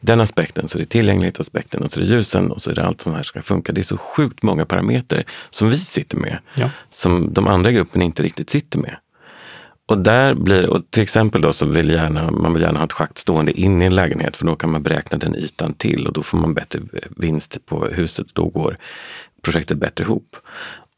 den 0.00 0.20
aspekten, 0.20 0.68
så 0.68 0.78
det 0.78 0.84
är 0.84 0.86
tillgänglighetsaspekten 0.86 1.82
och 1.82 1.92
så 1.92 2.00
är 2.00 2.04
det 2.04 2.10
ljusen 2.10 2.50
och 2.50 2.62
så 2.62 2.70
är 2.70 2.74
det 2.74 2.84
allt 2.84 3.00
som 3.00 3.14
här 3.14 3.22
ska 3.22 3.42
funka. 3.42 3.72
Det 3.72 3.80
är 3.80 3.82
så 3.82 3.96
sjukt 3.96 4.42
många 4.42 4.66
parametrar 4.66 5.24
som 5.50 5.68
vi 5.68 5.76
sitter 5.76 6.16
med, 6.16 6.38
ja. 6.54 6.70
som 6.90 7.32
de 7.32 7.48
andra 7.48 7.72
grupperna 7.72 8.04
inte 8.04 8.22
riktigt 8.22 8.50
sitter 8.50 8.78
med. 8.78 8.96
Och 9.86 9.98
där 9.98 10.34
blir, 10.34 10.68
och 10.68 10.90
till 10.90 11.02
exempel 11.02 11.40
då 11.40 11.52
så 11.52 11.66
vill 11.66 11.90
gärna, 11.90 12.30
man 12.30 12.52
vill 12.52 12.62
gärna 12.62 12.78
ha 12.78 12.86
ett 12.86 12.92
schakt 12.92 13.18
stående 13.18 13.60
inne 13.60 13.84
i 13.84 13.86
en 13.86 13.94
lägenhet 13.94 14.36
för 14.36 14.46
då 14.46 14.56
kan 14.56 14.70
man 14.70 14.82
beräkna 14.82 15.18
den 15.18 15.36
ytan 15.36 15.74
till 15.74 16.06
och 16.06 16.12
då 16.12 16.22
får 16.22 16.38
man 16.38 16.54
bättre 16.54 16.80
vinst 17.16 17.66
på 17.66 17.84
huset. 17.84 18.26
Då 18.32 18.44
går 18.44 18.76
projektet 19.42 19.78
bättre 19.78 20.04
ihop. 20.04 20.36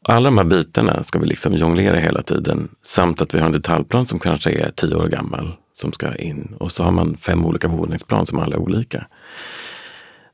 Alla 0.03 0.25
de 0.29 0.37
här 0.37 0.45
bitarna 0.45 1.03
ska 1.03 1.19
vi 1.19 1.27
liksom 1.27 1.53
jonglera 1.53 1.97
hela 1.97 2.21
tiden 2.21 2.67
samt 2.81 3.21
att 3.21 3.33
vi 3.33 3.39
har 3.39 3.45
en 3.45 3.51
detaljplan 3.51 4.05
som 4.05 4.19
kanske 4.19 4.51
är 4.51 4.71
tio 4.71 4.95
år 4.95 5.07
gammal 5.07 5.51
som 5.71 5.91
ska 5.91 6.15
in 6.15 6.55
och 6.59 6.71
så 6.71 6.83
har 6.83 6.91
man 6.91 7.17
fem 7.17 7.45
olika 7.45 7.67
våningsplan 7.67 8.25
som 8.25 8.39
alla 8.39 8.55
är 8.55 8.59
olika. 8.59 9.07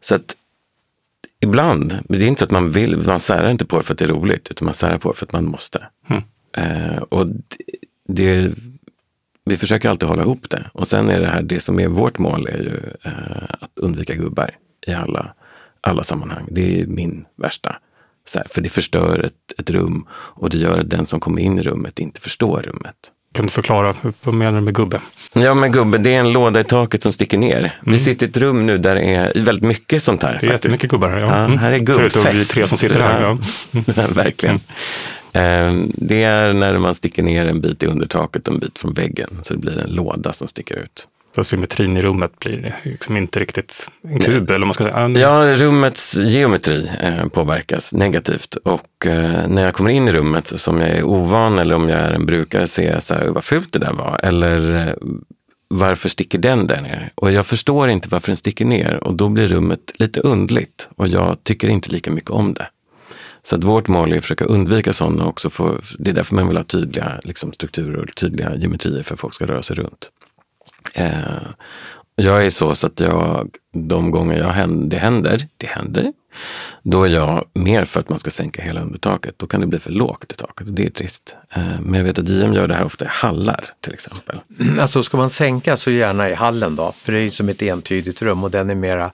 Så 0.02 0.16
att 0.16 0.36
ibland, 1.40 2.00
men 2.10 2.20
det 2.20 2.26
är 2.26 2.28
inte 2.28 2.40
så 2.40 2.46
att 2.46 2.52
man 2.52 2.72
vill, 2.72 2.98
man 2.98 3.20
särar 3.20 3.52
inte 3.52 3.66
på 3.66 3.78
det 3.78 3.84
för 3.84 3.94
att 3.94 4.00
det 4.00 4.06
är 4.06 4.10
roligt 4.10 4.52
utan 4.52 4.66
man 4.66 4.74
särar 4.74 4.98
på 4.98 5.12
det 5.12 5.18
för 5.18 5.26
att 5.26 5.34
man 5.34 5.46
måste. 5.46 5.84
Mm. 6.10 6.24
Eh, 6.58 6.98
och 6.98 7.28
det, 8.08 8.52
vi 9.46 9.58
försöker 9.58 9.90
alltid 9.90 10.10
hålla 10.10 10.22
ihop 10.22 10.50
det. 10.50 10.70
Och 10.74 10.88
sen 10.88 11.10
är 11.10 11.20
det 11.20 11.28
här, 11.28 11.42
det 11.42 11.60
som 11.60 11.80
är 11.80 11.88
vårt 11.88 12.18
mål 12.18 12.48
är 12.48 12.58
ju 12.58 12.80
eh, 13.04 13.44
att 13.60 13.72
undvika 13.76 14.16
gubbar 14.16 14.52
i 14.88 14.94
alla, 14.94 15.34
alla 15.82 16.04
sammanhang. 16.04 16.48
Det 16.52 16.82
är 16.82 16.88
min 16.88 17.26
värsta. 17.36 17.76
Här, 18.36 18.48
för 18.52 18.62
det 18.62 18.70
förstör 18.70 19.20
ett, 19.20 19.60
ett 19.60 19.70
rum 19.70 20.06
och 20.12 20.50
det 20.50 20.58
gör 20.58 20.80
att 20.80 20.90
den 20.90 21.06
som 21.06 21.20
kommer 21.20 21.42
in 21.42 21.60
i 21.60 21.62
rummet 21.62 22.00
inte 22.00 22.22
förstår 22.22 22.62
rummet. 22.62 22.96
Kan 23.34 23.46
du 23.46 23.52
förklara, 23.52 23.96
vad 24.24 24.36
menar 24.36 24.60
du 24.60 24.62
med 24.62 24.76
gubbe? 24.76 25.02
Ja, 25.34 25.54
men 25.54 25.72
gubbe, 25.72 25.98
det 25.98 26.16
är 26.16 26.20
en 26.20 26.32
låda 26.32 26.60
i 26.60 26.64
taket 26.64 27.04
som 27.04 27.14
sticker 27.14 27.38
ner. 27.38 27.58
Mm. 27.58 27.74
Vi 27.84 28.00
sitter 28.00 28.26
i 28.26 28.30
ett 28.30 28.38
rum 28.38 28.66
nu 28.66 28.78
där 28.78 28.96
det 28.96 29.02
är 29.02 29.44
väldigt 29.44 29.64
mycket 29.64 30.04
sånt 30.04 30.24
här. 30.24 30.38
Det 30.42 30.48
är 30.48 30.52
jättemycket 30.52 30.90
gubbar 30.90 31.10
här. 31.10 31.18
Ja. 31.18 31.28
ja 31.28 31.58
här 31.58 31.72
är 31.72 31.80
gubbfest. 31.80 32.14
Förutom 32.14 32.40
vi 32.40 32.46
tre 32.46 32.68
som 32.68 32.78
sitter 32.78 33.00
här. 33.00 33.22
Ja. 33.22 33.38
Verkligen. 34.16 34.60
Mm. 35.34 35.70
Ehm, 35.70 35.92
det 35.96 36.24
är 36.24 36.54
när 36.54 36.78
man 36.78 36.96
sticker 36.96 37.24
ner 37.24 37.46
en 37.46 37.62
bit 37.62 37.84
i 37.84 37.86
undertaket 37.86 38.48
och 38.48 38.54
en 38.54 38.60
bit 38.60 38.80
från 38.80 38.94
väggen, 38.94 39.30
så 39.42 39.54
det 39.54 39.60
blir 39.60 39.80
en 39.80 39.90
låda 39.90 40.34
som 40.34 40.48
sticker 40.48 40.76
ut. 40.76 41.08
Så 41.36 41.44
symmetrin 41.44 41.98
i 41.98 42.02
rummet 42.02 42.40
blir 42.40 42.76
liksom 42.84 43.18
inte 43.18 43.40
riktigt 43.40 43.90
en 44.02 44.20
kub? 44.20 44.52
Eller 44.52 44.66
man 44.66 44.74
ska 44.74 44.84
säga. 44.84 45.10
Ja, 45.10 45.56
rummets 45.56 46.16
geometri 46.16 46.92
eh, 47.02 47.28
påverkas 47.28 47.94
negativt. 47.94 48.56
Och 48.56 49.06
eh, 49.06 49.48
när 49.48 49.66
jag 49.66 49.74
kommer 49.74 49.90
in 49.90 50.08
i 50.08 50.12
rummet, 50.12 50.48
som 50.48 50.82
jag 50.82 50.90
är 50.90 51.04
ovan 51.04 51.60
eller 51.60 51.76
om 51.76 51.90
jag 51.90 52.00
är 52.00 52.12
en 52.12 52.26
brukare, 52.26 52.68
ser 52.68 52.94
jag 52.94 53.04
så 53.04 53.14
här, 53.14 53.28
vad 53.28 53.44
fult 53.44 53.74
det 53.74 53.80
där 53.80 53.94
var. 53.94 54.20
Eller 54.24 54.88
eh, 54.88 54.94
varför 55.68 56.10
sticker 56.10 56.38
den 56.38 56.68
där 56.68 56.82
ner? 56.82 57.12
Och 57.16 57.32
jag 57.32 57.46
förstår 57.46 57.90
inte 57.90 58.10
varför 58.10 58.28
den 58.28 58.38
sticker 58.38 58.66
ner 58.66 59.04
och 59.04 59.16
då 59.16 59.30
blir 59.30 59.48
rummet 59.48 59.92
lite 59.96 60.20
undligt 60.20 60.90
och 60.96 61.08
jag 61.08 61.44
tycker 61.44 61.68
inte 61.68 61.92
lika 61.92 62.12
mycket 62.12 62.30
om 62.30 62.54
det. 62.54 62.68
Så 63.42 63.56
att 63.56 63.64
vårt 63.64 63.88
mål 63.88 64.14
är 64.14 64.18
att 64.18 64.24
försöka 64.24 64.46
undvika 64.46 64.94
sådana 64.94 65.26
också. 65.26 65.50
Få, 65.50 65.82
det 66.00 66.10
är 66.10 66.14
därför 66.14 66.36
man 66.36 66.48
vill 66.48 66.58
ha 66.58 66.64
tydliga 66.64 67.22
liksom, 67.24 67.54
strukturer 67.54 67.98
och 67.98 68.16
tydliga 68.16 68.56
geometrier 68.56 69.04
för 69.04 69.14
att 69.14 69.20
folk 69.20 69.34
ska 69.34 69.46
röra 69.46 69.64
sig 69.64 69.76
runt. 69.76 70.12
Eh, 70.94 71.14
jag 72.16 72.46
är 72.46 72.50
så, 72.50 72.76
så 72.76 72.88
att 72.88 73.00
jag, 73.00 73.50
de 73.74 74.12
gånger 74.12 74.38
jag 74.38 74.50
händer, 74.50 74.88
det 74.90 74.98
händer, 74.98 75.48
det 75.58 75.68
händer, 75.68 76.14
då 76.84 77.04
är 77.04 77.10
jag 77.10 77.46
mer 77.54 77.86
för 77.86 78.00
att 78.00 78.10
man 78.10 78.20
ska 78.20 78.30
sänka 78.30 78.62
hela 78.62 78.82
undertaket. 78.82 79.34
Då 79.38 79.48
kan 79.48 79.62
det 79.62 79.68
bli 79.68 79.80
för 79.80 79.92
lågt 79.92 80.32
i 80.32 80.36
taket 80.36 80.68
och 80.68 80.74
det 80.74 80.86
är 80.86 80.90
trist. 80.90 81.36
Eh, 81.50 81.80
men 81.82 81.94
jag 81.94 82.04
vet 82.04 82.20
att 82.20 82.30
JM 82.30 82.54
gör 82.54 82.68
det 82.68 82.76
här 82.76 82.84
ofta 82.84 83.06
i 83.06 83.08
hallar 83.12 83.66
till 83.82 83.94
exempel. 83.94 84.40
Alltså 84.80 85.04
ska 85.04 85.18
man 85.18 85.30
sänka 85.30 85.78
så 85.78 85.92
gärna 85.92 86.30
i 86.30 86.34
hallen 86.34 86.76
då, 86.76 86.92
för 86.92 87.12
det 87.12 87.20
är 87.20 87.24
ju 87.24 87.32
som 87.32 87.50
ett 87.50 87.62
entydigt 87.62 88.22
rum 88.22 88.44
och 88.44 88.52
den 88.52 88.70
är 88.70 88.76
mera 88.76 89.12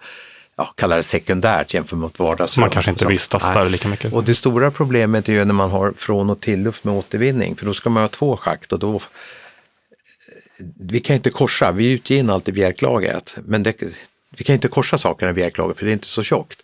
ja, 0.57 0.73
kalla 0.77 0.95
det 0.95 1.03
sekundärt 1.03 1.73
jämfört 1.73 1.99
med 1.99 2.09
vardagsrum. 2.17 2.61
Man 2.61 2.69
kanske 2.69 2.91
inte 2.91 3.05
vistas 3.05 3.53
där 3.53 3.69
lika 3.69 3.87
mycket. 3.87 4.13
Och 4.13 4.23
det 4.23 4.35
stora 4.35 4.71
problemet 4.71 5.29
är 5.29 5.33
ju 5.33 5.45
när 5.45 5.53
man 5.53 5.71
har 5.71 5.93
från 5.97 6.29
och 6.29 6.39
till 6.39 6.63
luft 6.63 6.83
med 6.83 6.93
återvinning, 6.95 7.55
för 7.55 7.65
då 7.65 7.73
ska 7.73 7.89
man 7.89 8.03
ha 8.03 8.07
två 8.07 8.37
schakt 8.37 8.73
och 8.73 8.79
då 8.79 9.01
vi 10.79 10.99
kan 10.99 11.15
inte 11.15 11.29
korsa, 11.29 11.71
vi 11.71 11.91
utger 11.91 12.15
in 12.15 12.29
allt 12.29 12.47
i 12.47 12.51
bjälklaget, 12.51 13.35
men 13.45 13.63
det, 13.63 13.81
vi 14.37 14.43
kan 14.43 14.53
inte 14.53 14.67
korsa 14.67 14.97
sakerna 14.97 15.31
i 15.31 15.33
bjälklaget 15.33 15.77
för 15.77 15.85
det 15.85 15.91
är 15.91 15.93
inte 15.93 16.07
så 16.07 16.23
tjockt. 16.23 16.61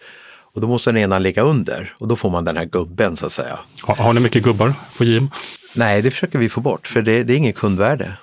Och 0.53 0.61
då 0.61 0.67
måste 0.67 0.89
den 0.89 0.97
ena 0.97 1.19
ligga 1.19 1.41
under 1.41 1.93
och 1.97 2.07
då 2.07 2.15
får 2.15 2.29
man 2.29 2.45
den 2.45 2.57
här 2.57 2.65
gubben 2.65 3.15
så 3.15 3.25
att 3.25 3.31
säga. 3.31 3.59
Har, 3.81 3.95
har 3.95 4.13
ni 4.13 4.19
mycket 4.19 4.43
gubbar 4.43 4.73
på 4.97 5.03
JM? 5.03 5.29
Nej, 5.75 6.01
det 6.01 6.11
försöker 6.11 6.39
vi 6.39 6.49
få 6.49 6.61
bort 6.61 6.87
för 6.87 7.01
det, 7.01 7.23
det 7.23 7.33
är 7.33 7.37
inget 7.37 7.55
kundvärde. 7.55 8.13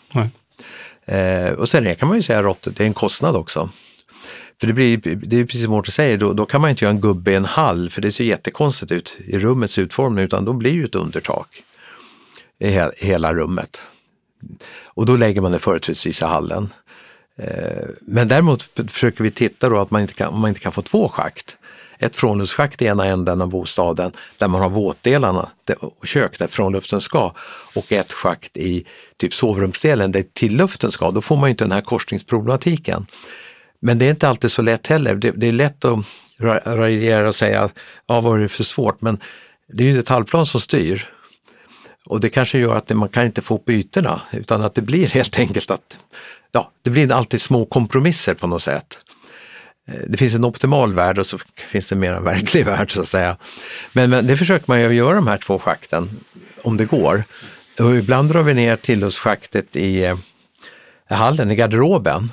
Eh, 1.07 1.53
och 1.53 1.69
sen 1.69 1.97
kan 1.97 2.09
man 2.09 2.17
ju 2.17 2.23
säga 2.23 2.43
rått, 2.43 2.69
det 2.71 2.81
är 2.81 2.87
en 2.87 2.95
kostnad 2.95 3.37
också. 3.37 3.71
För 4.61 4.67
det, 4.67 4.73
blir, 4.73 4.97
det 4.97 5.37
är 5.37 5.45
precis 5.45 5.63
som 5.63 5.71
Mårten 5.71 5.93
säger, 5.93 6.19
då, 6.19 6.33
då, 6.33 6.47
kan 6.47 6.61
man 6.61 6.71
inte 6.71 6.85
göra 6.85 6.95
en 6.95 7.01
gubbe 7.01 7.33
i 7.33 7.35
en 7.35 7.45
hall 7.45 7.91
för 7.91 8.03
det 8.03 8.13
ser 8.13 8.25
jättekonstigt 8.25 8.93
ut 8.93 9.17
i 9.27 9.39
rummets 9.39 9.79
utformning 9.79 10.25
utan 10.25 10.45
då 10.45 10.53
blir 10.53 10.79
det 10.79 10.85
ett 10.85 10.95
undertak 10.95 11.63
i 12.59 12.71
he, 12.71 12.91
hela 12.97 13.35
rummet. 13.35 13.83
Och 14.99 15.07
då 15.07 15.17
lägger 15.17 15.41
man 15.41 15.53
det 15.53 15.59
företrädesvis 15.59 16.23
i 16.23 16.25
hallen. 16.25 16.73
Eh, 17.39 17.89
men 18.01 18.29
däremot 18.29 18.63
försöker 18.89 19.25
vi 19.25 19.31
titta 19.31 19.69
då 19.69 19.81
att 19.81 19.91
man 19.91 20.03
inte 20.03 20.15
kan, 20.15 20.39
man 20.39 20.49
inte 20.49 20.61
kan 20.61 20.73
få 20.73 20.83
två 20.83 21.09
schakt. 21.09 21.57
Ett 21.99 22.17
frånluftsschakt 22.17 22.83
i 22.83 22.85
ena 22.85 23.07
änden 23.07 23.43
av 23.43 23.49
bostaden 23.49 24.13
där 24.39 24.49
man 24.49 24.61
har 24.61 24.69
våtdelarna 24.69 25.49
och 25.81 26.07
kök 26.07 26.39
där 26.39 26.47
frånluften 26.47 27.01
ska 27.01 27.35
och 27.77 27.93
ett 27.93 28.13
schakt 28.13 28.57
i 28.57 28.87
typ 29.17 29.35
sovrumsdelen 29.35 30.13
där 30.13 30.25
tilluften 30.33 30.91
ska. 30.91 31.11
Då 31.11 31.21
får 31.21 31.37
man 31.37 31.51
inte 31.51 31.65
den 31.65 31.73
här 31.73 31.81
korsningsproblematiken. 31.81 33.07
Men 33.81 33.99
det 33.99 34.07
är 34.07 34.11
inte 34.11 34.29
alltid 34.29 34.53
så 34.53 34.63
lätt 34.63 34.87
heller. 34.87 35.15
Det, 35.15 35.31
det 35.31 35.49
är 35.49 35.53
lätt 35.53 35.85
att 35.85 36.07
raljera 36.65 37.29
och 37.29 37.35
säga, 37.35 37.71
ja 38.07 38.21
vad 38.21 38.39
är 38.39 38.43
det 38.43 38.49
för 38.49 38.65
svårt? 38.65 39.01
Men 39.01 39.21
det 39.73 39.85
är 39.85 39.89
ju 39.89 39.97
detaljplan 39.97 40.47
som 40.47 40.61
styr. 40.61 41.09
Och 42.09 42.21
det 42.21 42.29
kanske 42.29 42.59
gör 42.59 42.77
att 42.77 42.89
man 42.91 43.09
kan 43.09 43.27
inte 43.27 43.43
få 43.43 43.55
upp 43.55 43.71
ytorna 43.71 44.21
utan 44.33 44.63
att 44.63 44.75
det 44.75 44.83
blir 44.83 45.09
helt 45.09 45.39
enkelt 45.39 45.71
att 45.71 45.99
ja, 46.53 46.71
det 46.83 46.91
blir 46.91 47.13
alltid 47.13 47.41
små 47.41 47.65
kompromisser 47.65 48.35
på 48.35 48.47
något 48.47 48.63
sätt. 48.63 48.99
Eh, 49.89 50.01
det 50.09 50.17
finns 50.17 50.35
en 50.35 50.45
optimal 50.45 50.95
värld 50.95 51.19
och 51.19 51.27
så 51.27 51.39
finns 51.55 51.89
det 51.89 51.97
mer 51.97 52.13
en 52.13 52.25
verklig 52.35 52.65
värld 52.65 52.93
så 52.93 53.01
att 53.01 53.09
säga. 53.09 53.37
Men, 53.93 54.11
men 54.11 54.27
det 54.27 54.37
försöker 54.37 54.65
man 54.69 54.81
ju 54.81 54.93
göra 54.93 55.15
de 55.15 55.27
här 55.27 55.39
två 55.39 55.59
schakten 55.59 56.11
om 56.63 56.77
det 56.77 56.85
går. 56.85 57.25
Och 57.79 57.97
ibland 57.97 58.31
drar 58.31 58.43
vi 58.43 58.55
ner 58.55 58.77
tillhörsschaktet 58.77 59.77
i 59.77 60.15
i 61.11 61.15
hallen, 61.15 61.51
i 61.51 61.55
garderoben. 61.55 62.33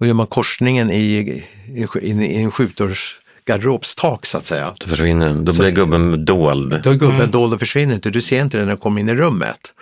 Och 0.00 0.06
gör 0.06 0.14
man 0.14 0.26
korsningen 0.26 0.90
i, 0.90 1.44
i, 1.66 1.86
i 2.02 2.42
en 2.42 2.50
skjutdörrs 2.50 3.20
garderobstak 3.48 4.26
så 4.26 4.38
att 4.38 4.44
säga. 4.44 4.74
Då 4.80 4.86
försvinner 4.86 5.26
den, 5.26 5.44
då 5.44 5.52
Så- 5.52 5.62
blir 5.62 5.70
gubben 5.70 6.24
dold. 6.24 6.80
Då 6.84 6.90
är 6.90 6.94
gubben 6.94 7.16
Mm. 7.16 7.30
dold 7.30 7.52
och 7.54 7.60
försvinner 7.60 7.94
inte, 7.94 8.10
du 8.10 8.22
ser 8.22 8.40
inte 8.42 8.58
den 8.58 8.66
när 8.66 8.74
du 8.74 8.80
kommer 8.80 9.00
in 9.00 9.08
i 9.08 9.14
rummet. 9.14 9.72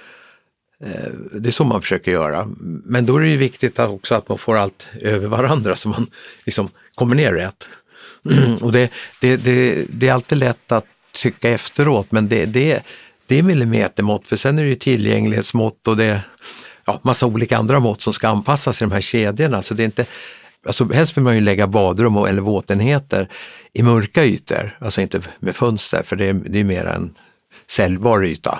Eh, 0.85 1.11
Det 1.33 1.49
är 1.49 1.53
så 1.53 1.65
man 1.65 1.83
försöker 1.83 2.11
göra. 2.13 2.49
Men 2.85 3.07
då 3.07 3.17
är 3.17 3.21
det 3.21 3.29
ju 3.29 3.37
viktigt 3.37 3.79
också 3.79 4.15
att 4.15 4.29
man 4.29 4.39
får 4.39 4.57
allt 4.57 4.87
över 5.01 5.29
varandra 5.29 5.77
så 5.77 5.89
man 5.89 6.07
liksom 6.45 6.69
kommer 6.95 7.15
ner 7.15 7.33
rätt. 7.33 7.69
Och 8.61 8.73
det, 8.73 8.91
det, 9.21 9.37
det, 9.37 9.85
det 9.91 10.09
är 10.09 10.13
alltid 10.13 10.39
lätt 10.39 10.73
att 10.73 10.85
tycka 11.13 11.49
efteråt 11.51 12.13
men 12.13 12.29
det, 12.29 12.45
det, 12.47 12.83
det 13.27 13.39
är 13.39 13.43
millimetermått 13.43 14.29
för 14.29 14.37
sen 14.37 14.59
är 14.59 14.63
det 14.63 14.69
ju 14.69 14.75
tillgänglighetsmått 14.75 15.89
och 15.89 15.97
det 15.97 16.05
är 16.05 16.21
ja, 16.87 17.01
massa 17.05 17.27
olika 17.27 17.59
andra 17.59 17.81
mått 17.81 18.01
som 18.01 18.13
ska 18.13 18.29
anpassas 18.29 18.83
i 18.83 18.85
de 18.85 18.93
här 18.93 19.01
kedjorna. 19.01 19.63
Så 19.63 19.75
det 19.75 19.83
är 19.83 19.85
inte, 19.85 20.07
alltså 20.67 20.93
helst 20.93 21.17
vill 21.17 21.25
man 21.25 21.35
ju 21.35 21.41
lägga 21.41 21.67
badrum 21.67 22.17
och, 22.17 22.29
eller 22.29 22.43
våtenheter 22.43 23.29
i 23.73 23.83
mörka 23.83 24.25
ytor, 24.25 24.79
alltså 24.81 25.01
inte 25.01 25.21
med 25.39 25.57
fönster 25.57 26.03
för 26.03 26.17
det 26.17 26.29
är, 26.29 26.33
det 26.35 26.61
är 26.61 26.65
mer 26.65 26.85
en 26.85 27.15
säljbar 27.71 28.25
yta. 28.25 28.59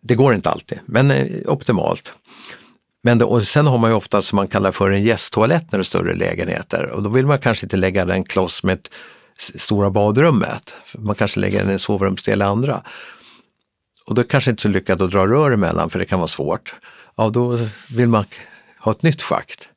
Det 0.00 0.14
går 0.14 0.34
inte 0.34 0.50
alltid, 0.50 0.78
men 0.86 1.10
eh, 1.10 1.26
optimalt. 1.46 2.12
Men 3.02 3.18
det, 3.18 3.24
och 3.24 3.46
sen 3.46 3.66
har 3.66 3.78
man 3.78 3.90
ju 3.90 3.96
ofta 3.96 4.22
som 4.22 4.36
man 4.36 4.48
kallar 4.48 4.72
för 4.72 4.90
en 4.90 5.02
gästtoalett 5.02 5.72
när 5.72 5.78
det 5.78 5.82
är 5.82 5.84
större 5.84 6.14
lägenheter 6.14 6.90
och 6.90 7.02
då 7.02 7.08
vill 7.08 7.26
man 7.26 7.38
kanske 7.38 7.66
inte 7.66 7.76
lägga 7.76 8.04
den 8.04 8.24
kloss 8.24 8.62
med 8.62 8.88
stora 9.38 9.90
badrummet. 9.90 10.76
Man 10.94 11.14
kanske 11.14 11.40
lägger 11.40 11.58
den 11.58 11.70
i 11.70 11.72
en 11.72 11.78
sovrumsdel 11.78 12.40
i 12.40 12.44
andra. 12.44 12.82
Och 14.06 14.14
då 14.14 14.22
kanske 14.22 14.50
inte 14.50 14.62
så 14.62 14.68
lyckat 14.68 15.00
att 15.00 15.10
dra 15.10 15.26
rör 15.26 15.50
emellan 15.50 15.90
för 15.90 15.98
det 15.98 16.04
kan 16.04 16.18
vara 16.18 16.28
svårt. 16.28 16.74
Ja, 17.16 17.28
då 17.28 17.58
vill 17.96 18.08
man 18.08 18.24
ha 18.78 18.92
ett 18.92 19.02
nytt 19.02 19.22
schakt. 19.22 19.68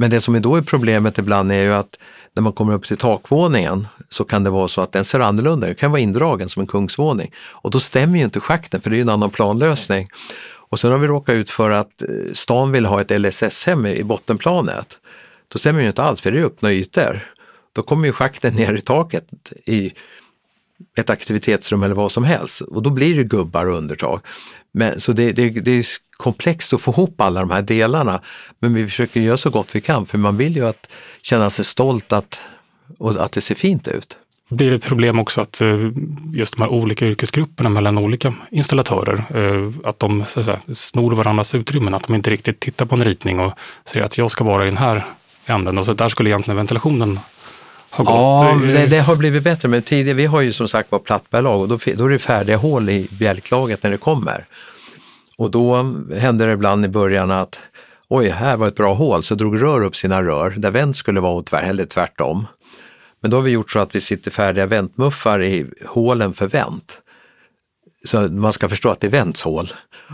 Men 0.00 0.10
det 0.10 0.20
som 0.20 0.34
är 0.34 0.40
då 0.40 0.56
är 0.56 0.62
problemet 0.62 1.18
ibland 1.18 1.52
är 1.52 1.62
ju 1.62 1.74
att 1.74 1.98
när 2.34 2.42
man 2.42 2.52
kommer 2.52 2.74
upp 2.74 2.84
till 2.84 2.96
takvåningen 2.96 3.88
så 4.10 4.24
kan 4.24 4.44
det 4.44 4.50
vara 4.50 4.68
så 4.68 4.80
att 4.80 4.92
den 4.92 5.04
ser 5.04 5.20
annorlunda 5.20 5.66
ut, 5.66 5.70
den 5.70 5.80
kan 5.80 5.90
vara 5.90 6.00
indragen 6.00 6.48
som 6.48 6.60
en 6.60 6.66
kungsvåning. 6.66 7.32
Och 7.38 7.70
då 7.70 7.80
stämmer 7.80 8.18
ju 8.18 8.24
inte 8.24 8.40
schakten 8.40 8.80
för 8.80 8.90
det 8.90 8.94
är 8.94 8.98
ju 8.98 9.02
en 9.02 9.08
annan 9.08 9.30
planlösning. 9.30 10.08
Och 10.42 10.80
sen 10.80 10.92
har 10.92 10.98
vi 10.98 11.06
råkat 11.06 11.34
ut 11.34 11.50
för 11.50 11.70
att 11.70 12.02
eh, 12.02 12.08
stan 12.32 12.72
vill 12.72 12.86
ha 12.86 13.00
ett 13.00 13.20
LSS-hem 13.20 13.86
i 13.86 13.98
i 13.98 14.04
bottenplanet. 14.04 14.98
Då 15.48 15.58
stämmer 15.58 15.82
ju 15.82 15.88
inte 15.88 16.02
alls 16.02 16.20
för 16.20 16.30
det 16.30 16.38
är 16.38 16.44
öppna 16.44 16.72
ytor. 16.72 17.26
Då 17.72 17.82
kommer 17.82 18.06
ju 18.06 18.12
schakten 18.12 18.54
ner 18.54 18.74
i 18.74 18.80
taket 18.80 19.24
i 19.66 19.92
ett 20.98 21.10
aktivitetsrum 21.10 21.82
eller 21.82 21.94
vad 21.94 22.12
som 22.12 22.24
helst 22.24 22.60
och 22.60 22.82
då 22.82 22.90
blir 22.90 23.16
det 23.16 23.24
gubbar 23.24 23.66
och 23.66 23.76
undertag. 23.76 24.20
Men, 24.72 25.00
så 25.00 25.12
det, 25.12 25.32
det, 25.32 25.50
det 25.50 25.70
är 25.70 25.86
komplext 26.16 26.72
att 26.72 26.80
få 26.80 26.90
ihop 26.90 27.20
alla 27.20 27.40
de 27.40 27.50
här 27.50 27.62
delarna 27.62 28.20
men 28.58 28.74
vi 28.74 28.86
försöker 28.86 29.20
göra 29.20 29.36
så 29.36 29.50
gott 29.50 29.76
vi 29.76 29.80
kan 29.80 30.06
för 30.06 30.18
man 30.18 30.36
vill 30.36 30.56
ju 30.56 30.66
att 30.66 30.88
känna 31.22 31.50
sig 31.50 31.64
stolt 31.64 32.12
att, 32.12 32.40
och 32.98 33.24
att 33.24 33.32
det 33.32 33.40
ser 33.40 33.54
fint 33.54 33.88
ut. 33.88 34.18
Blir 34.50 34.70
det 34.70 34.76
ett 34.76 34.84
problem 34.86 35.18
också 35.18 35.40
att 35.40 35.60
eh, 35.60 35.90
just 36.32 36.56
de 36.56 36.62
här 36.62 36.68
olika 36.68 37.06
yrkesgrupperna 37.06 37.70
mellan 37.70 37.98
olika 37.98 38.34
installatörer, 38.50 39.24
eh, 39.34 39.72
att 39.84 39.98
de 39.98 40.24
så 40.24 40.40
att 40.40 40.46
säga, 40.46 40.60
snor 40.72 41.12
varandras 41.14 41.54
utrymmen, 41.54 41.94
att 41.94 42.06
de 42.06 42.14
inte 42.14 42.30
riktigt 42.30 42.60
tittar 42.60 42.86
på 42.86 42.94
en 42.94 43.04
ritning 43.04 43.40
och 43.40 43.52
säger 43.84 44.06
att 44.06 44.18
jag 44.18 44.30
ska 44.30 44.44
vara 44.44 44.62
i 44.62 44.66
den 44.66 44.76
här 44.76 45.04
änden 45.46 45.78
och 45.78 45.86
så 45.86 45.94
där 45.94 46.08
skulle 46.08 46.30
egentligen 46.30 46.56
ventilationen 46.56 47.18
ha 47.90 48.04
gått. 48.04 48.14
Ja, 48.14 48.58
det, 48.72 48.86
det 48.86 49.00
har 49.00 49.16
blivit 49.16 49.42
bättre 49.42 49.68
men 49.68 49.82
tidigare, 49.82 50.16
vi 50.16 50.26
har 50.26 50.40
ju 50.40 50.52
som 50.52 50.68
sagt 50.68 50.92
var 50.92 50.98
plattbärlag 50.98 51.60
och 51.60 51.68
då, 51.68 51.78
då 51.94 52.04
är 52.04 52.08
det 52.08 52.18
färdiga 52.18 52.56
hål 52.56 52.90
i 52.90 53.08
bjälklaget 53.10 53.82
när 53.82 53.90
det 53.90 53.96
kommer. 53.96 54.44
Och 55.36 55.50
då 55.50 55.76
hände 56.16 56.46
det 56.46 56.52
ibland 56.52 56.84
i 56.84 56.88
början 56.88 57.30
att 57.30 57.60
oj, 58.08 58.28
här 58.28 58.56
var 58.56 58.68
ett 58.68 58.76
bra 58.76 58.94
hål, 58.94 59.24
så 59.24 59.34
drog 59.34 59.62
rör 59.62 59.84
upp 59.84 59.96
sina 59.96 60.22
rör 60.22 60.50
där 60.50 60.70
vänt 60.70 60.96
skulle 60.96 61.20
vara 61.20 61.32
åt 61.32 61.46
tvär, 61.46 61.62
eller 61.62 61.84
tvärtom. 61.84 62.46
Men 63.20 63.30
då 63.30 63.36
har 63.36 63.42
vi 63.42 63.50
gjort 63.50 63.70
så 63.70 63.78
att 63.78 63.94
vi 63.94 64.00
sitter 64.00 64.30
färdiga 64.30 64.66
väntmuffar 64.66 65.42
i 65.42 65.66
hålen 65.86 66.34
för 66.34 66.46
vänt. 66.46 67.00
Så 68.04 68.20
man 68.20 68.52
ska 68.52 68.68
förstå 68.68 68.88
att 68.88 69.00
det 69.00 69.06
är 69.06 69.10
vänts 69.10 69.42
hål. 69.42 69.72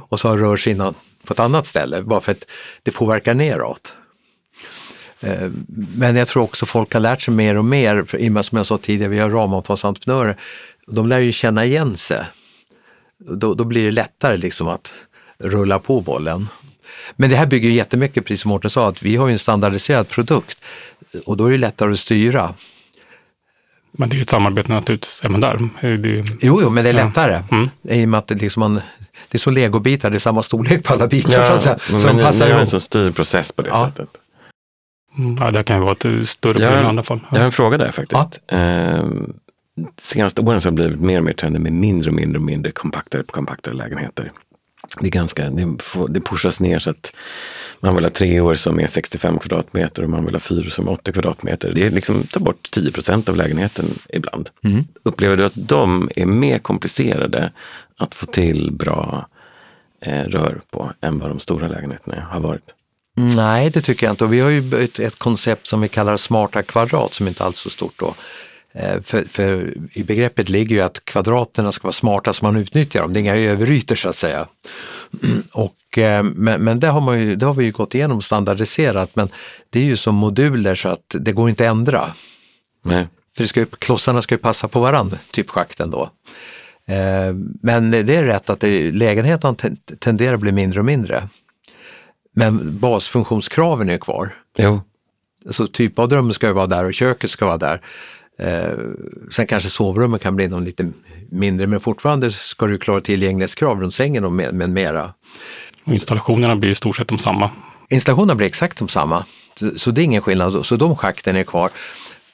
Och 0.09 0.21
så 0.21 0.29
har 0.29 0.39
rörsidan 0.39 0.95
på 1.25 1.33
ett 1.33 1.41
annat 1.41 1.67
ställe, 1.67 2.03
bara 2.03 2.21
för 2.21 2.33
att 2.33 2.45
det 2.83 2.91
påverkar 2.91 3.35
neråt. 3.35 3.97
Eh, 5.21 5.51
Men 5.97 6.17
jag 6.17 6.29
tror 6.29 6.43
också 6.43 6.67
folk 6.67 6.93
har 6.93 7.01
lärt 7.01 7.23
sig 7.23 7.35
mer 7.35 7.57
och 7.57 7.65
mer, 7.65 8.05
för 8.07 8.19
i 8.19 8.29
och 8.29 8.33
med 8.33 8.45
som 8.45 8.57
jag 8.59 8.67
sa 8.67 8.79
tidigare, 8.79 9.11
vi 9.11 9.19
har 9.19 9.31
ramavtalsentreprenörer, 9.31 10.37
de 10.87 11.09
lär 11.09 11.19
ju 11.19 11.33
känna 11.33 11.65
igen 11.65 11.97
sig. 11.97 12.21
Då, 13.19 13.55
då 13.55 13.65
blir 13.65 13.85
det 13.85 13.91
lättare 13.91 14.37
liksom 14.37 14.69
att 14.69 14.93
rulla 15.39 15.79
på 15.79 16.01
bollen. 16.01 16.49
Men 17.17 17.31
det 17.31 17.37
här 17.37 17.47
bygger 17.47 17.69
ju 17.69 17.75
jättemycket, 17.75 18.25
precis 18.25 18.41
som 18.43 18.49
Mårten 18.49 18.71
sa, 18.71 18.89
att 18.89 19.03
vi 19.03 19.17
har 19.17 19.27
ju 19.27 19.33
en 19.33 19.39
standardiserad 19.39 20.09
produkt 20.09 20.59
och 21.27 21.37
då 21.37 21.47
är 21.47 21.51
det 21.51 21.59
lättare 21.59 21.93
att 21.93 21.99
styra. 21.99 22.55
Men 23.93 24.09
det 24.09 24.15
är 24.15 24.17
ju 24.17 24.23
ett 24.23 24.29
samarbete 24.29 24.73
naturligtvis 24.73 25.21
även 25.25 25.41
där. 25.41 25.69
Det 25.81 25.87
är, 25.89 25.97
ju- 26.07 26.25
Jo, 26.41 26.59
jo 26.63 26.71
men 26.71 26.85
det 26.85 26.91
är 26.91 26.95
Ja. 26.95 27.05
lättare. 27.07 27.43
Mm. 27.51 27.69
I 27.83 28.05
och 28.05 28.09
med 28.09 28.19
att 28.19 28.27
det, 28.27 28.35
liksom 28.35 28.61
man, 28.61 28.75
det 29.29 29.37
är 29.37 29.39
som 29.39 29.55
legobitar, 29.55 30.11
det 30.11 30.17
är 30.17 30.19
samma 30.19 30.43
storlek 30.43 30.85
på 30.85 30.95
alla 30.95 31.07
bitar. 31.07 31.31
så 31.31 31.37
Ja, 31.37 31.53
att 31.53 31.63
säga, 31.63 31.79
men 31.91 32.01
så 32.01 32.07
de 32.07 32.17
ni, 32.17 32.23
passar 32.23 32.47
ni 32.47 32.53
har 32.53 32.61
en 32.61 32.67
sån 32.67 32.81
styrd 32.81 33.15
process 33.17 33.53
på 33.53 33.63
det 33.63 33.69
Ja. 33.69 33.87
sättet. 33.87 34.09
Mm, 35.19 35.37
ja, 35.41 35.51
det 35.51 35.63
kan 35.63 35.77
ju 35.77 35.83
vara 35.83 35.93
ett 35.93 36.05
eh, 36.05 36.21
större 36.23 36.59
Ja, 36.59 36.69
problem 36.69 36.85
i 36.85 36.89
andra 36.89 37.03
fall. 37.03 37.21
Jag 37.31 37.39
har 37.39 37.45
en 37.45 37.53
fråga 37.53 37.79
där 37.79 37.91
faktiskt. 37.91 38.41
Eh, 38.47 39.05
senaste 40.01 40.41
åren 40.41 40.61
så 40.61 40.67
har 40.67 40.71
det 40.71 40.83
blivit 40.83 41.01
mer 41.01 41.19
och 41.19 41.25
mer 41.25 41.33
trender 41.33 41.61
med 41.61 41.73
mindre 41.73 42.11
och 42.11 42.17
mindre 42.17 42.39
och 42.39 42.45
mindre 42.45 42.73
kompaktare 42.73 43.23
kompaktare 43.23 43.75
lägenheter. 43.75 44.33
Det 45.01 45.07
är 45.07 45.11
ganska, 45.11 45.51
det, 45.51 45.83
får, 45.83 46.09
det 46.09 46.21
pushas 46.21 46.61
ner 46.61 46.79
så 46.79 46.91
att 46.91 47.17
man 47.81 47.95
vill 47.95 48.05
ha 48.05 48.11
tre 48.11 48.41
år 48.41 48.55
som 48.55 48.81
är 48.81 48.87
65 48.87 49.39
kvadratmeter 49.39 50.03
och 50.03 50.11
man 50.11 50.25
vill 50.25 50.35
ha 50.35 50.41
fyra 50.41 50.71
som 50.71 50.89
är 50.89 50.93
80 50.93 51.13
kvadratmeter. 51.13 51.73
Det 51.75 51.87
är 51.87 51.91
liksom, 51.91 52.23
tar 52.23 52.41
bort 52.41 52.71
10 52.73 52.93
procent 52.93 53.29
av 53.29 53.37
lägenheten 53.37 53.85
ibland. 54.09 54.51
Mm. 54.65 54.85
Upplever 55.03 55.37
du 55.37 55.45
att 55.45 55.69
de 55.69 56.11
är 56.17 56.27
mer 56.27 56.59
komplicerade 56.59 57.53
att 57.97 58.15
få 58.15 58.27
till 58.27 58.73
bra 58.73 59.29
eh, 60.01 60.25
rör 60.25 60.61
på 60.71 60.93
än 61.01 61.19
vad 61.19 61.31
de 61.31 61.41
stora 61.41 61.69
lägenheterna 61.69 62.27
har 62.31 62.41
varit? 62.41 62.76
Nej, 63.17 63.71
det 63.71 63.81
tycker 63.83 64.07
jag 64.07 64.13
inte. 64.13 64.25
Och 64.25 64.33
vi 64.33 64.41
har 64.41 64.51
ju 64.51 64.85
ett, 64.85 64.99
ett 64.99 65.19
koncept 65.19 65.67
som 65.67 65.81
vi 65.81 65.89
kallar 65.89 66.17
smarta 66.17 66.63
kvadrat 66.63 67.15
som 67.15 67.29
inte 67.29 67.45
alls 67.45 67.57
är 67.57 67.61
så 67.61 67.71
stort 67.71 67.95
då. 67.99 68.15
Eh, 68.73 69.03
För, 69.03 69.25
för 69.29 69.75
i 69.93 70.03
begreppet 70.03 70.49
ligger 70.49 70.77
ju 70.77 70.83
att 70.83 71.05
kvadraterna 71.05 71.73
ska 71.73 71.83
vara 71.83 71.93
smarta 71.93 72.33
så 72.33 72.45
man 72.45 72.57
utnyttjar 72.57 73.03
dem. 73.03 73.13
Det 73.13 73.19
är 73.19 73.21
inga 73.21 73.37
överytor 73.37 73.95
så 73.95 74.09
att 74.09 74.17
säga. 74.17 74.47
Och, 75.53 75.99
eh, 75.99 76.23
men 76.23 76.65
men 76.65 76.81
det, 76.81 76.87
har 76.89 77.01
man 77.01 77.21
ju, 77.21 77.37
det 77.37 77.47
har 77.47 77.55
vi 77.55 77.65
ju 77.65 77.71
gått 77.71 77.95
igenom 77.95 78.23
standardiserat 78.23 79.17
men 79.17 79.29
det 79.71 79.79
är 79.81 79.85
ju 79.85 79.97
som 79.97 80.15
moduler 80.15 80.75
så 80.75 80.89
att 80.89 81.15
det 81.19 81.33
går 81.33 81.49
inte 81.49 81.65
att 81.65 81.71
ändra. 81.71 82.13
Nej. 82.85 83.07
För 83.37 83.43
det 83.43 83.49
ska 83.49 83.61
ju, 83.61 83.67
klossarna 83.67 84.23
ska 84.23 84.35
ju 84.35 84.39
passa 84.39 84.69
på 84.69 84.81
varandra, 84.81 85.19
typ 85.31 85.51
schakten 85.51 85.91
då. 85.91 86.11
Eh, 86.87 87.35
Men 87.63 87.91
det 87.91 88.17
är 88.17 88.25
rätt 88.25 88.51
att 88.51 88.61
det, 88.61 88.93
lägenheterna 88.93 89.55
ten- 89.55 89.77
tenderar 89.99 90.35
att 90.35 90.41
bli 90.41 90.53
mindre 90.53 90.79
och 90.81 90.87
mindre. 90.87 91.29
Men 92.39 92.79
basfunktionskraven 92.79 93.91
är 93.91 93.99
kvar. 93.99 94.35
Jo, 94.59 94.81
Så 95.51 95.67
typbadrummet 95.67 96.35
ska 96.35 96.47
ju 96.47 96.53
vara 96.53 96.67
där 96.67 96.85
och 96.85 96.95
köket 96.95 97.31
ska 97.31 97.47
vara 97.47 97.57
där. 97.57 97.81
Eh, 98.39 98.79
sen 99.33 99.47
kanske 99.47 99.69
sovrummet 99.69 100.23
kan 100.23 100.37
bli 100.37 100.49
någon 100.49 100.65
lite 100.65 100.93
mindre 101.31 101.67
men 101.67 101.81
fortfarande 101.81 102.31
ska 102.31 102.67
du 102.67 102.79
klara 102.79 103.01
tillgänglighetskrav 103.01 103.81
runt 103.81 103.95
sängen 103.95 104.25
och 104.25 104.33
med, 104.33 104.55
med 104.55 104.71
mera. 104.71 105.13
Och 105.85 105.93
installationerna 105.93 106.57
blir 106.57 106.71
i 106.71 106.75
stort 106.75 106.97
sett 106.97 107.09
de 107.09 107.19
samma. 107.19 107.51
Installationerna 107.89 108.35
blir 108.35 108.47
exakt 108.47 108.79
de 108.79 108.89
samma, 108.89 109.25
så, 109.55 109.79
så 109.79 109.91
det 109.91 110.03
är 110.03 110.05
ingen 110.05 110.23
skillnad, 110.23 110.67
så 110.67 110.77
de 110.77 110.97
schakten 110.97 111.37
är 111.37 111.45
kvar. 111.45 111.71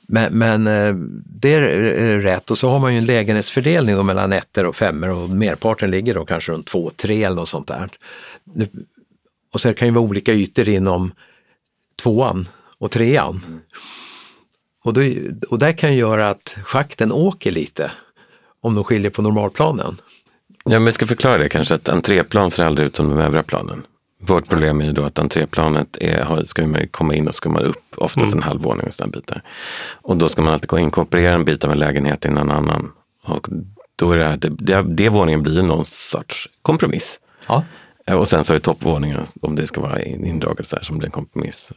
Men, 0.07 0.39
men 0.39 0.67
eh, 0.67 0.95
det 1.41 1.55
är 1.55 2.03
eh, 2.03 2.19
rätt 2.19 2.51
och 2.51 2.59
så 2.59 2.71
har 2.71 2.79
man 2.79 2.93
ju 2.93 2.99
en 2.99 3.05
lägenhetsfördelning 3.05 4.07
mellan 4.07 4.33
ettor 4.33 4.67
och 4.67 4.77
femmor 4.77 5.11
och 5.11 5.31
merparten 5.31 5.91
ligger 5.91 6.15
då 6.15 6.25
kanske 6.25 6.53
runt 6.53 6.67
två, 6.67 6.91
tre 6.97 7.25
eller 7.25 7.37
något 7.37 7.49
sånt 7.49 7.69
där. 7.69 7.89
Nu- 8.55 8.69
Och 9.53 9.61
så 9.61 9.75
kan 9.75 9.89
ju 9.89 9.95
vara 9.95 10.05
olika 10.05 10.33
ytor 10.33 10.69
inom 10.69 11.13
tvåan 12.03 12.49
och 12.79 12.91
trean. 12.91 13.61
Och, 14.85 14.93
då, 14.93 15.01
och 15.49 15.59
där 15.59 15.73
kan 15.73 15.97
göra 15.97 16.31
att 16.31 16.57
schakten 16.65 17.13
åker 17.13 17.51
lite 17.51 17.91
om 18.61 18.75
de 18.75 18.85
skiljer 18.85 19.11
på 19.11 19.23
normalplanen. 19.23 19.97
Ja, 20.65 20.71
men 20.71 20.85
jag 20.85 20.95
ska 20.95 21.07
förklara 21.07 21.39
det 21.39 21.49
kanske, 21.49 21.75
att 21.75 21.89
entréplan 21.89 22.51
ser 22.51 22.65
aldrig 22.65 22.87
ut 22.87 22.97
som 22.97 23.09
de 23.09 23.19
övriga 23.19 23.43
planen. 23.43 23.83
Vårt 24.21 24.49
problem 24.49 24.81
är 24.81 24.85
ju 24.85 24.93
då 24.93 25.05
att 25.05 25.19
entréplanet 25.19 25.97
är, 26.01 26.45
ska 26.45 26.67
man 26.67 26.89
komma 26.89 27.15
in 27.15 27.29
och 27.29 27.35
ska 27.35 27.49
man 27.49 27.65
upp 27.65 27.85
oftast 27.97 28.35
en 28.35 28.43
halv 28.43 28.61
våning 28.61 28.87
och 28.87 28.95
sådana 28.95 29.11
bitar. 29.11 29.43
Och 29.93 30.17
då 30.17 30.29
ska 30.29 30.43
man 30.43 30.53
alltid 30.53 30.69
gå 30.69 30.77
och 30.77 30.81
inkorporera 30.81 31.35
en 31.35 31.45
bit 31.45 31.65
av 31.65 31.73
en 31.73 31.79
lägenhet 31.79 32.25
i 32.25 32.29
en 32.29 32.39
annan. 32.39 32.93
Och 33.25 33.47
då 33.97 34.13
är 34.13 34.19
det, 34.19 34.25
här, 34.25 34.37
det, 34.37 34.49
det, 34.49 34.83
det 34.83 35.09
våningen 35.09 35.43
blir 35.43 35.63
någon 35.63 35.85
sorts 35.85 36.49
kompromiss. 36.63 37.21
Ja. 37.47 37.65
Eh, 38.07 38.15
Och 38.17 38.29
sen 38.29 38.45
så 38.45 38.55
är 38.55 38.59
toppvåningen, 38.59 39.21
om 39.41 39.55
det 39.57 39.67
ska 39.67 39.81
vara 39.81 40.03
in- 40.03 40.27
indraget 40.27 40.67
så 40.67 40.77
här, 40.77 40.83
som 40.83 40.99
blir 40.99 41.07
en 41.07 41.13
kompromiss. 41.13 41.73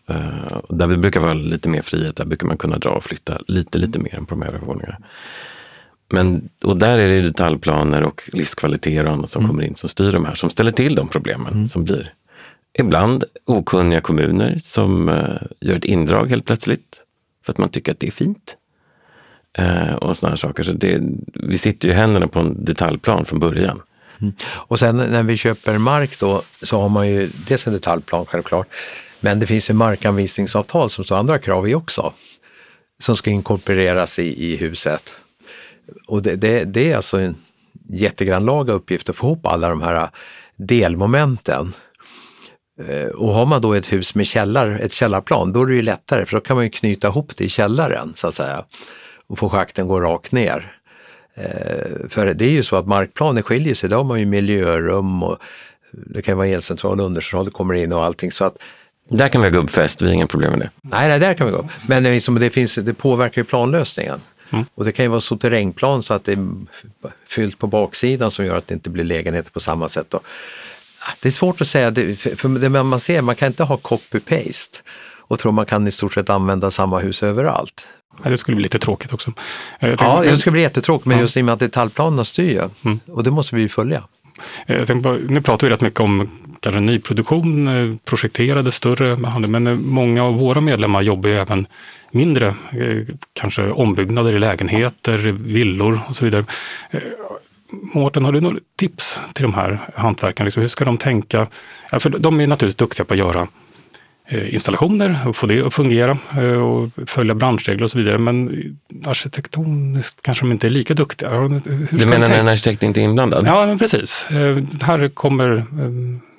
Och 0.64 0.78
där 0.78 0.88
vi 0.88 0.98
brukar 0.98 1.20
vara 1.20 1.34
lite 1.34 1.70
mer 1.70 1.82
frihet, 1.82 2.16
där 2.16 2.26
brukar 2.26 2.48
man 2.48 2.58
kunna 2.58 2.78
dra 2.78 2.90
och 2.90 3.04
flytta 3.04 3.42
lite, 3.48 3.78
lite 3.78 4.00
mer 4.00 4.16
än 4.16 4.26
på 4.26 4.36
de 4.36 4.44
övriga 4.44 4.66
våningarna. 4.66 4.98
Men, 6.12 6.50
och 6.64 6.78
där 6.78 6.98
är 6.98 7.08
det 7.08 7.22
detaljplaner 7.22 8.04
och 8.04 8.22
livskvaliteter 8.34 9.06
och 9.06 9.12
annat 9.12 9.30
som 9.30 9.48
kommer 9.48 9.64
in 9.64 9.76
som 9.76 9.90
styr 9.90 10.12
de 10.12 10.26
här, 10.26 10.36
som 10.36 10.50
ställer 10.50 10.72
till 10.72 10.96
de 10.96 11.08
problemen 11.08 11.68
som 11.70 11.84
blir. 11.84 12.14
ibland 12.80 13.24
okunniga 13.46 14.02
kommuner 14.02 14.58
som 14.62 15.10
uh, 15.10 15.38
gör 15.60 15.76
ett 15.76 15.86
indrag 15.86 16.30
helt 16.30 16.46
plötsligt 16.46 17.04
för 17.46 17.52
att 17.52 17.58
man 17.58 17.70
tycker 17.70 17.92
att 17.92 18.00
det 18.00 18.08
är 18.08 18.12
fint. 18.12 18.58
Uh, 19.60 19.94
och 19.96 20.18
sådana 20.18 20.38
saker. 20.38 20.64
Så 20.64 20.72
det, 20.72 21.02
vi 21.34 21.58
sitter 21.58 21.88
ju 21.88 21.94
i 21.94 21.98
händerna 21.98 22.28
på 22.28 22.40
en 22.40 22.66
detaljplan 22.66 23.26
från 23.26 23.40
början. 23.40 23.82
Mm. 24.22 24.34
Och 24.44 24.80
sen 24.80 24.98
när 24.98 25.24
vi 25.24 25.38
köper 25.38 25.78
mark 25.78 26.20
då 26.20 26.42
så 26.62 26.82
har 26.82 26.90
man 26.90 27.08
ju 27.08 27.30
dels 27.48 27.68
en 27.68 27.74
detaljplan 27.74 28.26
självklart, 28.26 28.68
men 29.20 29.40
det 29.40 29.48
finns 29.48 29.70
ju 29.70 29.74
markanvisningsavtal 29.74 30.90
som 30.90 31.04
står 31.04 31.16
andra 31.16 31.40
krav 31.40 31.70
i 31.70 31.76
också, 31.76 32.14
som 33.00 33.18
ska 33.18 33.30
inkorporeras 33.30 34.20
i, 34.20 34.54
i 34.54 34.56
huset. 34.56 35.14
Och 36.08 36.22
det, 36.22 36.36
det, 36.36 36.64
det 36.64 36.92
är 36.92 36.96
alltså 36.96 37.20
en 37.20 37.36
jättegrannlaga 37.90 38.74
uppgift 38.74 39.10
att 39.10 39.16
få 39.16 39.28
ihop 39.28 39.46
alla 39.46 39.70
de 39.70 39.82
här 39.82 40.10
delmomenten. 40.56 41.74
Eh, 42.88 43.08
och 43.08 43.34
har 43.34 43.46
man 43.46 43.62
då 43.62 43.74
ett 43.74 43.94
hus 43.94 44.16
med 44.16 44.28
källar, 44.28 44.80
ett 44.80 44.94
källarplan, 44.94 45.54
då 45.54 45.62
är 45.62 45.66
det 45.66 45.76
ju 45.76 45.82
lättare 45.82 46.26
för 46.26 46.36
då 46.36 46.42
kan 46.42 46.56
man 46.56 46.64
ju 46.64 46.70
knyta 46.70 47.08
ihop 47.08 47.38
det 47.38 47.44
i 47.44 47.50
källaren 47.50 48.14
så 48.16 48.28
att 48.28 48.34
säga 48.34 48.66
och 49.28 49.40
få 49.40 49.50
schakten 49.50 49.88
gå 49.88 50.02
rakt 50.02 50.32
ner. 50.32 50.78
Eh, 51.36 52.10
för 52.10 52.34
det 52.34 52.46
är 52.46 52.50
ju 52.50 52.64
så 52.64 52.76
att 52.76 52.88
markplaner 52.88 53.42
skiljer 53.42 53.76
sig, 53.76 53.90
då 53.90 53.96
har 53.96 54.04
man 54.04 54.20
ju 54.20 54.26
miljörum 54.26 55.24
och 55.24 55.38
det 55.92 56.22
kan 56.22 56.38
vara 56.38 56.48
elcentral 56.48 57.00
och 57.00 57.06
undercentral 57.06 57.52
kommer 57.52 57.74
in 57.74 57.94
och 57.94 58.04
allting. 58.04 58.32
Så 58.32 58.46
att, 58.46 58.58
där 59.10 59.30
kan 59.30 59.42
vi 59.42 59.48
ha 59.48 59.52
gubbfest, 59.52 60.02
vi 60.02 60.06
har 60.06 60.14
inga 60.14 60.28
problem 60.28 60.52
med 60.52 60.60
det. 60.60 60.70
Nej, 60.82 61.10
nej 61.10 61.20
där 61.20 61.34
kan 61.34 61.48
vi 61.48 61.54
gå. 61.54 61.70
Men 61.88 62.04
liksom, 62.04 62.36
det, 62.36 62.50
finns, 62.50 62.76
det 62.76 62.94
påverkar 62.94 63.42
ju 63.42 63.46
planlösningen. 63.46 64.20
Mm. 64.50 64.66
Och 64.76 64.86
det 64.86 64.92
kan 64.92 65.06
ju 65.06 65.10
vara 65.10 65.22
så 65.22 65.38
terrängplan 65.38 66.04
så 66.04 66.14
att 66.14 66.24
det 66.24 66.32
är 66.32 66.48
fyllt 67.30 67.60
på 67.60 67.68
baksidan 67.68 68.32
som 68.32 68.46
gör 68.46 68.58
att 68.58 68.68
det 68.68 68.74
inte 68.74 68.90
blir 68.90 69.04
lägenheter 69.04 69.52
på 69.52 69.60
samma 69.60 69.90
sätt. 69.90 70.14
Och, 70.14 70.24
ah, 71.00 71.14
det 71.22 71.30
är 71.30 71.32
svårt 71.32 71.62
att 71.62 71.68
säga, 71.68 71.92
det, 71.92 72.16
för 72.16 72.60
det 72.60 72.70
man 72.70 73.00
ser, 73.00 73.22
man 73.22 73.36
kan 73.36 73.48
inte 73.48 73.64
ha 73.64 73.78
copy-paste 73.78 74.82
och 75.28 75.40
tro 75.40 75.52
man 75.52 75.66
kan 75.66 75.88
i 75.88 75.92
stort 75.92 76.14
sett 76.14 76.30
använda 76.30 76.72
samma 76.72 77.00
hus 77.00 77.24
överallt. 77.24 77.88
Det 78.24 78.38
skulle 78.38 78.56
bli 78.56 78.64
lite 78.64 78.80
tråkigt 78.80 79.14
också. 79.14 79.34
Tänkte, 79.80 80.06
ja, 80.06 80.22
det 80.24 80.38
skulle 80.38 80.52
bli 80.52 80.62
jättetråkigt, 80.62 81.06
men 81.06 81.18
ja. 81.18 81.22
just 81.22 81.38
i 81.38 81.42
och 81.42 81.46
med 81.46 81.54
att 81.54 81.60
detaljplanerna 81.60 82.26
styr 82.26 82.52
ju. 82.52 82.70
Mm. 82.86 83.00
Och 83.08 83.24
det 83.24 83.32
måste 83.32 83.56
vi 83.56 83.62
ju 83.62 83.70
följa. 83.70 84.04
Tänkte, 84.68 85.20
nu 85.28 85.42
pratar 85.42 85.68
vi 85.68 85.74
rätt 85.74 85.82
mycket 85.82 86.00
om 86.00 86.30
kanske 86.66 86.80
nyproduktion, 86.80 87.68
eh, 87.68 87.98
projekterade 88.06 88.72
större 88.72 89.16
men 89.48 89.68
eh, 89.68 89.76
många 89.76 90.24
av 90.24 90.34
våra 90.34 90.62
medlemmar 90.62 91.02
jobbar 91.02 91.30
ju 91.30 91.36
även 91.36 91.68
mindre, 92.12 92.48
eh, 92.48 93.16
kanske 93.34 93.72
ombyggnader 93.72 94.36
i 94.36 94.40
lägenheter, 94.40 95.18
villor 95.40 96.00
och 96.08 96.16
så 96.16 96.26
vidare. 96.26 96.46
Mårten, 97.70 98.26
har 98.26 98.32
du 98.32 98.42
några 98.42 98.60
tips 98.76 99.20
till 99.34 99.44
de 99.44 99.54
här 99.54 99.80
hantverkarna? 99.96 100.46
Liksom, 100.46 100.62
hur 100.62 100.68
ska 100.68 100.86
de 100.86 100.98
tänka? 100.98 101.48
För 102.00 102.10
de 102.10 102.42
är 102.42 102.48
naturligtvis 102.48 102.76
duktiga 102.76 103.06
på 103.06 103.14
att 103.14 103.20
göra 103.20 103.48
installationer 104.30 105.20
och 105.28 105.36
få 105.36 105.48
det 105.48 105.62
att 105.62 105.74
fungera 105.74 106.18
och 106.62 107.10
följa 107.10 107.36
branschregler 107.36 107.84
och 107.84 107.92
så 107.92 107.98
vidare. 107.98 108.18
Men 108.18 108.50
arkitektoniskt 109.06 110.22
kanske 110.22 110.46
de 110.46 110.52
inte 110.52 110.68
är 110.68 110.72
lika 110.72 110.94
duktiga. 110.94 111.30
Hur 111.30 111.98
du 112.00 112.06
menar 112.06 112.28
när 112.28 112.40
en 112.40 112.48
arkitekt 112.48 112.84
inte 112.84 113.02
är 113.02 113.04
inblandad? 113.04 113.48
Ja, 113.48 113.66
men 113.66 113.80
precis. 113.80 114.28
Här 114.82 115.10
kommer 115.10 115.66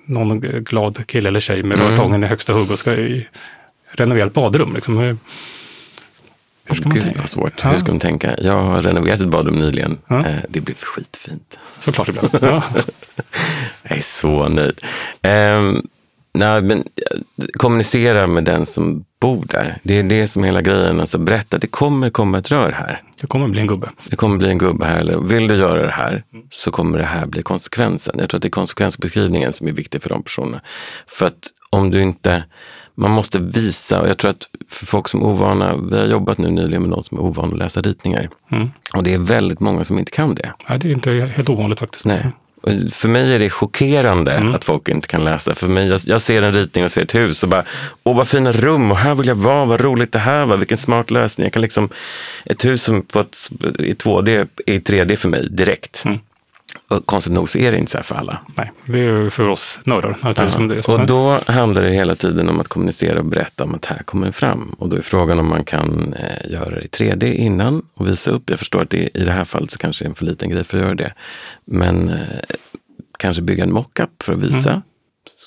någon 0.07 0.41
glad 0.41 1.07
kille 1.07 1.29
eller 1.29 1.41
tjej 1.41 1.63
med 1.63 1.81
mm. 1.81 1.91
rörtången 1.91 2.25
i 2.25 2.27
högsta 2.27 2.53
hugg 2.53 2.71
och 2.71 2.79
ska 2.79 2.97
renovera 3.91 4.27
ett 4.27 4.35
badrum. 4.35 4.75
Liksom. 4.75 4.99
Hur, 4.99 5.17
ska 6.75 6.89
man 6.89 7.01
tänka? 7.01 7.27
svårt. 7.27 7.61
Ja. 7.65 7.71
Hur 7.71 7.79
ska 7.79 7.89
man 7.89 8.01
tänka? 8.01 8.35
Jag 8.39 8.63
har 8.63 8.83
renoverat 8.83 9.21
ett 9.21 9.29
badrum 9.29 9.55
nyligen. 9.55 9.99
Ja. 10.07 10.27
Eh, 10.27 10.37
det 10.49 10.61
blev 10.61 10.77
skitfint. 10.77 11.59
Såklart 11.79 12.07
det 12.07 12.13
blev. 12.13 12.31
Ja. 12.43 12.63
jag 13.83 13.99
är 13.99 14.03
så 14.03 14.49
nöjd. 14.49 14.81
Um, 15.23 15.89
nej, 16.37 16.63
men, 16.63 16.85
kommunicera 17.53 18.27
med 18.27 18.45
den 18.45 18.67
som 18.67 19.05
bor 19.21 19.45
där. 19.49 19.79
Det 19.83 19.99
är 19.99 20.03
det 20.03 20.27
som 20.27 20.43
är 20.43 20.47
hela 20.47 20.63
grejen. 20.63 21.01
Alltså, 21.01 21.19
berätta, 21.19 21.59
det 21.59 21.67
kommer 21.67 22.11
komma 22.11 22.39
ett 22.39 22.51
rör 22.51 22.73
här. 22.73 23.03
Det 23.21 23.27
kommer 23.27 23.49
bli 23.49 23.61
en 23.61 23.67
gubbe. 23.67 23.91
Det 24.11 24.17
kommer 24.17 24.37
bli 24.37 24.49
en 24.49 24.59
gubbe 24.59 24.85
här. 24.85 24.99
Eller 24.99 25.19
vill 25.19 25.49
du 25.49 25.55
göra 25.55 25.83
det 25.83 25.93
här 25.93 26.25
så 26.51 26.71
kommer 26.71 26.99
det 26.99 27.05
här 27.05 27.27
bli 27.27 27.43
konsekvensen. 27.43 28.15
Jag 28.19 28.31
tror 28.31 28.39
att 28.39 28.43
det 28.43 28.49
är 28.49 28.51
konsekvensbeskrivningen 28.51 29.53
som 29.53 29.69
är 29.69 29.73
viktig 29.73 30.03
för 30.03 30.09
de 30.09 30.23
personerna. 30.23 30.61
För 31.07 31.27
att 31.27 31.39
om 31.71 31.91
du 31.91 32.03
inte 32.03 32.45
man 32.99 33.11
måste 33.11 33.39
visa, 33.39 34.01
och 34.01 34.09
jag 34.09 34.19
tror 34.19 34.31
att 34.31 34.49
för 34.69 34.87
folk 34.87 35.09
som 35.09 35.23
är 35.23 35.27
ovana, 35.27 35.77
vi 35.77 35.99
har 35.99 36.07
jobbat 36.07 36.39
nu 36.39 36.51
nyligen 36.51 36.83
med 36.83 36.91
någon 36.91 37.05
som 37.05 37.19
är 37.19 37.23
ovan 37.23 37.53
att 37.53 37.59
läsa 37.59 37.81
ritningar. 37.81 38.29
Mm. 38.51 38.71
Och 38.95 39.03
det 39.03 39.15
är 39.15 39.19
väldigt 39.19 39.61
många 39.61 39.85
som 39.85 39.99
inte 39.99 40.11
kan 40.11 40.35
det. 40.35 40.53
Nej, 40.69 40.79
det 40.79 40.89
är 40.89 40.93
inte 40.93 41.11
helt 41.11 41.49
ovanligt 41.49 41.79
faktiskt. 41.79 42.07
Nej. 42.07 42.27
För 42.91 43.09
mig 43.09 43.35
är 43.35 43.39
det 43.39 43.51
chockerande 43.51 44.33
mm. 44.33 44.55
att 44.55 44.65
folk 44.65 44.89
inte 44.89 45.09
kan 45.09 45.25
läsa. 45.25 45.55
För 45.55 45.69
mig, 45.69 45.89
jag, 45.89 46.01
jag, 46.07 46.21
ser 46.21 46.43
en 46.43 46.55
ritning 46.55 46.85
och 46.85 46.91
ser 46.91 47.03
ett 47.03 47.15
hus 47.15 47.43
och 47.43 47.49
bara, 47.49 47.65
åh 48.05 48.17
vad 48.17 48.29
fina 48.29 48.53
rum 48.53 48.91
och 48.91 48.97
här 48.97 49.15
vill 49.15 49.29
jag 49.29 49.35
vara, 49.35 49.65
vad 49.65 49.81
roligt 49.81 50.13
det 50.13 50.19
här 50.19 50.47
var, 50.47 50.57
vilken 50.57 50.77
smart 50.77 51.11
lösning. 51.11 51.45
Jag 51.45 51.53
kan 51.53 51.63
liksom, 51.63 51.89
ett 52.45 52.65
hus 52.65 52.83
som 52.83 53.03
på 53.03 53.21
ett, 53.21 53.37
i 53.79 53.93
2D 53.93 54.49
är 54.67 54.73
i 54.73 54.79
3D 54.79 55.17
för 55.17 55.29
mig 55.29 55.49
direkt. 55.51 56.03
Mm. 56.05 56.19
Och 56.89 57.07
konstigt 57.07 57.33
nog 57.33 57.51
så 57.51 57.59
är 57.59 57.73
det 57.73 57.79
inte 57.79 57.91
så 57.91 57.99
här 57.99 58.05
för 58.05 58.15
alla. 58.15 58.39
Nej, 58.55 58.73
det 58.87 59.01
är 59.01 59.31
för 59.31 59.49
oss 59.49 59.81
nördar. 59.85 60.17
Ja. 60.23 60.95
Och 60.95 61.07
då 61.07 61.41
handlar 61.47 61.83
det 61.83 61.91
hela 61.91 62.15
tiden 62.15 62.49
om 62.49 62.61
att 62.61 62.69
kommunicera 62.69 63.19
och 63.19 63.25
berätta 63.25 63.65
om 63.65 63.75
att 63.75 63.85
här 63.85 64.03
kommer 64.03 64.33
fram. 64.33 64.75
Och 64.79 64.89
då 64.89 64.97
är 64.97 65.03
frågan 65.03 65.39
om 65.39 65.49
man 65.49 65.65
kan 65.65 66.15
eh, 66.15 66.53
göra 66.53 66.71
det 66.71 66.83
i 66.83 66.87
3D 66.87 67.33
innan 67.33 67.83
och 67.95 68.09
visa 68.09 68.31
upp. 68.31 68.51
Jag 68.51 68.59
förstår 68.59 68.83
att 68.83 68.91
det, 68.91 69.19
i 69.19 69.25
det 69.25 69.33
här 69.33 69.45
fallet 69.45 69.71
så 69.71 69.79
kanske 69.79 70.05
det 70.05 70.07
är 70.07 70.09
en 70.09 70.15
för 70.15 70.25
liten 70.25 70.51
grej 70.51 70.65
för 70.65 70.79
att 70.79 70.85
göra 70.85 70.95
det. 70.95 71.13
Men 71.65 72.09
eh, 72.09 72.19
kanske 73.19 73.43
bygga 73.43 73.65
en 73.65 73.73
mockup 73.73 74.23
för 74.23 74.33
att 74.33 74.39
visa. 74.39 74.71
Mm. 74.71 74.83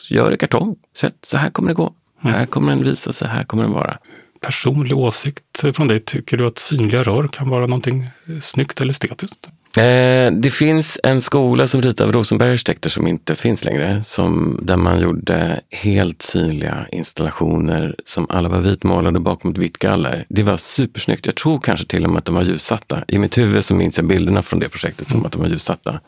Gör 0.09 0.33
i 0.33 0.37
kartong. 0.37 0.75
Sätt, 0.97 1.15
så 1.21 1.37
här 1.37 1.49
kommer 1.49 1.69
det 1.69 1.75
gå. 1.75 1.93
Mm. 2.23 2.35
Här 2.35 2.45
kommer 2.45 2.71
den 2.71 2.83
visa 2.83 3.13
sig, 3.13 3.27
här 3.27 3.43
kommer 3.43 3.63
den 3.63 3.71
vara. 3.71 3.97
Personlig 4.41 4.97
åsikt 4.97 5.59
från 5.73 5.87
dig. 5.87 5.99
Tycker 5.99 6.37
du 6.37 6.47
att 6.47 6.57
synliga 6.57 7.03
rör 7.03 7.27
kan 7.27 7.49
vara 7.49 7.67
någonting 7.67 8.09
snyggt 8.41 8.81
eller 8.81 8.91
estetiskt? 8.91 9.49
Eh, 9.77 10.31
det 10.31 10.53
finns 10.53 10.99
en 11.03 11.21
skola 11.21 11.67
som 11.67 11.81
ritar 11.81 12.05
av 12.05 12.11
Rosenberg 12.11 12.51
arkitekter 12.51 12.89
som 12.89 13.07
inte 13.07 13.35
finns 13.35 13.65
längre, 13.65 14.03
som, 14.03 14.59
där 14.61 14.77
man 14.77 14.99
gjorde 14.99 15.61
helt 15.69 16.21
synliga 16.21 16.85
installationer 16.91 17.95
som 18.05 18.27
alla 18.29 18.49
var 18.49 18.59
vitmålade 18.59 19.19
bakom 19.19 19.51
ett 19.51 19.57
vitt 19.57 19.77
galler. 19.77 20.25
Det 20.29 20.43
var 20.43 20.57
supersnyggt. 20.57 21.25
Jag 21.25 21.35
tror 21.35 21.59
kanske 21.59 21.87
till 21.87 22.05
och 22.05 22.11
med 22.11 22.19
att 22.19 22.25
de 22.25 22.35
var 22.35 22.43
ljussatta. 22.43 23.03
I 23.07 23.17
mitt 23.17 23.37
huvud 23.37 23.65
så 23.65 23.75
minns 23.75 23.97
jag 23.97 24.07
bilderna 24.07 24.43
från 24.43 24.59
det 24.59 24.69
projektet 24.69 25.07
som 25.07 25.17
mm. 25.17 25.25
att 25.25 25.31
de 25.31 25.41
var 25.41 25.49
ljussatta. 25.49 25.99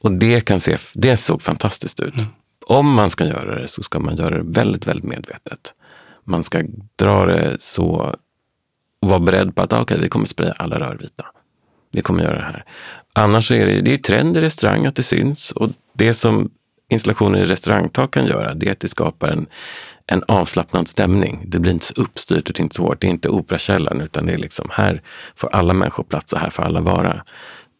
Och 0.00 0.12
det, 0.12 0.40
kan 0.40 0.60
se, 0.60 0.76
det 0.94 1.16
såg 1.16 1.42
fantastiskt 1.42 2.00
ut. 2.00 2.14
Mm. 2.14 2.26
Om 2.66 2.92
man 2.92 3.10
ska 3.10 3.26
göra 3.26 3.60
det 3.60 3.68
så 3.68 3.82
ska 3.82 3.98
man 3.98 4.16
göra 4.16 4.36
det 4.36 4.44
väldigt, 4.44 4.86
väldigt 4.86 5.04
medvetet. 5.04 5.74
Man 6.24 6.42
ska 6.42 6.62
dra 6.96 7.26
det 7.26 7.56
så 7.58 8.16
och 9.02 9.08
vara 9.08 9.20
beredd 9.20 9.54
på 9.54 9.62
att 9.62 9.72
okay, 9.72 9.98
vi 10.00 10.08
kommer 10.08 10.26
spraya 10.26 10.52
alla 10.52 10.80
rör 10.80 10.96
vita 11.00 11.24
vi 11.92 12.02
kommer 12.02 12.22
göra 12.22 12.36
det 12.36 12.44
här. 12.44 12.64
Annars 13.12 13.50
är 13.52 13.66
det, 13.66 13.80
det 13.80 13.94
är 13.94 13.98
trend 13.98 14.36
i 14.36 14.40
restaurang 14.40 14.86
att 14.86 14.96
det 14.96 15.02
syns 15.02 15.50
och 15.50 15.70
det 15.94 16.14
som 16.14 16.50
installationer 16.90 17.38
i 17.38 17.44
restaurangtak 17.44 18.10
kan 18.10 18.26
göra, 18.26 18.54
det 18.54 18.68
är 18.68 18.72
att 18.72 18.80
det 18.80 18.88
skapar 18.88 19.28
en, 19.28 19.46
en 20.06 20.22
avslappnad 20.28 20.88
stämning. 20.88 21.44
Det 21.46 21.58
blir 21.58 21.72
inte 21.72 21.86
så 21.86 21.94
uppstyrt 21.96 22.50
och 22.50 22.60
inte 22.60 22.74
så 22.74 22.82
hårt. 22.82 23.00
Det 23.00 23.06
är 23.06 23.10
inte 23.10 23.28
operakällaren 23.28 24.00
utan 24.00 24.26
det 24.26 24.32
är 24.32 24.38
liksom 24.38 24.68
här 24.72 25.02
får 25.36 25.54
alla 25.54 25.72
människor 25.72 26.04
plats 26.04 26.32
och 26.32 26.38
här 26.38 26.50
får 26.50 26.62
alla 26.62 26.80
vara. 26.80 27.24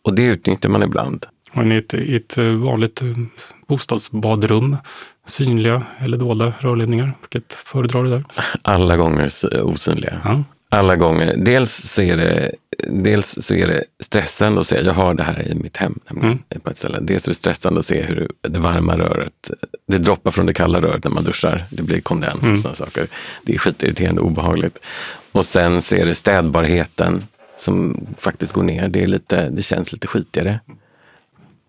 Och 0.05 0.14
det 0.14 0.25
utnyttjar 0.25 0.70
man 0.70 0.83
ibland. 0.83 1.27
Men 1.53 1.72
i 1.72 1.77
ett, 1.77 1.94
i 1.94 2.16
ett 2.16 2.38
vanligt 2.38 3.03
eh, 3.03 3.09
bostadsbadrum, 3.68 4.77
synliga 5.27 5.83
eller 5.98 6.16
dolda 6.16 6.53
rörledningar, 6.59 7.12
vilket 7.20 7.53
föredrar 7.53 8.05
du 8.05 8.11
där? 8.11 8.25
Alla 8.62 8.96
gånger 8.96 9.31
osynliga. 9.62 10.20
Ja 10.25 10.44
alla 10.72 10.96
gånger. 10.96 11.37
Dels 11.37 11.72
så 11.72 12.02
är 12.02 12.16
det, 12.16 12.52
dels 12.88 13.37
så 13.40 13.54
är 13.54 13.66
det 13.66 13.85
stressande 14.00 14.61
att 14.61 14.66
se, 14.66 14.80
jag 14.80 14.92
har 14.92 15.14
det 15.14 15.22
här 15.22 15.48
i 15.48 15.54
mitt 15.54 15.76
hem 15.76 15.98
mm. 16.11 16.38
på 16.62 16.70
ett 16.70 16.78
ställe. 16.78 16.98
Dels 17.00 17.24
är 17.24 17.30
det 17.30 17.35
stressande 17.35 17.78
att 17.78 17.87
se 17.87 18.02
hur 18.02 18.30
det 18.48 18.58
varma 18.58 18.98
röret, 18.98 19.50
det 19.88 19.98
droppar 19.98 20.30
från 20.30 20.46
det 20.46 20.54
kalla 20.54 20.80
röret 20.80 21.04
när 21.04 21.11
man 21.11 21.24
duschar. 21.24 21.64
Det 21.70 21.82
blir 21.82 22.00
kondens 22.00 22.42
mm. 22.42 22.52
och 22.52 22.58
sådana 22.58 22.74
saker. 22.74 23.06
Det 23.42 23.54
är 23.54 23.58
skitirriterande 23.58 24.20
och 24.20 24.26
obehagligt. 24.26 24.78
Och 25.32 25.44
sen 25.44 25.82
så 25.82 25.96
är 25.96 26.06
det 26.06 26.14
städbarheten 26.14 27.22
som 27.56 28.06
faktiskt 28.18 28.52
går 28.52 28.62
ner. 28.62 28.88
Det, 28.88 29.02
är 29.02 29.06
lite, 29.06 29.50
det 29.50 29.62
känns 29.62 29.92
lite 29.92 30.06
skitigare. 30.06 30.61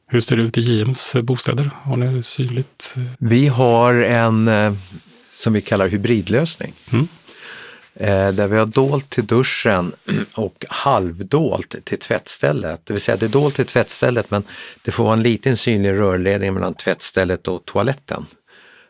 Hur 0.08 0.22
ser 0.22 0.38
det 0.38 0.44
ut 0.44 0.58
i 0.58 0.62
JMs 0.62 1.16
bostäder? 1.24 1.70
Har 1.84 1.98
ni 1.98 2.24
synligt? 2.24 2.96
Vi 3.18 3.48
har 3.48 3.94
en 3.94 4.48
eh, 4.48 4.74
som 5.34 5.54
vi 5.54 5.62
kallar 5.62 5.88
hybridlösning. 5.88 6.74
Mm. 6.92 7.08
Eh, 7.96 8.30
där 8.30 8.48
vi 8.48 8.58
har 8.58 8.66
dolt 8.66 9.10
till 9.10 9.26
duschen 9.26 9.94
och 10.36 10.66
halvdolt 10.70 11.76
till 11.84 12.00
tvättstället. 12.00 12.82
Det 12.84 12.94
vill 12.94 13.02
säga 13.02 13.18
det 13.18 13.26
är 13.26 13.30
dolt 13.30 13.56
till 13.56 13.66
tvättstället 13.66 14.32
men 14.32 14.44
det 14.82 14.92
får 14.92 15.04
vara 15.04 15.14
en 15.14 15.24
liten 15.24 15.58
synlig 15.58 15.92
rörledning 15.92 16.54
mellan 16.54 16.74
tvättstället 16.74 17.48
och 17.48 17.66
toaletten 17.66 18.26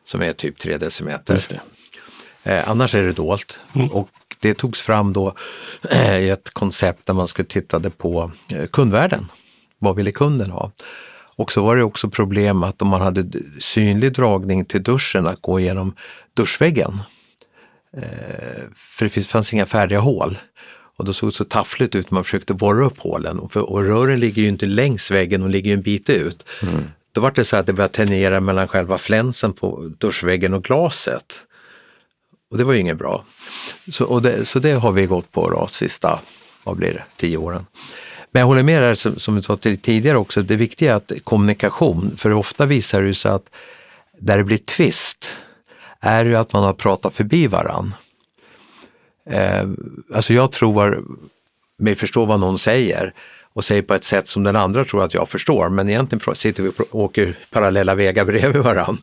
som 0.05 0.21
är 0.21 0.33
typ 0.33 0.59
3 0.59 0.77
decimeter. 0.77 1.41
Eh, 2.43 2.69
annars 2.69 2.95
är 2.95 3.03
det 3.03 3.13
dolt. 3.13 3.59
Mm. 3.75 3.91
Och 3.91 4.09
det 4.39 4.53
togs 4.53 4.81
fram 4.81 5.13
då 5.13 5.35
i 6.19 6.29
ett 6.29 6.49
koncept 6.49 7.05
där 7.05 7.13
man 7.13 7.27
skulle 7.27 7.47
tittade 7.47 7.89
på 7.89 8.31
eh, 8.49 8.67
kundvärden. 8.67 9.27
Vad 9.79 9.95
ville 9.95 10.11
kunden 10.11 10.51
ha? 10.51 10.71
Och 11.35 11.51
så 11.51 11.65
var 11.65 11.75
det 11.75 11.83
också 11.83 12.09
problem 12.09 12.63
att 12.63 12.81
om 12.81 12.87
man 12.87 13.01
hade 13.01 13.25
synlig 13.59 14.13
dragning 14.13 14.65
till 14.65 14.83
duschen 14.83 15.27
att 15.27 15.41
gå 15.41 15.59
igenom 15.59 15.95
duschväggen. 16.33 17.01
Eh, 17.97 18.63
för 18.75 19.05
det 19.05 19.23
fanns 19.23 19.53
inga 19.53 19.65
färdiga 19.65 19.99
hål. 19.99 20.37
Och 20.97 21.05
då 21.05 21.13
såg 21.13 21.29
det 21.29 21.33
så 21.33 21.45
taffligt 21.45 21.95
ut 21.95 22.11
när 22.11 22.15
man 22.15 22.23
försökte 22.23 22.53
borra 22.53 22.85
upp 22.85 22.99
hålen. 22.99 23.39
Och, 23.39 23.51
för, 23.51 23.69
och 23.69 23.83
rören 23.83 24.19
ligger 24.19 24.41
ju 24.41 24.47
inte 24.47 24.65
längs 24.65 25.11
väggen, 25.11 25.41
de 25.41 25.49
ligger 25.49 25.69
ju 25.69 25.73
en 25.73 25.81
bit 25.81 26.09
ut. 26.09 26.45
Mm. 26.61 26.83
Då 27.11 27.21
var 27.21 27.31
det 27.31 27.45
så 27.45 27.57
att 27.57 27.65
det 27.65 27.73
började 27.73 27.93
tangera 27.93 28.39
mellan 28.39 28.67
själva 28.67 28.97
flänsen 28.97 29.53
på 29.53 29.91
duschväggen 29.97 30.53
och 30.53 30.63
glaset. 30.63 31.39
Och 32.51 32.57
det 32.57 32.63
var 32.63 32.73
ju 32.73 32.79
inget 32.79 32.97
bra. 32.97 33.25
Så, 33.91 34.19
det, 34.19 34.45
så 34.45 34.59
det 34.59 34.71
har 34.71 34.91
vi 34.91 35.05
gått 35.05 35.31
på 35.31 35.49
då, 35.49 35.67
sista, 35.71 36.19
vad 36.63 36.77
blir 36.77 36.93
det, 36.93 37.03
tio 37.17 37.37
åren. 37.37 37.65
Men 38.31 38.39
jag 38.39 38.47
håller 38.47 38.63
med 38.63 38.81
där 38.81 38.95
som, 38.95 39.19
som 39.19 39.35
du 39.35 39.41
sa 39.41 39.57
tidigare 39.57 40.17
också, 40.17 40.41
det 40.41 40.55
viktiga 40.55 40.91
är 40.91 40.95
att 40.95 41.11
kommunikation, 41.23 42.17
för 42.17 42.31
ofta 42.33 42.65
visar 42.65 43.01
det 43.01 43.13
sig 43.13 43.31
att 43.31 43.45
där 44.19 44.37
det 44.37 44.43
blir 44.43 44.57
tvist 44.57 45.31
är 46.03 46.25
ju 46.25 46.35
att 46.35 46.53
man 46.53 46.63
har 46.63 46.73
pratat 46.73 47.13
förbi 47.13 47.47
varann. 47.47 47.95
Eh, 49.29 49.67
alltså 50.13 50.33
jag 50.33 50.51
tror 50.51 51.03
mig 51.77 51.95
förstå 51.95 52.25
vad 52.25 52.39
någon 52.39 52.59
säger 52.59 53.13
och 53.53 53.63
säger 53.63 53.81
på 53.81 53.93
ett 53.93 54.03
sätt 54.03 54.27
som 54.27 54.43
den 54.43 54.55
andra 54.55 54.85
tror 54.85 55.03
att 55.03 55.13
jag 55.13 55.29
förstår, 55.29 55.69
men 55.69 55.89
egentligen 55.89 56.35
sitter 56.35 56.63
vi 56.63 56.69
och 56.69 56.95
åker 56.95 57.37
parallella 57.49 57.95
vägar 57.95 58.25
bredvid 58.31 58.61
varann 58.61 58.97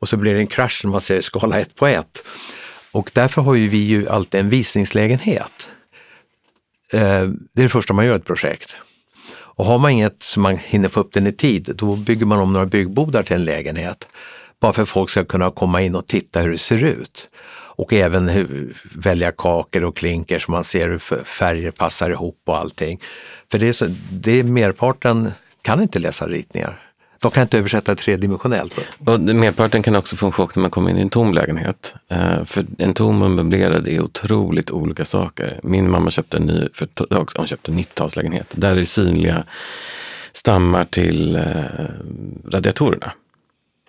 och 0.00 0.08
så 0.08 0.16
blir 0.16 0.34
det 0.34 0.40
en 0.40 0.46
krasch 0.46 0.80
när 0.84 0.90
man 0.90 1.00
säger 1.00 1.20
skala 1.20 1.58
ett 1.58 1.74
på 1.74 1.86
ett. 1.86 2.24
Och 2.92 3.10
därför 3.14 3.42
har 3.42 3.54
ju 3.54 3.68
vi 3.68 3.78
ju 3.78 4.08
alltid 4.08 4.40
en 4.40 4.48
visningslägenhet. 4.48 5.68
Eh, 6.92 7.00
det 7.52 7.60
är 7.60 7.62
det 7.62 7.68
första 7.68 7.92
man 7.92 8.06
gör 8.06 8.12
i 8.12 8.16
ett 8.16 8.24
projekt. 8.24 8.76
Och 9.32 9.64
har 9.64 9.78
man 9.78 9.90
inget 9.90 10.22
som 10.22 10.42
man 10.42 10.56
hinner 10.56 10.88
få 10.88 11.00
upp 11.00 11.12
den 11.12 11.26
i 11.26 11.32
tid, 11.32 11.72
då 11.74 11.96
bygger 11.96 12.26
man 12.26 12.38
om 12.38 12.52
några 12.52 12.66
byggbodar 12.66 13.22
till 13.22 13.36
en 13.36 13.44
lägenhet. 13.44 14.08
Bara 14.60 14.72
för 14.72 14.82
att 14.82 14.88
folk 14.88 15.10
ska 15.10 15.24
kunna 15.24 15.50
komma 15.50 15.82
in 15.82 15.94
och 15.94 16.06
titta 16.06 16.40
hur 16.40 16.50
det 16.50 16.58
ser 16.58 16.84
ut. 16.84 17.28
Och 17.52 17.92
även 17.92 18.28
hur, 18.28 18.76
välja 18.94 19.32
kakor 19.32 19.84
och 19.84 19.96
klinker 19.96 20.38
så 20.38 20.50
man 20.50 20.64
ser 20.64 20.88
hur 20.88 20.98
färger 21.24 21.70
passar 21.70 22.10
ihop 22.10 22.42
och 22.46 22.58
allting. 22.58 23.00
För 23.50 23.58
det 23.58 23.68
är, 23.68 23.72
så, 23.72 23.86
det 24.12 24.32
är 24.32 24.44
merparten 24.44 25.32
kan 25.62 25.82
inte 25.82 25.98
läsa 25.98 26.26
ritningar. 26.26 26.78
De 27.20 27.30
kan 27.30 27.42
inte 27.42 27.58
översätta 27.58 27.94
tredimensionellt. 27.94 28.74
Och 28.98 29.20
merparten 29.20 29.82
kan 29.82 29.96
också 29.96 30.16
få 30.16 30.26
en 30.26 30.32
chock 30.32 30.56
när 30.56 30.60
man 30.60 30.70
kommer 30.70 30.90
in 30.90 30.98
i 30.98 31.00
en 31.00 31.10
tom 31.10 31.34
lägenhet. 31.34 31.94
Eh, 32.08 32.44
för 32.44 32.66
en 32.78 32.94
tom 32.94 33.22
och 33.22 33.30
möblerad 33.30 33.88
är 33.88 34.00
otroligt 34.00 34.70
olika 34.70 35.04
saker. 35.04 35.60
Min 35.62 35.90
mamma 35.90 36.10
köpte 36.10 36.36
en 36.36 36.42
ny, 36.42 36.68
för 36.74 36.88
hon 37.36 37.46
köpte 37.46 37.70
en 37.70 37.78
90-talslägenhet. 37.78 38.46
Där 38.52 38.76
är 38.76 38.84
synliga 38.84 39.44
stammar 40.32 40.84
till 40.84 41.36
eh, 41.36 41.42
radiatorerna. 42.52 43.12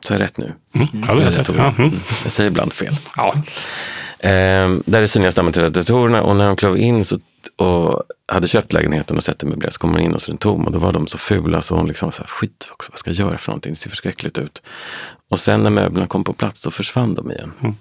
Så 0.08 0.14
är 0.14 0.20
rätt 0.20 0.38
nu? 0.38 0.54
Mm. 0.74 0.88
Ja, 1.08 1.16
det 1.16 1.24
är 1.24 1.32
rätt. 1.32 1.54
Ja. 1.58 1.74
Mm. 1.78 1.92
Jag 2.24 2.32
säger 2.32 2.50
ibland 2.50 2.74
fel. 2.74 2.96
Ja. 3.18 3.34
Uh, 4.24 4.80
där 4.86 5.02
är 5.02 5.06
synliga 5.06 5.32
stammar 5.32 5.52
till 5.52 5.62
radiatorerna 5.62 6.22
och 6.22 6.36
när 6.36 6.48
hon 6.48 6.56
klev 6.56 6.78
in 6.78 7.06
så 7.06 7.20
och 7.56 8.04
hade 8.28 8.48
köpt 8.48 8.74
lägenheten 8.74 9.18
och 9.18 9.24
sett 9.24 9.40
den 9.40 9.50
möblerad 9.50 9.74
så 9.74 9.80
kommer 9.80 9.94
hon 9.94 10.06
in 10.06 10.14
och 10.14 10.22
så 10.22 10.32
den 10.32 10.38
tom 10.38 10.66
och 10.66 10.72
då 10.72 10.80
var 10.80 10.92
de 10.92 11.08
så 11.08 11.18
fula 11.18 11.62
så 11.62 11.76
hon 11.76 11.88
liksom 11.88 12.08
var 12.08 12.12
så 12.12 12.24
här, 12.24 12.28
skit 12.28 12.70
också, 12.72 12.92
vad 12.92 13.00
ska 13.00 13.10
jag 13.10 13.18
göra 13.18 13.38
för 13.38 13.52
någonting? 13.52 13.72
Det 13.72 13.76
ser 13.76 13.90
förskräckligt 13.90 14.38
ut. 14.38 14.62
Och 15.30 15.40
sen 15.40 15.64
när 15.64 15.70
möblerna 15.70 16.08
kom 16.08 16.24
på 16.24 16.34
plats 16.34 16.62
då 16.62 16.72
försvann 16.72 17.16
de 17.16 17.32
igen. 17.32 17.52
Mm. 17.60 17.76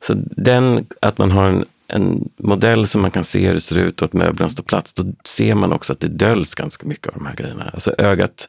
Så 0.00 0.14
den, 0.16 0.86
att 1.00 1.18
man 1.18 1.30
har 1.30 1.48
en, 1.48 1.64
en 1.92 2.28
modell 2.38 2.86
som 2.86 3.02
man 3.02 3.10
kan 3.10 3.24
se 3.24 3.46
hur 3.46 3.54
det 3.54 3.60
ser 3.60 3.78
ut 3.78 4.02
och 4.02 4.06
att 4.06 4.12
möblerna 4.12 4.48
står 4.48 4.62
plats, 4.62 4.94
då 4.94 5.04
ser 5.24 5.54
man 5.54 5.72
också 5.72 5.92
att 5.92 6.00
det 6.00 6.08
döljs 6.08 6.54
ganska 6.54 6.86
mycket 6.86 7.06
av 7.06 7.14
de 7.14 7.26
här 7.26 7.34
grejerna. 7.34 7.70
Alltså 7.72 7.94
ögat, 7.98 8.48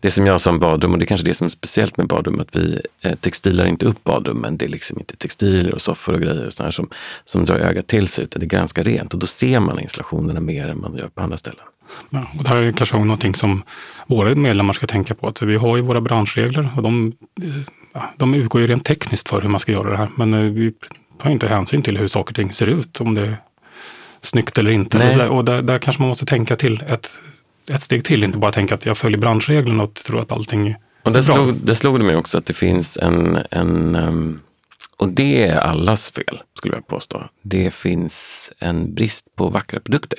det 0.00 0.10
som 0.10 0.26
jag 0.26 0.40
sa 0.40 0.50
om 0.50 0.58
badrum, 0.58 0.92
och 0.92 0.98
det 0.98 1.04
är 1.04 1.06
kanske 1.06 1.26
det 1.26 1.34
som 1.34 1.44
är 1.44 1.48
speciellt 1.48 1.96
med 1.96 2.06
badrum, 2.06 2.40
att 2.40 2.56
vi 2.56 2.80
eh, 3.02 3.14
textilar 3.14 3.66
inte 3.66 3.86
upp 3.86 4.04
badrummen. 4.04 4.56
Det 4.56 4.64
är 4.64 4.68
liksom 4.68 4.98
inte 4.98 5.16
textiler 5.16 5.74
och 5.74 5.80
soffor 5.80 6.12
och 6.12 6.20
grejer 6.20 6.46
och 6.46 6.52
sådär 6.52 6.70
som, 6.70 6.88
som 7.24 7.44
drar 7.44 7.56
ögat 7.56 7.86
till 7.86 8.08
sig, 8.08 8.24
utan 8.24 8.40
det 8.40 8.46
är 8.46 8.48
ganska 8.48 8.82
rent. 8.82 9.14
Och 9.14 9.20
då 9.20 9.26
ser 9.26 9.60
man 9.60 9.80
installationerna 9.80 10.40
mer 10.40 10.68
än 10.68 10.80
man 10.80 10.96
gör 10.96 11.08
på 11.08 11.20
andra 11.20 11.36
ställen. 11.36 11.64
Ja, 12.10 12.26
och 12.38 12.44
det 12.44 12.48
här 12.48 12.56
är 12.56 12.72
kanske 12.72 12.98
någonting 12.98 13.34
som 13.34 13.62
våra 14.06 14.34
medlemmar 14.34 14.74
ska 14.74 14.86
tänka 14.86 15.14
på. 15.14 15.28
Att 15.28 15.42
vi 15.42 15.56
har 15.56 15.76
ju 15.76 15.82
våra 15.82 16.00
branschregler 16.00 16.68
och 16.76 16.82
de, 16.82 17.12
eh, 17.42 17.48
ja, 17.92 18.10
de 18.16 18.34
utgår 18.34 18.60
ju 18.60 18.66
rent 18.66 18.84
tekniskt 18.84 19.28
för 19.28 19.40
hur 19.40 19.48
man 19.48 19.60
ska 19.60 19.72
göra 19.72 19.90
det 19.90 19.96
här. 19.96 20.08
Men 20.16 20.34
eh, 20.34 20.40
vi 20.40 20.72
tar 21.18 21.30
inte 21.30 21.48
hänsyn 21.48 21.82
till 21.82 21.98
hur 21.98 22.08
saker 22.08 22.32
och 22.32 22.36
ting 22.36 22.52
ser 22.52 22.66
ut, 22.66 23.00
om 23.00 23.14
det 23.14 23.22
är 23.22 23.36
snyggt 24.20 24.58
eller 24.58 24.70
inte. 24.70 25.28
Och, 25.28 25.36
och 25.36 25.44
där, 25.44 25.62
där, 25.62 25.78
kanske 25.78 26.02
man 26.02 26.08
måste 26.08 26.26
tänka 26.26 26.56
till 26.56 26.82
ett, 26.88 27.10
ett 27.70 27.82
steg 27.82 28.04
till, 28.04 28.24
inte 28.24 28.38
bara 28.38 28.52
tänka 28.52 28.74
att 28.74 28.86
jag 28.86 28.98
följer 28.98 29.18
branschreglerna 29.18 29.82
och 29.82 29.94
tror 29.94 30.20
att 30.20 30.32
allting 30.32 30.74
och 31.04 31.12
det 31.12 31.26
bra. 31.26 31.34
Slog, 31.34 31.54
det 31.54 31.74
slog 31.74 32.00
det 32.00 32.04
mig 32.04 32.16
också 32.16 32.38
att 32.38 32.46
det 32.46 32.54
finns 32.54 32.96
en, 32.96 33.38
en 33.50 33.96
um, 33.96 34.40
och 34.96 35.08
det 35.08 35.48
är 35.48 35.56
allas 35.56 36.10
fel, 36.10 36.40
skulle 36.54 36.74
jag 36.74 36.86
påstå. 36.86 37.28
Det 37.42 37.74
finns 37.74 38.52
en 38.58 38.94
brist 38.94 39.36
på 39.36 39.48
vackra 39.48 39.80
produkter. 39.80 40.18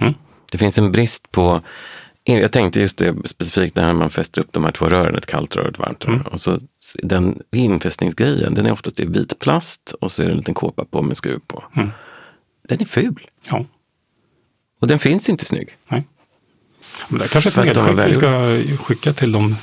Mm. 0.00 0.14
Det 0.52 0.58
finns 0.58 0.78
en 0.78 0.92
brist 0.92 1.32
på 1.32 1.62
jag 2.36 2.52
tänkte 2.52 2.80
just 2.80 2.98
det 2.98 3.14
specifikt 3.24 3.76
när 3.76 3.92
man 3.92 4.10
fäster 4.10 4.40
upp 4.40 4.52
de 4.52 4.64
här 4.64 4.72
två 4.72 4.86
rören, 4.86 5.14
ett 5.14 5.26
kallt 5.26 5.56
rör 5.56 5.62
och 5.62 5.70
ett 5.70 5.78
varmt 5.78 6.04
rör. 6.04 6.12
Mm. 6.12 6.26
Och 6.26 6.40
så 6.40 6.58
den 7.02 7.42
infästningsgrejen, 7.52 8.54
den 8.54 8.66
är 8.66 8.72
oftast 8.72 9.00
i 9.00 9.04
vit 9.04 9.38
plast 9.38 9.94
och 10.00 10.12
så 10.12 10.22
är 10.22 10.26
det 10.26 10.32
en 10.32 10.38
liten 10.38 10.54
kåpa 10.54 10.84
på 10.84 11.02
med 11.02 11.16
skruv 11.16 11.40
på. 11.46 11.64
Mm. 11.76 11.90
Den 12.68 12.80
är 12.80 12.84
ful. 12.84 13.26
Ja. 13.48 13.64
Och 14.80 14.86
den 14.86 14.98
finns 14.98 15.28
inte 15.28 15.44
snygg. 15.44 15.76
Nej. 15.88 16.04
Men 17.08 17.18
det 17.18 17.24
är 17.24 17.28
kanske 17.28 17.50
ett 17.50 17.76
medskick 17.76 18.06
vi 18.06 18.14
ska 18.14 18.84
skicka 18.84 19.12
till 19.12 19.32
de 19.32 19.56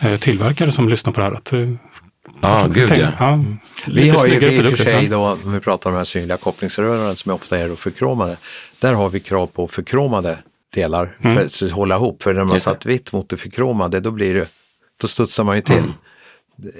eh, 0.00 0.16
tillverkare 0.16 0.72
som 0.72 0.88
lyssnar 0.88 1.12
på 1.12 1.20
det 1.20 1.26
här. 1.26 1.32
Att, 1.32 1.52
eh, 1.52 1.68
Ja, 2.40 2.68
gud 2.70 2.90
ja. 2.90 3.12
ja 3.18 3.44
vi 3.86 4.08
har 4.08 4.26
ju 4.26 4.34
i 4.34 4.60
och 4.60 4.76
för 4.76 4.84
sig 4.84 5.08
då, 5.08 5.38
om 5.44 5.52
vi 5.52 5.60
pratar 5.60 5.90
om 5.90 5.94
de 5.94 5.98
här 5.98 6.04
synliga 6.04 6.36
kopplingsrören 6.36 7.16
som 7.16 7.32
ofta 7.32 7.58
är 7.58 7.74
förkromade, 7.74 8.36
där 8.80 8.94
har 8.94 9.08
vi 9.08 9.20
krav 9.20 9.46
på 9.46 9.68
förkromade 9.68 10.38
delar 10.76 11.16
mm. 11.22 11.36
för 11.36 11.66
att 11.66 11.72
hålla 11.72 11.94
ihop. 11.96 12.22
För 12.22 12.34
när 12.34 12.44
man 12.44 12.60
satt 12.60 12.86
vitt 12.86 13.12
mot 13.12 13.28
det 13.28 13.36
förkromade 13.36 14.00
då 14.00 14.10
blir 14.10 14.34
det, 14.34 14.48
då 15.00 15.06
studsar 15.06 15.44
man 15.44 15.56
ju 15.56 15.62
till. 15.62 15.76
Mm. 15.76 15.92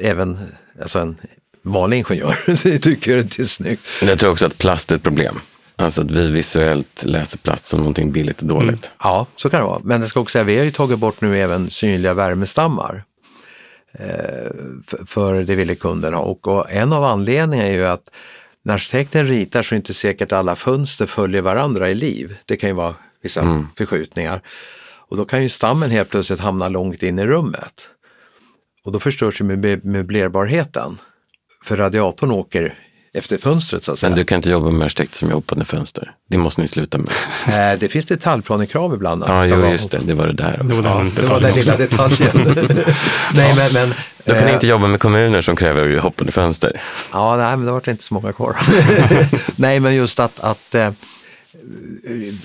Även 0.01 0.39
alltså 0.83 0.99
en 0.99 1.17
vanlig 1.63 1.97
ingenjör 1.99 2.79
tycker 2.79 3.17
det 3.17 3.39
är 3.39 3.45
snyggt. 3.45 3.83
Jag 4.03 4.19
tror 4.19 4.31
också 4.31 4.47
att 4.47 4.59
plast 4.59 4.93
är 4.93 4.97
ett 4.97 5.03
problem. 5.03 5.41
Alltså 5.77 6.03
att 6.03 6.11
vi 6.11 6.31
visuellt 6.31 7.05
läser 7.05 7.39
plast 7.39 7.67
som 7.67 7.79
någonting 7.79 8.13
billigt 8.13 8.43
och 8.43 8.49
dåligt. 8.49 8.69
Mm. 8.69 8.97
Ja, 9.03 9.27
så 9.37 9.51
kan 9.51 9.61
det 9.61 9.67
vara. 9.67 9.81
Men 9.85 10.01
det 10.01 10.07
ska 10.07 10.21
också 10.21 10.33
säga, 10.33 10.45
vi 10.45 10.57
har 10.57 10.65
ju 10.65 10.71
tagit 10.71 10.99
bort 10.99 11.21
nu 11.21 11.41
även 11.41 11.71
synliga 11.71 12.15
värmestammar. 12.15 13.05
Eh, 13.93 14.51
för 15.07 15.43
det 15.43 15.55
ville 15.55 15.75
kunden 15.75 16.15
ha. 16.15 16.21
Och, 16.21 16.71
en 16.71 16.93
av 16.93 17.05
anledningarna 17.05 17.69
är 17.69 17.73
ju 17.73 17.87
att 17.87 18.11
när 18.63 18.75
arkitekten 18.75 19.27
ritar 19.27 19.63
så 19.63 19.75
är 19.75 19.77
det 19.77 19.81
inte 19.81 19.95
säkert 19.95 20.33
alla 20.33 20.57
fönster 20.57 21.07
följer 21.07 21.43
varandra 21.43 21.91
i 21.91 21.95
liv. 21.95 22.37
Det 22.45 22.57
kan 22.57 22.71
ju 22.71 22.75
vara 22.75 22.95
vissa 23.27 23.41
mm. 23.41 23.67
förskjutningar. 23.77 24.41
Och 25.09 25.17
då 25.17 25.25
kan 25.25 25.43
ju 25.43 25.49
stammen 25.49 25.91
helt 25.91 26.11
plötsligt 26.11 26.41
hamna 26.41 26.69
långt 26.69 27.03
in 27.03 27.19
i 27.19 27.27
rummet. 27.27 27.89
Och 28.85 28.93
då 28.93 28.99
förstörs 29.01 29.41
ju 29.41 29.45
möblerbarheten. 29.83 30.99
För 31.65 31.77
radiatorn 31.77 32.31
åker 32.31 32.79
efter 33.15 33.37
fönstret 33.37 33.85
så 33.85 33.93
att 33.93 33.99
säga. 33.99 34.11
Men 34.11 34.19
du 34.19 34.25
kan 34.25 34.37
inte 34.37 34.51
jobba 34.51 34.71
med 34.71 34.85
arkitekt 34.85 35.15
som 35.15 35.31
jobbar 35.31 35.57
med 35.57 35.69
fönster. 35.69 36.15
Det 36.31 36.39
måste 36.39 36.61
ni 36.61 36.69
sluta 36.69 36.99
med. 36.99 37.09
Eh, 37.47 37.79
det 37.79 37.89
finns 37.89 38.07
detaljplanekrav 38.07 38.95
ibland. 38.95 39.25
Ja, 39.27 39.47
jo, 39.47 39.71
just 39.71 39.91
det. 39.91 39.99
Det 39.99 40.15
var 40.15 40.27
det 40.27 40.33
där 40.33 40.63
också. 40.63 40.83
Det 40.83 40.89
var 40.89 40.99
den, 40.99 41.13
ja, 41.17 41.23
det 41.23 41.29
var 41.29 41.41
den 41.41 41.55
lilla 41.55 41.77
detaljen. 41.77 42.31
nej, 43.35 43.55
men, 43.57 43.73
men, 43.73 43.95
Då 44.25 44.35
kan 44.35 44.45
ni 44.45 44.53
inte 44.53 44.67
jobba 44.67 44.87
med 44.87 45.01
kommuner 45.01 45.43
som 45.43 45.57
kräver 45.57 45.99
hoppande 45.99 46.33
fönster. 46.33 46.83
Ja, 47.13 47.37
nej, 47.37 47.57
men 47.57 47.67
då 47.67 47.73
var 47.73 47.83
det 47.85 47.91
inte 47.91 48.05
så 48.05 48.15
många 48.15 48.33
kvar. 48.33 48.57
nej, 49.57 49.81
men 49.81 49.95
just 49.95 50.21
att, 50.21 50.41
att 50.41 50.75
eh, 50.75 50.91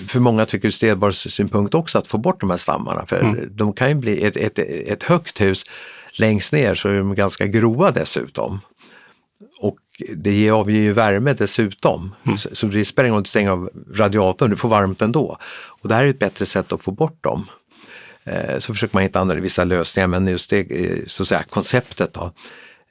för 0.08 0.20
många 0.20 0.46
tycker 0.46 0.70
städbars 0.70 1.32
synpunkt 1.32 1.74
också 1.74 1.98
att 1.98 2.06
få 2.06 2.18
bort 2.18 2.40
de 2.40 2.50
här 2.50 2.56
stammarna. 2.56 3.06
För 3.06 3.20
mm. 3.20 3.56
de 3.56 3.72
kan 3.72 3.88
ju 3.88 3.94
bli 3.94 4.22
ett, 4.22 4.36
ett, 4.36 4.58
ett 4.58 5.02
högt 5.02 5.40
hus 5.40 5.64
längst 6.18 6.52
ner 6.52 6.74
så 6.74 6.88
är 6.88 6.94
de 6.94 7.14
ganska 7.14 7.46
grova 7.46 7.90
dessutom. 7.90 8.60
Och 9.60 9.78
det 10.16 10.50
avger 10.50 10.80
ju 10.80 10.92
värme 10.92 11.32
dessutom. 11.32 12.14
Mm. 12.24 12.38
Så, 12.38 12.48
så 12.52 12.66
det 12.66 12.84
spelar 12.84 13.06
ingen 13.06 13.14
roll 13.14 13.20
att 13.20 13.26
stänga 13.26 13.52
av 13.52 13.70
radiatorn, 13.94 14.50
du 14.50 14.56
får 14.56 14.68
varmt 14.68 15.02
ändå. 15.02 15.38
Och 15.82 15.88
det 15.88 15.94
här 15.94 16.04
är 16.04 16.08
ett 16.10 16.18
bättre 16.18 16.46
sätt 16.46 16.72
att 16.72 16.82
få 16.82 16.90
bort 16.90 17.22
dem. 17.22 17.46
Eh, 18.24 18.58
så 18.58 18.74
försöker 18.74 18.96
man 18.96 19.02
hitta 19.02 19.20
andra, 19.20 19.34
vissa 19.34 19.64
lösningar, 19.64 20.08
men 20.08 20.26
just 20.26 20.50
det 20.50 20.58
eh, 20.70 21.06
så 21.06 21.22
att 21.22 21.28
säga, 21.28 21.42
konceptet 21.42 22.12
då. 22.12 22.32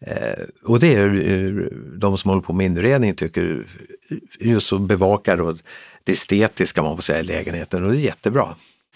Eh, 0.05 0.43
och 0.63 0.79
det 0.79 0.95
är 0.95 1.69
de 1.97 2.17
som 2.17 2.29
håller 2.29 2.41
på 2.41 2.53
med 2.53 2.65
inredning 2.65 3.15
tycker 3.15 3.67
just 4.39 4.73
att 4.73 4.81
bevaka 4.81 5.35
då 5.35 5.57
estetiska 6.11 6.83
man 6.83 6.95
får 6.97 7.03
säga 7.03 7.19
i 7.19 7.23
lägenheten 7.23 7.85
och 7.85 7.91
det 7.91 7.97
är 7.97 8.01
jättebra. 8.01 8.55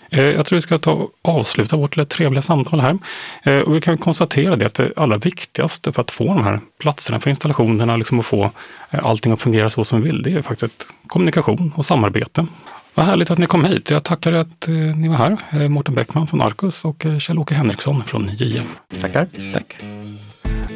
Eh, 0.09 0.23
jag 0.23 0.45
tror 0.45 0.57
vi 0.57 0.61
ska 0.61 0.79
ta 0.79 1.09
avsluta 1.21 1.77
vårt 1.77 2.09
trevliga 2.09 2.41
samtal 2.41 2.79
här. 2.79 2.97
Eh, 3.43 3.59
och 3.59 3.75
vi 3.75 3.81
kan 3.81 3.97
konstatera 3.97 4.55
det 4.55 4.65
att 4.65 4.73
det 4.73 4.91
allra 4.95 5.17
viktigaste 5.17 5.93
för 5.93 6.01
att 6.01 6.11
få 6.11 6.25
de 6.25 6.43
här 6.43 6.59
platserna 6.79 7.19
för 7.19 7.29
installationerna, 7.29 7.97
liksom 7.97 8.19
att 8.19 8.25
få 8.25 8.51
eh, 8.89 9.05
allting 9.05 9.33
att 9.33 9.41
fungera 9.41 9.69
så 9.69 9.85
som 9.85 10.01
vi 10.01 10.11
vill, 10.11 10.23
det 10.23 10.31
är 10.31 10.41
faktiskt 10.41 10.87
kommunikation 11.07 11.73
och 11.75 11.85
samarbete. 11.85 12.47
Vad 12.93 13.05
härligt 13.05 13.31
att 13.31 13.37
ni 13.37 13.47
kom 13.47 13.65
hit. 13.65 13.91
Jag 13.91 14.03
tackar 14.03 14.33
att 14.33 14.67
eh, 14.67 14.73
ni 14.73 15.07
var 15.07 15.15
här. 15.15 15.37
Eh, 15.51 15.69
Mårten 15.69 15.95
Bäckman 15.95 16.27
från 16.27 16.41
Arcus 16.41 16.85
och 16.85 17.05
eh, 17.05 17.17
Kjell-Åke 17.17 17.53
Henriksson 17.53 18.03
från 18.03 18.29
JM. 18.33 18.67
Tackar. 19.01 19.27
Tack. 19.53 19.75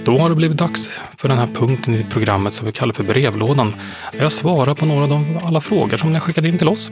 Då 0.09 0.17
har 0.17 0.29
det 0.29 0.35
blivit 0.35 0.57
dags 0.57 0.99
för 1.17 1.29
den 1.29 1.37
här 1.37 1.47
punkten 1.47 1.95
i 1.95 2.05
programmet 2.09 2.53
som 2.53 2.65
vi 2.65 2.71
kallar 2.71 2.93
för 2.93 3.03
brevlådan. 3.03 3.75
Där 4.11 4.21
jag 4.21 4.31
svarar 4.31 4.75
på 4.75 4.85
några 4.85 5.03
av 5.03 5.09
de, 5.09 5.39
alla 5.43 5.61
frågor 5.61 5.97
som 5.97 6.09
ni 6.09 6.13
har 6.13 6.21
skickat 6.21 6.45
in 6.45 6.57
till 6.57 6.67
oss. 6.67 6.91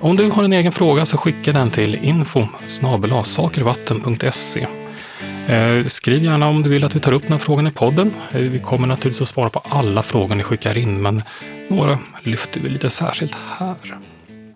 Om 0.00 0.16
du 0.16 0.30
har 0.30 0.44
en 0.44 0.52
egen 0.52 0.72
fråga 0.72 1.06
så 1.06 1.16
skicka 1.16 1.52
den 1.52 1.70
till 1.70 1.94
info 1.94 2.46
sakervatten.se. 3.24 4.66
Eh, 5.48 5.84
skriv 5.86 6.24
gärna 6.24 6.48
om 6.48 6.62
du 6.62 6.70
vill 6.70 6.84
att 6.84 6.96
vi 6.96 7.00
tar 7.00 7.12
upp 7.12 7.22
den 7.22 7.32
här 7.32 7.38
frågan 7.38 7.66
i 7.66 7.70
podden. 7.70 8.14
Eh, 8.32 8.40
vi 8.40 8.58
kommer 8.58 8.88
naturligtvis 8.88 9.22
att 9.22 9.28
svara 9.28 9.50
på 9.50 9.62
alla 9.68 10.02
frågor 10.02 10.34
ni 10.34 10.42
skickar 10.42 10.78
in, 10.78 11.02
men 11.02 11.22
några 11.68 11.98
lyfter 12.22 12.60
vi 12.60 12.68
lite 12.68 12.90
särskilt 12.90 13.36
här. 13.58 13.76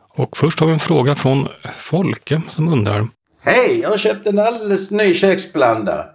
Och 0.08 0.36
först 0.36 0.60
har 0.60 0.66
vi 0.66 0.72
en 0.72 0.78
fråga 0.78 1.14
från 1.14 1.48
Folke 1.76 2.42
som 2.48 2.68
undrar 2.68 3.08
Hej, 3.42 3.80
jag 3.80 3.90
har 3.90 3.98
köpt 3.98 4.26
en 4.26 4.38
alldeles 4.38 4.90
ny 4.90 5.14
köksblandare. 5.14 6.13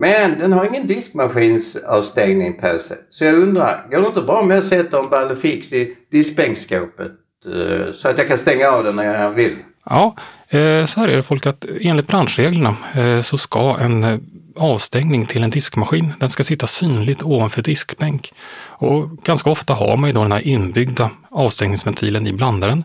Men 0.00 0.38
den 0.38 0.52
har 0.52 0.64
ingen 0.64 0.86
diskmaskinsavstängning 0.86 2.60
på 2.60 2.78
sig. 2.78 2.96
Så 3.10 3.24
jag 3.24 3.34
undrar, 3.34 3.86
går 3.90 4.00
det 4.00 4.06
inte 4.06 4.20
bra 4.20 4.40
om 4.40 4.50
jag 4.50 4.64
sätter 4.64 4.98
en 4.98 5.08
Ballefix 5.08 5.72
i 5.72 5.96
diskbänkskåpet? 6.10 7.12
Eh, 7.46 7.92
så 7.94 8.08
att 8.08 8.18
jag 8.18 8.28
kan 8.28 8.38
stänga 8.38 8.68
av 8.68 8.84
den 8.84 8.96
när 8.96 9.22
jag 9.22 9.30
vill? 9.30 9.56
Ja, 9.90 10.16
eh, 10.48 10.84
så 10.84 11.00
här 11.00 11.08
är 11.08 11.16
det 11.16 11.22
folk 11.22 11.46
att 11.46 11.64
enligt 11.80 12.06
branschreglerna 12.06 12.76
eh, 12.94 13.20
så 13.22 13.38
ska 13.38 13.78
en 13.80 14.20
avstängning 14.56 15.26
till 15.26 15.42
en 15.42 15.50
diskmaskin, 15.50 16.12
den 16.20 16.28
ska 16.28 16.44
sitta 16.44 16.66
synligt 16.66 17.22
ovanför 17.22 17.62
diskbänk. 17.62 18.32
Och 18.68 19.10
ganska 19.24 19.50
ofta 19.50 19.74
har 19.74 19.96
man 19.96 20.10
ju 20.10 20.14
då 20.14 20.22
den 20.22 20.32
här 20.32 20.46
inbyggda 20.46 21.10
avstängningsventilen 21.30 22.26
i 22.26 22.32
blandaren. 22.32 22.84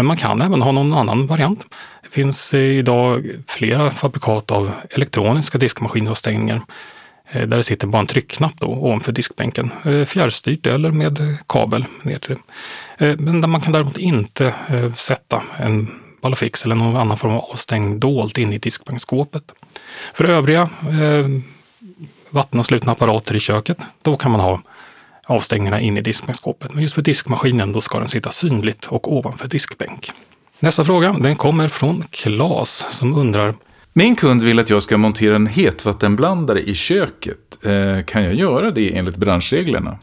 Men 0.00 0.06
man 0.06 0.16
kan 0.16 0.42
även 0.42 0.62
ha 0.62 0.72
någon 0.72 0.92
annan 0.92 1.26
variant. 1.26 1.64
Det 2.02 2.08
finns 2.10 2.54
eh, 2.54 2.60
idag 2.60 3.30
flera 3.46 3.90
fabrikat 3.90 4.50
av 4.50 4.70
elektroniska 4.90 5.58
diskmaskinavstängningar 5.58 6.60
eh, 7.30 7.48
där 7.48 7.56
det 7.56 7.62
sitter 7.62 7.86
bara 7.86 8.00
en 8.00 8.06
tryckknapp 8.06 8.52
då 8.58 8.66
ovanför 8.66 9.12
diskbänken. 9.12 9.70
Eh, 9.84 10.04
fjärrstyrt 10.04 10.66
eller 10.66 10.90
med 10.90 11.38
kabel 11.46 11.84
ner 12.02 12.18
till 12.18 12.36
det. 12.98 13.16
Men 13.18 13.40
där 13.40 13.48
man 13.48 13.60
kan 13.60 13.72
däremot 13.72 13.96
inte 13.96 14.54
sätta 14.94 15.42
en 15.58 15.90
Balafix 16.22 16.64
eller 16.64 16.74
någon 16.74 16.96
annan 16.96 17.16
form 17.16 17.32
av 17.32 17.44
avstängning 17.50 18.00
dolt 18.00 18.38
in 18.38 18.52
i 18.52 18.58
diskbänkskåpet. 18.58 19.52
För 20.14 20.24
övriga 20.24 20.62
eh, 20.62 21.26
vattenavslutna 22.30 22.92
apparater 22.92 23.36
i 23.36 23.40
köket, 23.40 23.78
då 24.02 24.16
kan 24.16 24.30
man 24.30 24.40
ha 24.40 24.60
avstängningarna 25.30 25.80
in 25.80 25.96
i 25.96 26.00
diskbänkskåpet. 26.00 26.74
Men 26.74 26.82
just 26.82 26.94
för 26.94 27.02
diskmaskinen, 27.02 27.72
då 27.72 27.80
ska 27.80 27.98
den 27.98 28.08
sitta 28.08 28.30
synligt 28.30 28.86
och 28.86 29.12
ovanför 29.12 29.48
diskbänk. 29.48 30.10
Nästa 30.58 30.84
fråga, 30.84 31.12
den 31.12 31.36
kommer 31.36 31.68
från 31.68 32.04
Klas 32.10 32.86
som 32.90 33.14
undrar 33.14 33.54
Min 33.92 34.16
kund 34.16 34.42
vill 34.42 34.58
att 34.58 34.70
jag 34.70 34.82
ska 34.82 34.96
montera 34.96 35.36
en 35.36 35.46
hetvattenblandare 35.46 36.62
i 36.62 36.74
köket. 36.74 37.64
Eh, 37.64 38.04
kan 38.04 38.24
jag 38.24 38.34
göra 38.34 38.70
det 38.70 38.96
enligt 38.96 39.16
branschreglerna? 39.16 39.98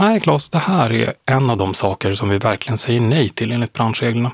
Nej, 0.00 0.20
Claes, 0.20 0.50
det 0.50 0.58
här 0.58 0.92
är 0.92 1.12
en 1.26 1.50
av 1.50 1.56
de 1.56 1.74
saker 1.74 2.12
som 2.12 2.28
vi 2.28 2.38
verkligen 2.38 2.78
säger 2.78 3.00
nej 3.00 3.28
till 3.28 3.52
enligt 3.52 3.72
branschreglerna. 3.72 4.32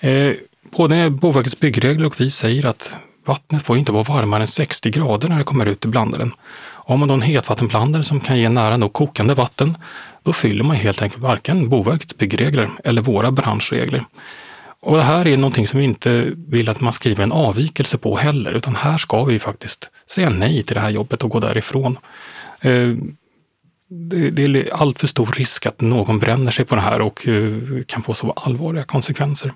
Eh, 0.00 0.32
både 0.76 1.10
Boverkets 1.10 1.60
byggregler 1.60 2.06
och 2.06 2.20
vi 2.20 2.30
säger 2.30 2.66
att 2.66 2.96
vattnet 3.26 3.62
får 3.62 3.76
inte 3.78 3.92
vara 3.92 4.02
varmare 4.02 4.40
än 4.40 4.46
60 4.46 4.90
grader 4.90 5.28
när 5.28 5.38
det 5.38 5.44
kommer 5.44 5.66
ut 5.66 5.84
i 5.84 5.88
blandaren. 5.88 6.32
Har 6.84 6.96
man 6.96 7.08
då 7.08 7.14
en 7.14 7.22
hetvattenblandare 7.22 8.04
som 8.04 8.20
kan 8.20 8.38
ge 8.38 8.48
nära 8.48 8.76
nog 8.76 8.92
kokande 8.92 9.34
vatten, 9.34 9.76
då 10.22 10.32
fyller 10.32 10.64
man 10.64 10.76
helt 10.76 11.02
enkelt 11.02 11.22
varken 11.22 11.68
Boverkets 11.68 12.16
byggregler 12.16 12.70
eller 12.84 13.02
våra 13.02 13.30
branschregler. 13.30 14.04
Och 14.80 14.96
det 14.96 15.02
här 15.02 15.26
är 15.26 15.36
någonting 15.36 15.66
som 15.66 15.78
vi 15.78 15.84
inte 15.84 16.32
vill 16.36 16.68
att 16.68 16.80
man 16.80 16.92
skriver 16.92 17.22
en 17.22 17.32
avvikelse 17.32 17.98
på 17.98 18.16
heller, 18.16 18.52
utan 18.52 18.76
här 18.76 18.98
ska 18.98 19.24
vi 19.24 19.38
faktiskt 19.38 19.90
säga 20.06 20.30
nej 20.30 20.62
till 20.62 20.74
det 20.74 20.80
här 20.80 20.90
jobbet 20.90 21.22
och 21.22 21.30
gå 21.30 21.40
därifrån. 21.40 21.98
Eh, 22.60 22.88
det, 24.32 24.42
är 24.42 24.74
allt 24.74 25.00
för 25.00 25.06
stor 25.06 25.34
risk 25.36 25.66
att 25.66 25.80
någon 25.80 26.18
bränner 26.18 26.50
sig 26.50 26.64
på 26.64 26.74
det 26.74 26.80
här 26.80 27.00
och 27.00 27.28
eh, 27.28 27.52
kan 27.86 28.02
få 28.02 28.14
så 28.14 28.30
allvarliga 28.30 28.84
konsekvenser. 28.84 29.52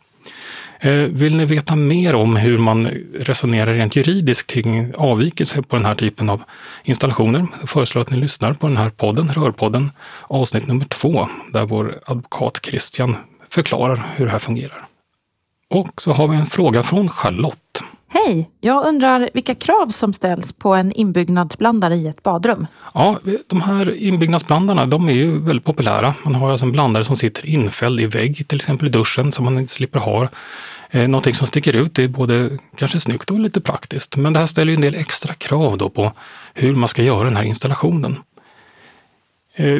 Eh, 0.81 0.93
vill 0.93 1.37
ni 1.37 1.45
veta 1.45 1.77
mer 1.77 2.15
om 2.15 2.37
hur 2.37 2.59
man 2.59 2.87
resonerar 3.21 3.75
rent 3.75 3.97
juridiskt 3.97 4.51
kring 4.51 4.95
avvikelser 4.95 5.63
på 5.63 5.77
den 5.77 5.85
här 5.85 5.95
typen 5.95 6.31
av 6.31 6.43
installationer? 6.85 7.47
Jag 7.61 7.69
föreslår 7.69 8.03
att 8.03 8.11
ni 8.11 8.17
lyssnar 8.17 8.55
på 8.55 8.67
den 8.67 8.77
här 8.77 8.91
podden, 8.91 9.33
Rörpodden, 9.33 9.91
avsnitt 10.23 10.67
nummer 10.67 10.85
två, 10.85 11.29
där 11.53 11.67
vår 11.67 12.01
advokat 12.07 12.61
Christian 12.63 13.17
förklarar 13.49 14.07
hur 14.17 14.25
det 14.25 14.33
här 14.33 14.39
fungerar. 14.39 14.87
Och 15.71 16.03
så 16.03 16.13
har 16.13 16.29
vi 16.29 16.37
en 16.37 16.47
fråga 16.47 16.83
från 16.83 17.09
Charlotte. 17.09 17.59
Hej! 18.25 18.51
Jag 18.61 18.87
undrar 18.87 19.31
vilka 19.35 19.55
krav 19.55 19.87
som 19.87 20.13
ställs 20.13 20.53
på 20.53 20.75
en 20.75 20.93
inbyggnadsblandare 20.93 21.95
i 21.95 22.09
ett 22.09 22.23
badrum. 22.23 22.67
Ja, 22.95 23.21
de 23.47 23.61
här 23.61 23.97
inbyggnadsblandarna, 23.97 24.87
de 24.87 25.09
är 25.09 25.13
ju 25.13 25.39
väldigt 25.39 25.65
populära. 25.65 26.15
Man 26.25 26.35
har 26.35 26.51
alltså 26.51 26.67
en 26.67 26.73
blandare 26.73 27.05
som 27.05 27.17
sitter 27.17 27.47
infälld 27.47 28.01
i 28.01 28.07
vägg, 28.07 28.49
till 28.49 28.57
exempel 28.57 28.89
i 28.89 28.91
duschen, 28.91 29.33
som 29.33 29.45
man 29.45 29.59
inte 29.59 29.73
slipper 29.73 29.99
ha. 29.99 30.29
Eh, 30.91 31.09
någonting 31.09 31.35
som 31.35 31.47
sticker 31.47 31.77
ut, 31.77 31.95
det 31.95 32.05
är 32.05 32.09
både 32.09 32.51
kanske 32.77 33.01
snyggt 33.01 33.31
och 33.31 33.41
lite 33.41 33.61
praktiskt. 33.61 34.17
Men 34.17 34.33
det 34.33 34.39
här 34.39 34.47
ställer 34.47 34.73
ju 34.73 34.77
en 34.77 34.81
del 34.83 34.95
extra 34.95 35.35
krav 35.35 35.79
då 35.79 35.89
på 35.89 36.13
hur 36.55 36.75
man 36.75 36.89
ska 36.89 37.03
göra 37.03 37.25
den 37.25 37.37
här 37.37 37.45
installationen. 37.45 38.19
Eh, 39.57 39.79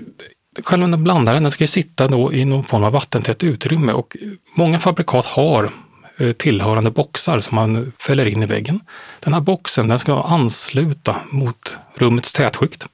själva 0.65 0.87
den 0.87 0.95
här 0.95 1.03
blandaren 1.03 1.43
den 1.43 1.53
ska 1.53 1.65
ju 1.65 1.69
sitta 1.69 2.09
då 2.09 2.33
i 2.33 2.45
någon 2.45 2.65
form 2.65 2.85
av 2.85 2.93
vattentätt 2.93 3.45
utrymme 3.45 3.93
och 3.93 4.17
många 4.57 4.79
fabrikat 4.79 5.25
har 5.25 5.71
Eh, 6.19 6.33
tillhörande 6.33 6.91
boxar 6.91 7.41
som 7.41 7.55
man 7.55 7.93
fäller 7.99 8.27
in 8.27 8.43
i 8.43 8.47
väggen. 8.47 8.81
Den 9.21 9.35
här 9.35 9.41
boxen 9.41 9.89
den 9.89 9.99
ska 9.99 10.23
ansluta 10.23 11.17
mot 11.31 11.77
rummets 11.95 12.33
tätskikt. 12.33 12.87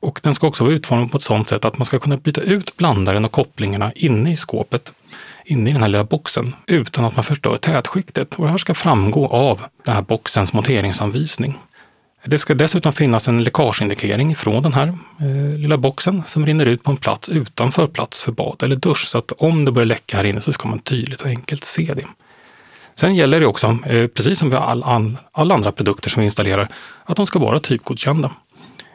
Och 0.00 0.20
den 0.22 0.34
ska 0.34 0.46
också 0.46 0.64
vara 0.64 0.74
utformad 0.74 1.10
på 1.10 1.16
ett 1.16 1.22
sådant 1.22 1.48
sätt 1.48 1.64
att 1.64 1.78
man 1.78 1.86
ska 1.86 1.98
kunna 1.98 2.16
byta 2.16 2.40
ut 2.40 2.76
blandaren 2.76 3.24
och 3.24 3.32
kopplingarna 3.32 3.92
inne 3.92 4.32
i 4.32 4.36
skåpet, 4.36 4.92
inne 5.44 5.70
i 5.70 5.72
den 5.72 5.82
här 5.82 5.88
lilla 5.88 6.04
boxen, 6.04 6.54
utan 6.66 7.04
att 7.04 7.16
man 7.16 7.24
förstör 7.24 7.56
tätskiktet. 7.56 8.34
Och 8.34 8.44
det 8.44 8.50
här 8.50 8.58
ska 8.58 8.74
framgå 8.74 9.28
av 9.28 9.62
den 9.84 9.94
här 9.94 10.02
boxens 10.02 10.52
monteringsanvisning. 10.52 11.58
Det 12.24 12.38
ska 12.38 12.54
dessutom 12.54 12.92
finnas 12.92 13.28
en 13.28 13.44
läckageindikering 13.44 14.36
från 14.36 14.62
den 14.62 14.72
här 14.72 14.88
eh, 15.20 15.58
lilla 15.58 15.76
boxen 15.76 16.22
som 16.26 16.46
rinner 16.46 16.66
ut 16.66 16.82
på 16.82 16.90
en 16.90 16.96
plats 16.96 17.28
utanför 17.28 17.86
plats 17.86 18.22
för 18.22 18.32
bad 18.32 18.62
eller 18.62 18.76
dusch. 18.76 19.06
Så 19.06 19.18
att 19.18 19.32
om 19.32 19.64
det 19.64 19.72
börjar 19.72 19.86
läcka 19.86 20.16
här 20.16 20.24
inne 20.24 20.40
så 20.40 20.52
ska 20.52 20.68
man 20.68 20.78
tydligt 20.78 21.20
och 21.20 21.26
enkelt 21.26 21.64
se 21.64 21.94
det. 21.94 22.06
Sen 22.94 23.14
gäller 23.14 23.40
det 23.40 23.46
också, 23.46 23.78
eh, 23.86 24.06
precis 24.06 24.38
som 24.38 24.50
vid 24.50 24.58
all, 24.58 24.82
all, 24.82 25.16
alla 25.32 25.54
andra 25.54 25.72
produkter 25.72 26.10
som 26.10 26.20
vi 26.20 26.24
installerar, 26.24 26.68
att 27.04 27.16
de 27.16 27.26
ska 27.26 27.38
vara 27.38 27.60
typgodkända 27.60 28.30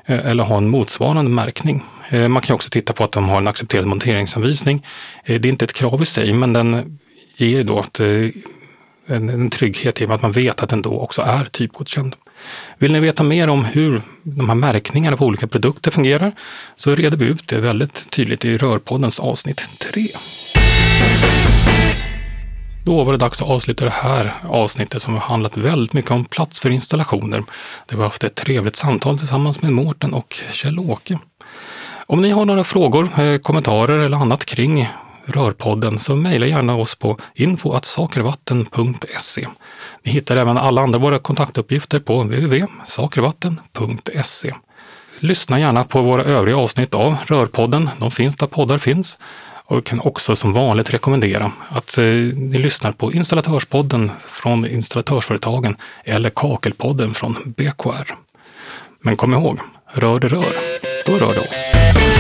eh, 0.06 0.26
eller 0.26 0.44
ha 0.44 0.58
en 0.58 0.70
motsvarande 0.70 1.32
märkning. 1.32 1.84
Eh, 2.10 2.28
man 2.28 2.42
kan 2.42 2.54
också 2.54 2.70
titta 2.70 2.94
på 2.94 3.04
att 3.04 3.12
de 3.12 3.30
har 3.30 3.38
en 3.38 3.48
accepterad 3.48 3.86
monteringsanvisning. 3.86 4.86
Det 5.26 5.36
är 5.36 5.46
inte 5.46 5.66
ett 5.66 5.74
krav 5.74 6.02
i 6.02 6.06
sig, 6.06 6.34
men 6.34 6.54
den 6.54 7.00
ger 7.36 7.64
då 7.64 7.80
ett, 7.80 8.00
en, 9.08 9.30
en 9.30 9.50
trygghet 9.50 10.02
i 10.02 10.06
och 10.06 10.10
med 10.10 10.16
att 10.16 10.22
man 10.22 10.32
vet 10.32 10.64
att 10.64 10.70
den 10.70 10.82
då 10.82 11.00
också 11.00 11.22
är 11.22 11.46
typgodkänd. 11.46 12.16
Vill 12.78 12.92
ni 12.92 13.00
veta 13.00 13.24
mer 13.24 13.48
om 13.48 13.66
hur 13.66 14.02
de 14.24 14.50
här 14.50 14.56
märkningarna 14.56 15.18
på 15.18 15.26
olika 15.26 15.48
produkter 15.48 15.92
fungerar 15.92 16.32
så 16.76 16.96
reder 16.96 17.18
vi 17.18 17.26
ut 17.26 17.48
det 17.48 17.60
väldigt 17.60 18.10
tydligt 18.10 18.46
i 18.46 18.58
Rörpoddens 18.58 19.20
avsnitt 19.20 19.66
3. 19.94 20.02
Då 22.90 23.04
var 23.04 23.12
det 23.12 23.18
dags 23.18 23.42
att 23.42 23.48
avsluta 23.48 23.86
det 23.86 23.92
här 23.92 24.34
avsnittet 24.50 25.02
som 25.02 25.14
har 25.14 25.22
handlat 25.22 25.58
väldigt 25.58 25.94
mycket 25.94 26.12
om 26.12 26.26
plats 26.26 26.60
för 26.60 26.70
installationer. 26.70 27.44
Det 27.86 27.96
var 27.96 28.04
haft 28.04 28.24
ett 28.24 28.36
trevligt 28.36 28.76
samtal 28.76 29.20
tillsammans 29.20 29.62
med 29.62 29.74
Mårten 29.74 30.14
och 30.14 30.36
Kjell-Åke. 30.52 31.20
Om 32.08 32.22
ni 32.22 32.30
har 32.30 32.46
några 32.46 32.64
frågor, 32.64 33.20
eh, 33.20 33.38
kommentarer 33.38 33.98
eller 33.98 34.18
annat 34.18 34.46
kring 34.46 34.90
Rörpodden 35.26 36.00
så 36.00 36.16
mejla 36.16 36.46
gärna 36.46 36.76
oss 36.76 36.96
på 36.96 37.18
info.sakervatten.se. 37.36 39.48
Ni 40.04 40.12
hittar 40.12 40.38
även 40.38 40.58
alla 40.58 40.82
andra 40.82 41.00
våra 41.00 41.20
kontaktuppgifter 41.20 42.00
på 42.00 42.24
www.sakervatten.se. 42.24 44.54
Lyssna 45.20 45.60
gärna 45.60 45.84
på 45.84 46.02
våra 46.02 46.24
övriga 46.24 46.58
avsnitt 46.58 46.94
av 46.94 47.18
Rörpodden. 47.26 47.90
De 48.00 48.12
finns 48.12 48.36
där 48.36 48.48
poddar 48.48 48.78
finns. 48.78 49.20
Och 49.70 49.86
kan 49.86 50.00
också 50.00 50.36
som 50.36 50.54
vanligt 50.54 50.94
rekommendera 50.94 51.52
att 51.70 51.98
eh, 51.98 52.04
ni 52.36 52.58
lyssnar 52.58 52.92
på 52.92 53.14
Installatörspodden 53.14 54.12
från 54.28 54.66
Installatörsföretagen 54.66 55.76
eller 56.04 56.30
Kakelpodden 56.30 57.14
från 57.14 57.54
BKR. 57.58 58.16
Men 59.02 59.16
kom 59.16 59.34
ihåg, 59.34 59.60
rör 59.94 60.20
det 60.20 60.28
rör, 60.28 60.54
då 61.06 61.12
rör 61.12 61.34
det 61.34 61.40
oss. 61.40 62.19